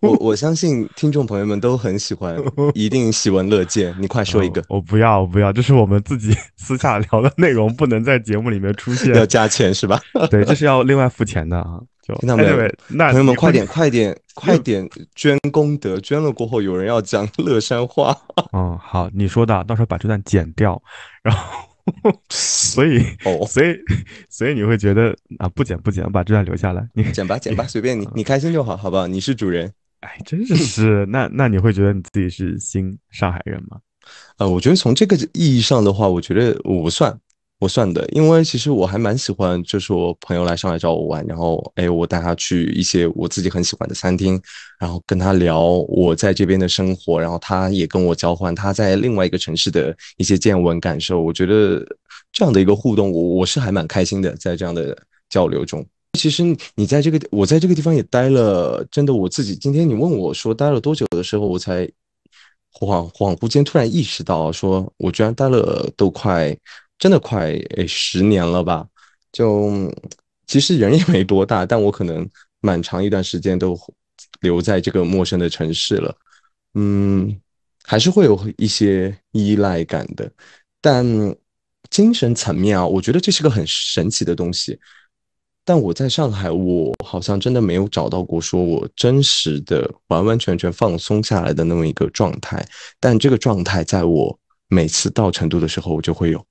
[0.03, 2.37] 我我相信听众朋友们都很喜欢，
[2.75, 3.95] 一定喜闻乐见。
[3.99, 9.15] 你快说一个哦，我不要，我不要，这是我们自己私下聊的内容，不能在节目里面出现。
[9.15, 9.99] 要加钱是吧？
[10.31, 11.81] 对，这是要另外付钱的啊。
[12.11, 12.57] 就听到没有
[12.89, 15.99] 那朋友们，快点，快点， 快点捐功德！
[16.01, 18.17] 捐了过后，有人要讲乐山话。
[18.53, 20.81] 嗯，好，你说的，到时候把这段剪掉，
[21.23, 21.67] 然后，
[22.31, 23.77] 所以，哦所以，
[24.29, 26.87] 所以你会觉得啊，不剪不剪，把这段留下来。
[26.95, 29.07] 你，剪吧，剪吧，随便你，你开心就好，好不好？
[29.07, 29.73] 你是主人。
[30.01, 33.79] 哎，真是是，那那你会觉得你自己是新上海人吗？
[34.39, 37.17] 呃，我觉得从这个意义上的话，我觉得我不算
[37.61, 44.41] 我算的，因为其实我还蛮喜欢，就是我朋友来上海找我玩，然后哎，我带他去一些我自己很喜欢的餐厅，
[44.79, 51.21] 然后跟他聊我在这边的生活，然后他也跟我交换他在另外一个城市的一些见闻感受。
[51.21, 51.85] 我觉得
[52.33, 54.97] 这样的一个互动，我我是还蛮开心的，在这样的
[55.29, 55.85] 交流中。
[56.19, 56.43] 其实
[56.75, 61.85] 你在这个我在这个地方也待了，真的我自己今天你问我说待了多久的时候，我才
[62.73, 66.57] 恍恍惚间突然意识到，说我居然待了都快
[67.01, 68.87] 真的快诶十年了吧？
[69.33, 69.93] 就
[70.47, 72.29] 其实人也没多大，但我可能
[72.61, 73.77] 蛮长一段时间都
[74.43, 76.15] 留在这个陌生的城市了，
[76.75, 77.41] 嗯，
[77.85, 80.31] 还是会有一些依赖感的，
[80.81, 81.05] 但
[81.89, 84.79] 精神层面啊，我觉得这是个很神奇的东西。
[85.65, 92.67] 但我在上海，我好像真的没有找到过说我真实的完完全全放松下来的那么一个状态。
[92.99, 94.37] 但这个状态，在我
[94.69, 96.45] 每次到成都的时候，我就会有，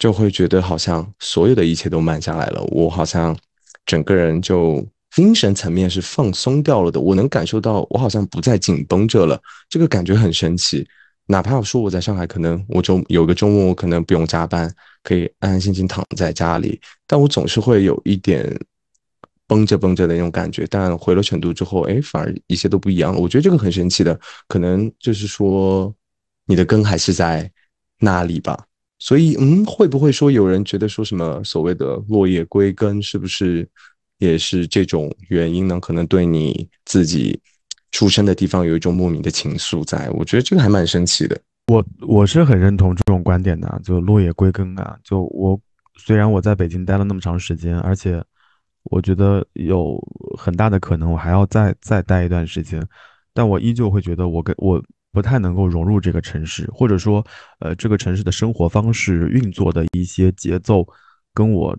[0.00, 2.60] 就会觉得好像所有的一切都慢下来了。
[2.72, 3.36] 我好像
[3.84, 6.98] 整个人就精神层面是放松掉了的。
[6.98, 9.38] 我能感受到，我好像不再紧绷着了。
[9.68, 10.84] 这个感觉很神奇。
[11.26, 14.74] 哪怕我说我在上海，可能我周有个周末，我可能不用加班，
[15.04, 18.58] 可以安安心心躺在家里，但我总是会有一点
[19.46, 20.66] 绷着绷着的那种感觉。
[20.70, 23.20] 但回了成都之后，哎，反而一切都不一样了。
[23.20, 24.18] 我觉得这个很神奇的，
[24.48, 25.94] 可能就是说
[26.46, 27.48] 你的根还是在
[27.98, 28.64] 那里吧。
[29.00, 33.68] 所以，嗯，会不会说有人觉得说什么所谓的落叶归根，是不是
[34.18, 35.80] 也是这种原因呢？
[35.80, 37.36] 可能对你自己。
[37.92, 41.36] 出生的地方有一种莫名的情愫，在我觉得这个还蛮神奇的。
[41.66, 44.96] 我我是很认同这种观点的，就落叶归根啊。
[45.02, 45.60] 就我
[45.98, 48.22] 虽然我在北京待了那么长时间，而且
[48.84, 50.00] 我觉得有
[50.38, 52.80] 很大的可能我还要再再待一段时间，
[53.34, 54.80] 但我依旧会觉得我跟我
[55.12, 57.24] 不太能够融入这个城市，或者说
[57.60, 60.86] 呃这个城市的生活方式运作的一些节奏
[61.32, 61.78] 跟我。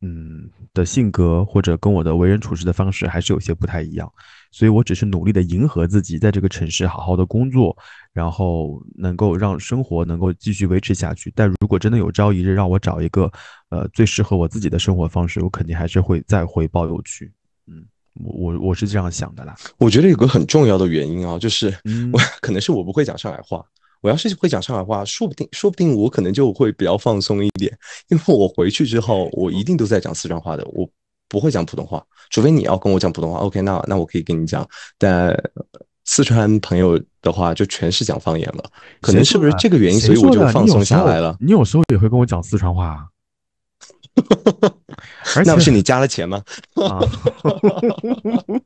[0.00, 4.10] 嗯的性格或者跟我的为人处事的方式还是有些不太一样，
[4.50, 7.76] 所以我只是努力的迎合自己，在这个城市好好的工作，
[8.10, 11.30] 然后能够让生活能够继续维持下去。
[11.36, 13.30] 但如果真的有朝一日让我找一个
[13.68, 17.30] 呃最适合我自己的生活方式，我肯定还是会再回包邮去。
[18.20, 19.54] 嗯，我我我是这样想的啦。
[19.78, 21.68] 我觉得有个很重要的原因啊，就是
[22.12, 23.64] 我可能是我不会讲上海话。
[24.00, 27.72] 我要是会讲上海话，说不定，说不定我可能就会比较放松一点，
[28.08, 30.84] 因为我回去之后，我一定都在讲四川话的，我
[31.28, 34.68] 不会讲普通话，除非你要跟我讲普通话，OK，那那我可以跟你讲，
[34.98, 35.32] 但
[36.04, 38.64] 四川朋友的话就全是讲方言了，
[39.00, 41.36] 可能是不是这个原因，所以我就放松下来了。
[41.38, 43.06] 你有时候也会跟我讲四川话，
[45.44, 46.42] 那不是你加了钱吗？
[46.74, 47.00] 啊。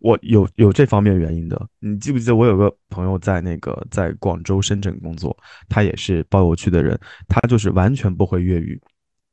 [0.00, 5.36] 我有有这方面原因的，你记不记得我有个朋友在那个在广州、深圳工作，
[5.68, 6.96] 他也是包邮区的人，
[7.26, 8.80] 他就是完全不会粤语，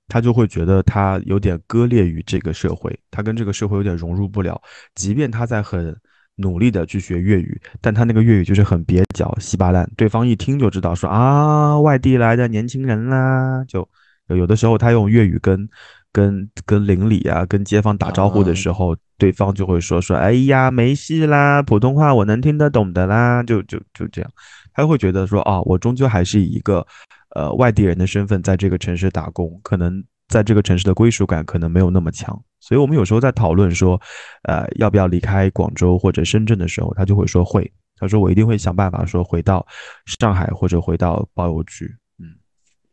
[0.08, 4.60] 他就会觉得他有点割裂于这个社会，他跟这个社会有点融入不了。
[4.96, 5.96] 即便他在很
[6.38, 13.88] 努力的去学粤语，但他那个粤语就是很蹩脚、稀巴烂，对方一听就知道说啊，外地来的年轻人啦，就
[14.28, 15.68] 有的时候他用粤语跟。
[16.16, 24.32] 跟跟邻里啊，跟街坊打招呼的时候，对方就会说说，哎呀，没事啦，普通话我能听得懂的啦，就就就这样，
[24.74, 26.88] 他会觉得说，啊，我终究还是以一个
[27.36, 34.00] 呃外地人的身份在这个城市打工，可能在这个城市的归属感可能没有那么强，所以我们有时候在讨论说，
[34.44, 37.70] 呃，要不要离开广州或者深圳的时候，他就会说会，
[38.00, 39.68] 他说我一定会想办法说回到
[40.06, 41.94] 上海或者回到包邮区，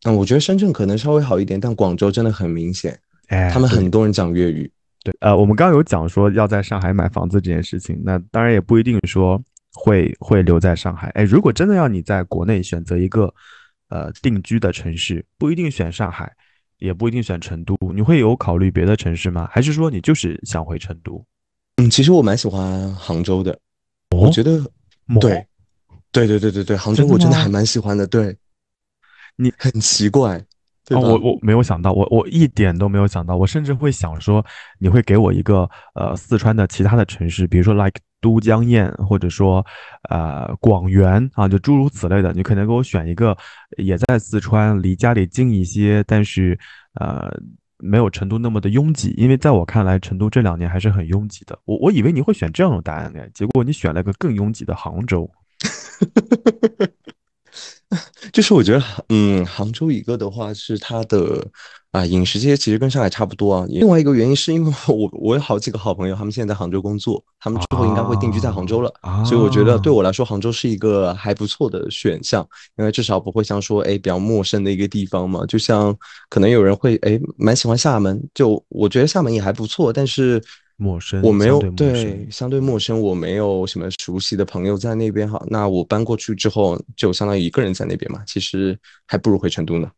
[0.04, 2.98] 嗯，那我觉得深圳可能稍微好一点，但广州真的很明显。
[3.28, 4.70] 哎他们很多人讲粤语，
[5.02, 9.42] 对，呃，我们刚刚有讲说要在上海买房子这件事情，那当然也不一定说
[9.72, 11.08] 会会留在上海。
[11.10, 13.32] 哎，如果真的要你在国内选择一个
[13.88, 16.30] 呃定居的城市，不一定选上海，
[16.78, 19.48] 也不一定选成都，你会有考虑别的城市吗？
[19.50, 21.24] 还是说你就是想回成都？
[21.76, 23.58] 嗯，其实我蛮喜欢杭州的，
[24.10, 24.60] 我觉得
[25.20, 25.46] 对，
[26.10, 28.06] 对对对对对，杭州我真的还蛮喜欢的。
[28.06, 28.36] 对，
[29.36, 30.44] 你很奇怪。
[30.90, 34.44] 哦，我我没有想到，我我一点都没有想到，我甚至会想说，
[34.80, 39.64] 你会给我一个呃四川的其他的城市，比如说 like 都江堰，或者说
[40.10, 43.34] 呃广元啊，就诸如此类的，你可能给我选一个
[43.78, 46.58] 也在四川，离家里近一些，但是
[47.00, 47.30] 呃
[47.78, 51.56] 没有成都那么的拥挤，因为在我看来，成都这两年还是很拥挤的。
[51.64, 55.30] 我我以为你会选这样的答案呢，结果你选了个更拥挤的杭州。
[58.32, 61.46] 就是我觉得，嗯，杭州一个的话是它的
[61.90, 63.66] 啊饮食这些其实跟上海差不多啊。
[63.68, 68.92] 另外一个原因是因为我 我有好几个好朋友，他们现在在杭州工作，他们之后应该会定居在杭州了，
[69.26, 72.46] 所以我觉得对我来说，杭州是一个还不错的选项，
[72.78, 75.44] 因为至少不会像说哎比较陌生的一个地方嘛。
[75.46, 75.94] 就像
[76.30, 80.42] 可能有人会哎蛮喜欢厦门，就我觉得厦门也还不错，但是。
[80.76, 85.42] 陌生，我没有对相对陌生，我没有什么熟悉的朋友在那边哈。
[85.48, 88.22] 那我搬过去之后，就相当于一个人在那边嘛。
[88.26, 89.90] 其实还不如回成都呢。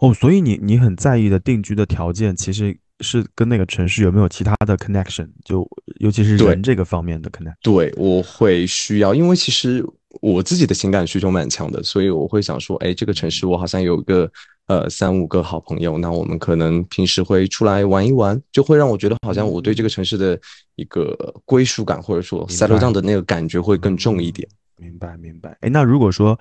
[0.00, 5.68] 哦，所以你你很在意的定居的条件，其实是跟那个城市有没有其他的 connection，就
[6.00, 7.54] 尤其是人这个方面的 connection。
[7.62, 9.84] 对，我会需要，因为其实
[10.20, 14.30] 我自己的情感需求蛮强的，所以我会想说，哎，这个城市我好像有一个。
[14.68, 20.36] 呃，三五个好朋友，那我们可能平时会出来玩一玩，就会让我觉得好像我对这个城市的
[20.74, 24.48] 一个归属感，或者说 settle down 的那个感觉会更重一点。
[24.76, 25.56] 明白，明白。
[25.60, 26.36] 哎，那如果说，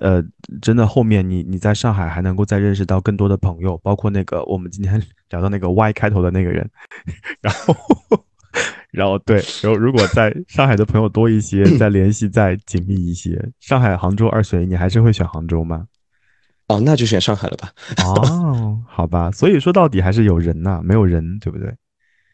[0.00, 0.20] 呃，
[0.60, 5.00] 真的后面你你在上海还能够再认识到更多的朋友，包括那个我们今天
[5.30, 6.68] 聊到那个 Y 开头的那个人，
[7.40, 7.72] 然后，
[8.90, 15.86] 然后对，然后如果在上海的朋友多一些，再联系再紧密一些，上海、杭州二选一，你还是会选杭州吗？
[16.68, 17.70] 哦，那就选上海了吧。
[18.04, 21.72] 哦，好吧，所以说到底还是有人呐，没有人，对不对？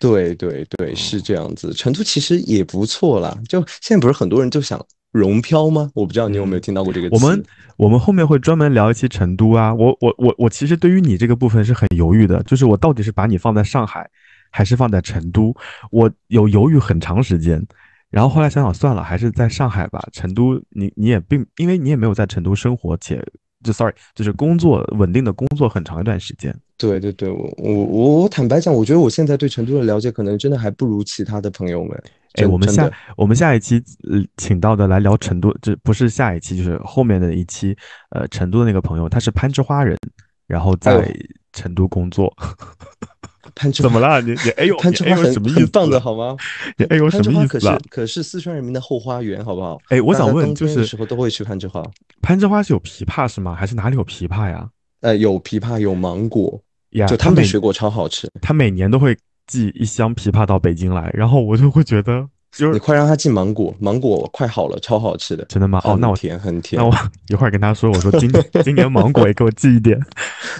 [0.01, 1.73] 对对对，是这样子。
[1.73, 5.89] 成都其实也不错啦，就现在不是很多人就想融漂吗？
[5.95, 7.15] 我不知道你有没有听到过这个词。
[7.15, 7.45] 我们
[7.77, 9.73] 我们后面会专门聊一期成都啊。
[9.73, 14.11] 我我我我其实对于你这个部分是很犹豫的，就是我到底是把你放在上海，
[14.55, 15.53] 还是放在成都？
[15.91, 17.61] 我有犹豫很长时间，
[18.09, 20.01] 然后后来想想算了，还是在上海吧。
[20.13, 23.21] 成都，你你也并因为你也没有在成都生活且。
[23.65, 26.55] 就 sorry，就是工作稳定的工作很长一段时间。
[26.77, 32.03] 对对对，我我我我坦白讲，我觉得我现在对成都的了解可能真的还不如其他的朋友们。
[32.35, 37.75] 哎，我们下我们下一期呃请到的来聊成都，这不是下一期，就是后面的一期。
[38.11, 39.99] 呃，成都的那个朋友他是攀枝花人，
[40.47, 41.11] 然后在
[41.55, 42.31] 成都工作。
[43.55, 44.21] 攀枝怎么了？
[44.21, 45.67] 你你 哎呦，攀枝花什么意思？
[45.67, 46.37] 棒的好吗？
[46.77, 47.59] 你哎呦什么意思？
[47.59, 49.79] 可是可是四川人民的后花园，好不好？
[49.89, 51.83] 哎，我想问，就是时候都会去攀枝花。
[52.23, 53.55] 攀枝花是有枇杷是吗？
[53.55, 54.69] 还是哪里有枇杷呀？
[55.01, 56.61] 呃，有枇杷，有芒果
[56.91, 57.07] 呀。
[57.07, 58.29] 就他们的水果超好吃。
[58.41, 59.17] 他每年都会
[59.47, 62.27] 寄一箱枇杷到北京来，然后我就会觉得。
[62.73, 65.81] 你快让他寄芒果，芒果快好了，超好吃的，真的吗？
[65.85, 66.81] 哦，那我甜很甜。
[66.81, 66.95] 那我
[67.29, 68.31] 一会儿跟他说，我说今
[68.63, 69.99] 今年芒果也给我寄一点。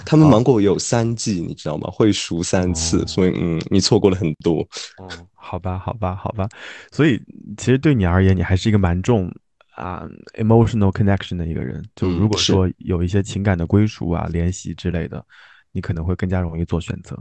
[0.05, 1.89] 他们芒果有三季，你知道吗？
[1.91, 4.59] 会熟三次，所以嗯，你错过了很多。
[4.97, 6.49] 哦，好吧，好吧，好吧。
[6.91, 7.21] 所以
[7.57, 9.31] 其实对你而言，你还是一个蛮重
[9.75, 10.05] 啊
[10.37, 11.83] emotional connection 的一个人。
[11.95, 15.23] 就如果说有一些情感的归属啊、联系之类的，
[15.71, 17.17] 你可能会更加容易做选择。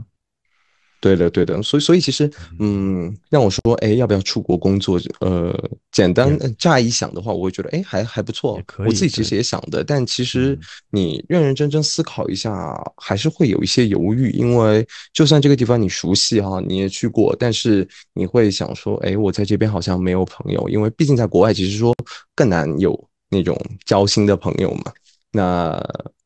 [1.04, 4.98] 对的，对的，所以，所以其实，嗯，让我说，哎，要不要出国工作？
[5.20, 5.54] 呃，
[5.92, 8.58] 简单乍一想的话，我会觉得，哎，还还不错。
[8.78, 10.58] 我自己其实也想的，但其实
[10.90, 14.30] 你认认真真思考一下，还是会有一些犹豫。
[14.30, 21.94] 因为就算这个地方你熟悉哈，你也去过，但是你会想说，哎，我在这边好像没有朋友，因为毕竟在国外，其实说
[22.34, 22.98] 更难有
[23.28, 23.54] 那种
[23.84, 24.84] 交心的朋友嘛。
[25.32, 25.78] 那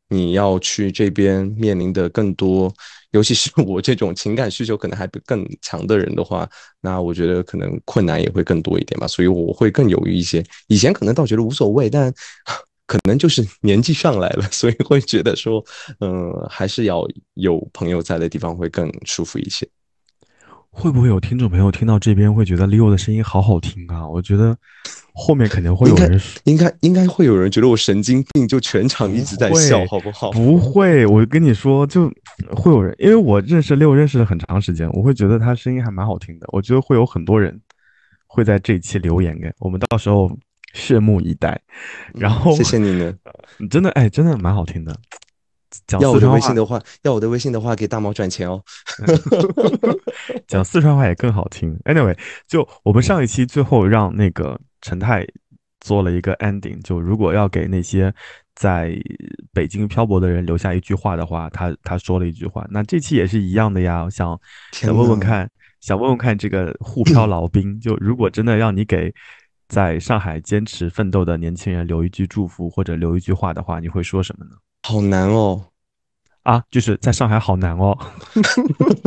[0.08, 2.72] 你要去这边面临的更多。
[3.12, 6.48] 尤其是我这种情感需求可能还更强的人的话，
[6.80, 10.44] 那我觉得可能困难也会更多一点吧，所以我会更犹豫一些。
[10.66, 12.12] 以前可能倒觉得无所谓，但
[12.86, 15.64] 可能就是年纪上来了， 所以会觉得说，
[16.00, 19.68] 嗯，还是要有朋友在的地方会更舒服一些。
[20.70, 24.08] 会不会有听众朋友听到这边会觉得 Leo 的声音好好听啊？
[24.08, 24.56] 我觉得
[25.12, 30.30] 后面肯定会有人，应该应该会有人觉得我神经病，就全场一直在笑，好不好？
[30.30, 32.08] 不会，我跟你说，就
[32.54, 36.46] 会有人，因为我认识 Leo 认识了很长时间，我会觉得他声音还蛮好听的。
[36.52, 37.60] 我觉得会有很多人
[38.28, 40.30] 会在这一期留言给我们，到时候
[40.74, 41.60] 拭目以待。
[42.14, 43.12] 然后谢谢你呢，
[43.68, 44.96] 真的哎，真的蛮好听的。
[46.00, 48.62] 要我的微信的话，要我的微信的话，给大毛转钱哦。
[50.48, 51.78] 讲四川话也更好听。
[51.84, 52.16] Anyway，
[52.46, 55.26] 就我们上一期最后让那个陈太
[55.80, 58.12] 做了一个 ending，就如果要给那些
[58.54, 58.98] 在
[59.52, 62.66] 北京漂泊的人留下一句话的话，他他说了一句话。
[62.70, 64.38] 那这期也是一样的呀，我想
[64.72, 65.48] 想问问看，
[65.80, 69.12] 想问问看这个沪漂老兵，就如果真的让你给
[69.68, 74.52] 在上海坚持奋斗的年轻人留一句祝福或者留一句话的话，你会说什么呢？
[74.88, 75.62] 好难哦，
[76.44, 77.94] 啊，就是在上海好难哦。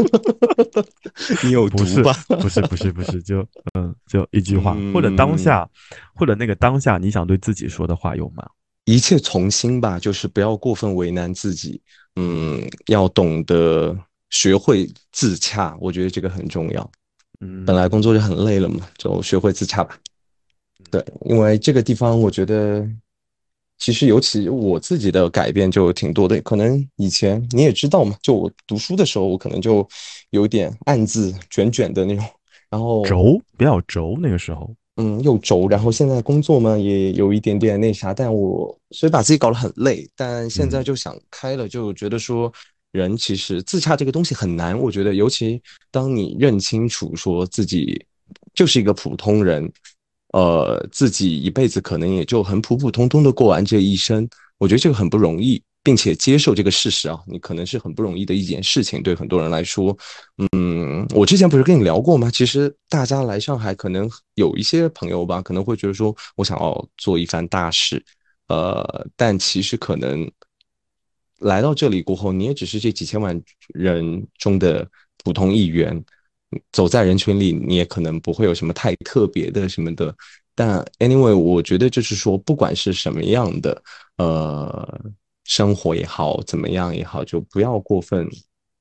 [1.44, 2.14] 你有毒吧？
[2.40, 3.44] 不是不是不是，就
[3.74, 5.68] 嗯，就一句话，或者当下，
[6.14, 8.48] 或者那个当下，你想对自己说的话有吗？
[8.86, 11.82] 一切从心吧，就是不要过分为难自己。
[12.16, 13.98] 嗯，要懂得
[14.30, 16.91] 学会自洽，我觉得这个很重要。
[17.40, 19.98] 嗯，本来工作就很累了嘛，就学会自洽吧。
[20.91, 22.88] 对，因为这个地方我觉得，
[23.82, 26.40] 其实尤其我自己的改变就挺多的。
[26.41, 29.86] 可能以前你也知道嘛，就我读书的时候，我可能就
[30.30, 32.24] 有点暗自卷卷的那种，
[32.70, 42.53] 然后轴比较轴那个时候，嗯，又轴，然后现在工作嘛也有一点点那啥，但我所以把自己搞得很累，但现在就想开了，就觉得说
[42.91, 45.60] 人其实自洽这个东西很难，我觉得尤其
[45.90, 48.06] 当你认清楚说自己
[48.53, 49.68] 就是一个普通人，
[50.34, 54.28] 呃，自己一辈子可能也就很普普通通的过完这一生，
[54.58, 59.98] 我觉得这个很不容易，并且接受这个事实啊，你可能是很不容易的一件事情，对很多人来说，
[60.53, 62.32] 嗯，我之前不是跟你聊过吗？
[62.32, 68.02] 其实大家来上海，可能有一些朋友吧，可能会觉得说我想要做一番大事，
[68.48, 70.32] 呃，但其实可能
[71.40, 73.41] 来到这里过后，你也只是这几千万
[73.74, 74.88] 人中的
[75.24, 76.02] 普通一员，
[76.72, 80.14] 走在人群里，你也可能不会有什么太特别的什么的。
[80.53, 83.82] 但 anyway，我觉得就是说，不管是什么样的
[84.18, 85.02] 呃
[85.45, 88.28] 生活也好，怎么样也好，就不要过分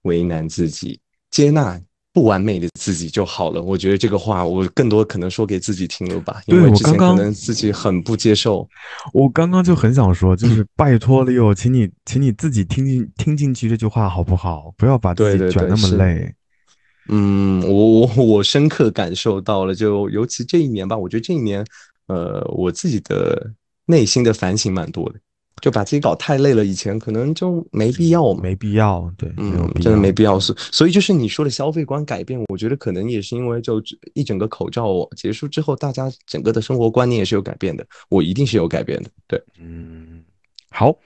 [0.03, 0.99] 为难自己，
[1.31, 1.81] 接纳
[2.13, 3.63] 不完美的自己就好了。
[3.63, 8.69] 我觉得这个话，我更多可能说给自己听了吧，因为之前刚刚可能自己很不接受。
[9.13, 14.75] 我刚刚就很想说，就是 拜托 Leo，请你，请你自己听进听进去这句话好不好？
[14.77, 16.35] 不要把自己卷那么累。
[17.13, 21.65] 嗯，我我我深刻感受到了，就尤其这一年吧，我觉得这一年，
[22.07, 23.53] 呃，我自己的
[23.87, 25.19] 内心的反省蛮多的，
[25.61, 28.41] 就把自己搞太累了，以前可能就没必要嘛。
[28.41, 33.83] 没必要，对，嗯，真的没必要是，所以就是你说的消费观改变，我觉得可能也是因为就
[34.15, 40.23] 一整个口罩结束之后，大家整个的生活观念也是有改变的，我一定是有改变的，对，嗯，
[40.71, 40.97] 好，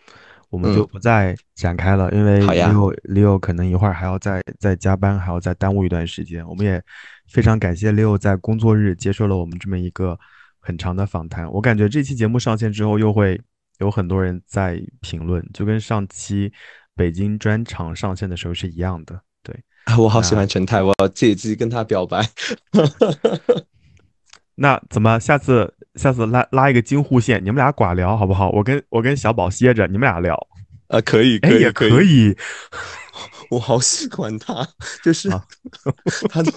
[0.54, 6.46] 我们就嗯不再展开了，因为 Leo Leo 可能一会儿还要再再加班，还要再耽误一段时间。
[6.46, 6.80] 我们也
[7.28, 10.16] 非常感谢 Leo 在工作日接受了我们这么一个
[10.60, 11.50] 很长的访谈。
[11.50, 13.40] 我感觉这期节目上线之后，又会
[13.80, 16.52] 有很多人在评论，就跟上期
[16.94, 19.20] 北京专场上线的时候是一样的。
[19.42, 19.58] 对，
[19.98, 22.24] 我好喜欢陈太，我要借机跟他表白。
[24.54, 28.50] 那怎么下次下次拉拉一个京沪线，你们俩寡聊好不好？
[28.50, 30.34] 我跟我跟小宝歇着，你们俩聊。
[30.88, 32.36] 啊，可以，哎，可以，也可可以。
[33.50, 34.66] 我好喜欢他，
[35.02, 35.44] 就是好
[36.28, 36.52] 他的，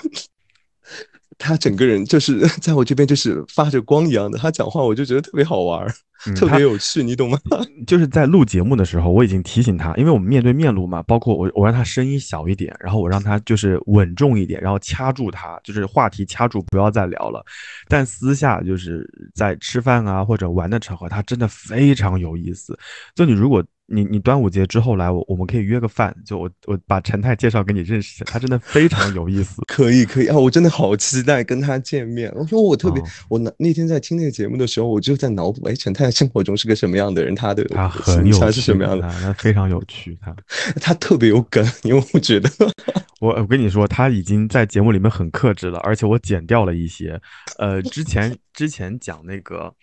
[1.38, 4.38] 他整个人就是 在我这边就是发着光一样的。
[4.38, 5.93] 他讲话我就觉得特别好玩儿，
[6.35, 7.39] 特别有趣，你懂吗？
[7.85, 17.45] 就是在录节目的时候，我已经提醒他，因为我们面对面录嘛，包括我我让他声音小一点，然后我让他就是稳重一点，然后掐住他，就是话题掐住，不要再聊了。
[17.88, 22.77] 但私下就是在吃饭啊或者玩的场合，他真的非常有意思。
[23.15, 29.61] 就你如果你你端午节之后来，我我们可以约个饭，就我我把陈太介绍给你认识一下，他真的非常有意思。
[29.68, 30.38] 可以，可以啊！
[30.38, 32.31] 我真的好期待跟他见面。
[32.35, 37.34] 我说我特别，哦我那那天在听那个节目的时候，我就在脑补，哎，陈太生活中是个什么样的人？
[37.34, 39.07] 他的他很有趣，是什么样的？
[39.07, 40.35] 他他非常有趣，他。
[40.81, 42.49] 他特别有梗，因为我觉得
[43.22, 47.19] 我我跟你说，他已经在节目里面很克制了，而且我剪掉了一些。
[47.57, 49.73] 呃，之前之前讲那个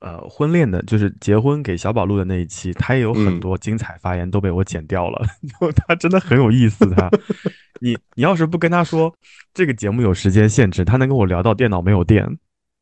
[0.00, 5.26] 呃婚恋的，就是结婚给小宝录的那一期，他也有很嗯多精彩发言都被我剪掉了。
[5.60, 7.10] 就 他真的很有意思，他
[7.80, 9.14] 你你要是不跟他说
[9.54, 12.24] 这个节目有时间限制，他能跟我聊到电脑没有电，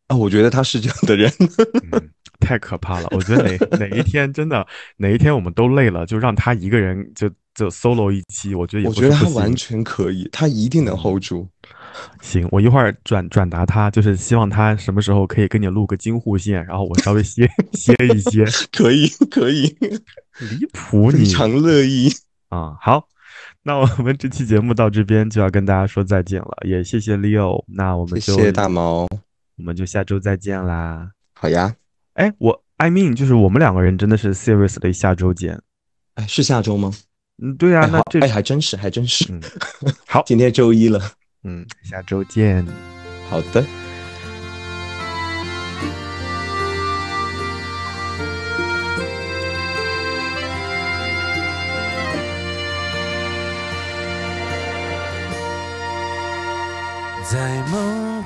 [0.08, 1.32] 啊，我觉得他是这样的人。
[1.92, 3.08] 嗯，太可怕了。
[3.10, 4.66] 我觉得哪哪一天真的
[4.96, 11.48] 哪一天我们都累了，就让他一个人就就 solo 一期，我觉得也我觉得他完全可以，他一定能 hold 住。
[12.20, 18.44] 行，我一会儿转转达他，就是希望他什么时候可以跟你录个京沪线，然后我稍微歇歇一歇。
[18.72, 19.76] 可以，可以，
[20.40, 22.10] 离谱你非常乐意。
[22.48, 22.76] 啊！
[22.80, 23.06] 好，
[23.62, 29.06] 那我们这期节目到这边就要跟大家说再见了，也谢谢 Leo，那我们就谢谢大毛。
[29.56, 31.10] 我们就下周再见啦。
[31.34, 31.74] 好呀，
[32.14, 35.60] 哎，我 I mean 就是我们两个人真的是 seriously 下周见。
[36.14, 36.92] 哎，是下周吗？
[37.42, 39.26] 嗯，对呀、哎，那这哎，还真是，还真是。
[39.30, 39.40] 嗯，
[40.06, 41.00] 好， 今天周一了。
[41.44, 42.66] 嗯，下周见。
[43.28, 43.64] 好的。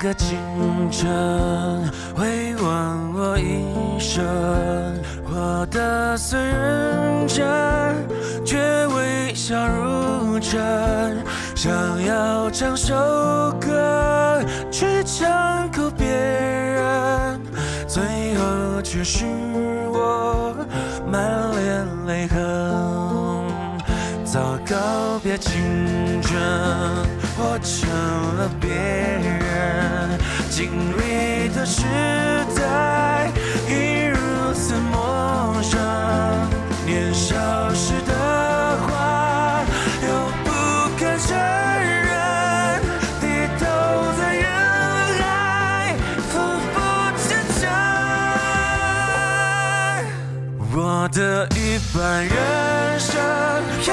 [0.03, 0.37] 个清
[0.91, 1.09] 晨，
[2.13, 4.21] 回望我一生，
[5.23, 7.47] 活得虽认真，
[8.45, 11.23] 却微笑如真。
[11.55, 11.71] 想
[12.03, 12.93] 要唱首
[13.61, 17.39] 歌，去唱哭别人，
[17.87, 18.03] 最
[18.35, 19.23] 后却是
[19.89, 20.53] 我
[21.09, 22.37] 满脸泪痕。
[24.25, 26.41] 早告，别青春，
[27.35, 27.89] 活成
[28.37, 30.19] 了别人
[30.49, 31.83] 经历的时
[32.55, 33.31] 代，
[33.67, 35.79] 已如此陌生。
[36.85, 37.33] 年少
[37.73, 38.13] 时的
[38.81, 39.63] 话，
[40.03, 40.07] 又
[40.43, 40.49] 不
[40.99, 42.13] 敢承认，
[43.19, 43.25] 低
[43.57, 43.65] 头
[44.19, 44.45] 在人
[45.19, 45.23] 海，
[46.31, 46.33] 匍
[46.73, 46.77] 匐
[47.17, 47.25] 前
[47.59, 47.61] 程。
[50.75, 50.77] 我
[51.11, 53.11] 的一半人生，
[53.87, 53.89] 要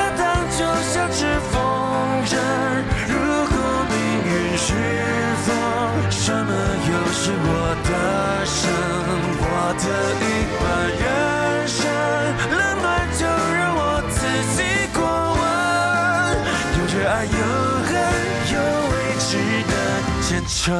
[6.30, 6.52] 什么
[6.86, 7.50] 又是我
[7.90, 7.90] 的
[8.46, 8.62] 生？
[9.42, 9.44] 我
[9.82, 9.84] 的
[10.22, 10.24] 一
[10.60, 10.62] 半
[11.02, 11.04] 人
[11.66, 11.82] 生，
[12.52, 12.86] 冷暖
[13.18, 13.20] 就
[13.56, 14.16] 让我自
[14.54, 14.58] 己
[14.94, 14.98] 过
[15.34, 15.42] 问。
[16.78, 17.30] 有热爱，有
[17.84, 17.90] 恨，
[18.54, 18.56] 有
[18.92, 19.28] 未知
[19.66, 19.74] 的
[20.22, 20.70] 前程。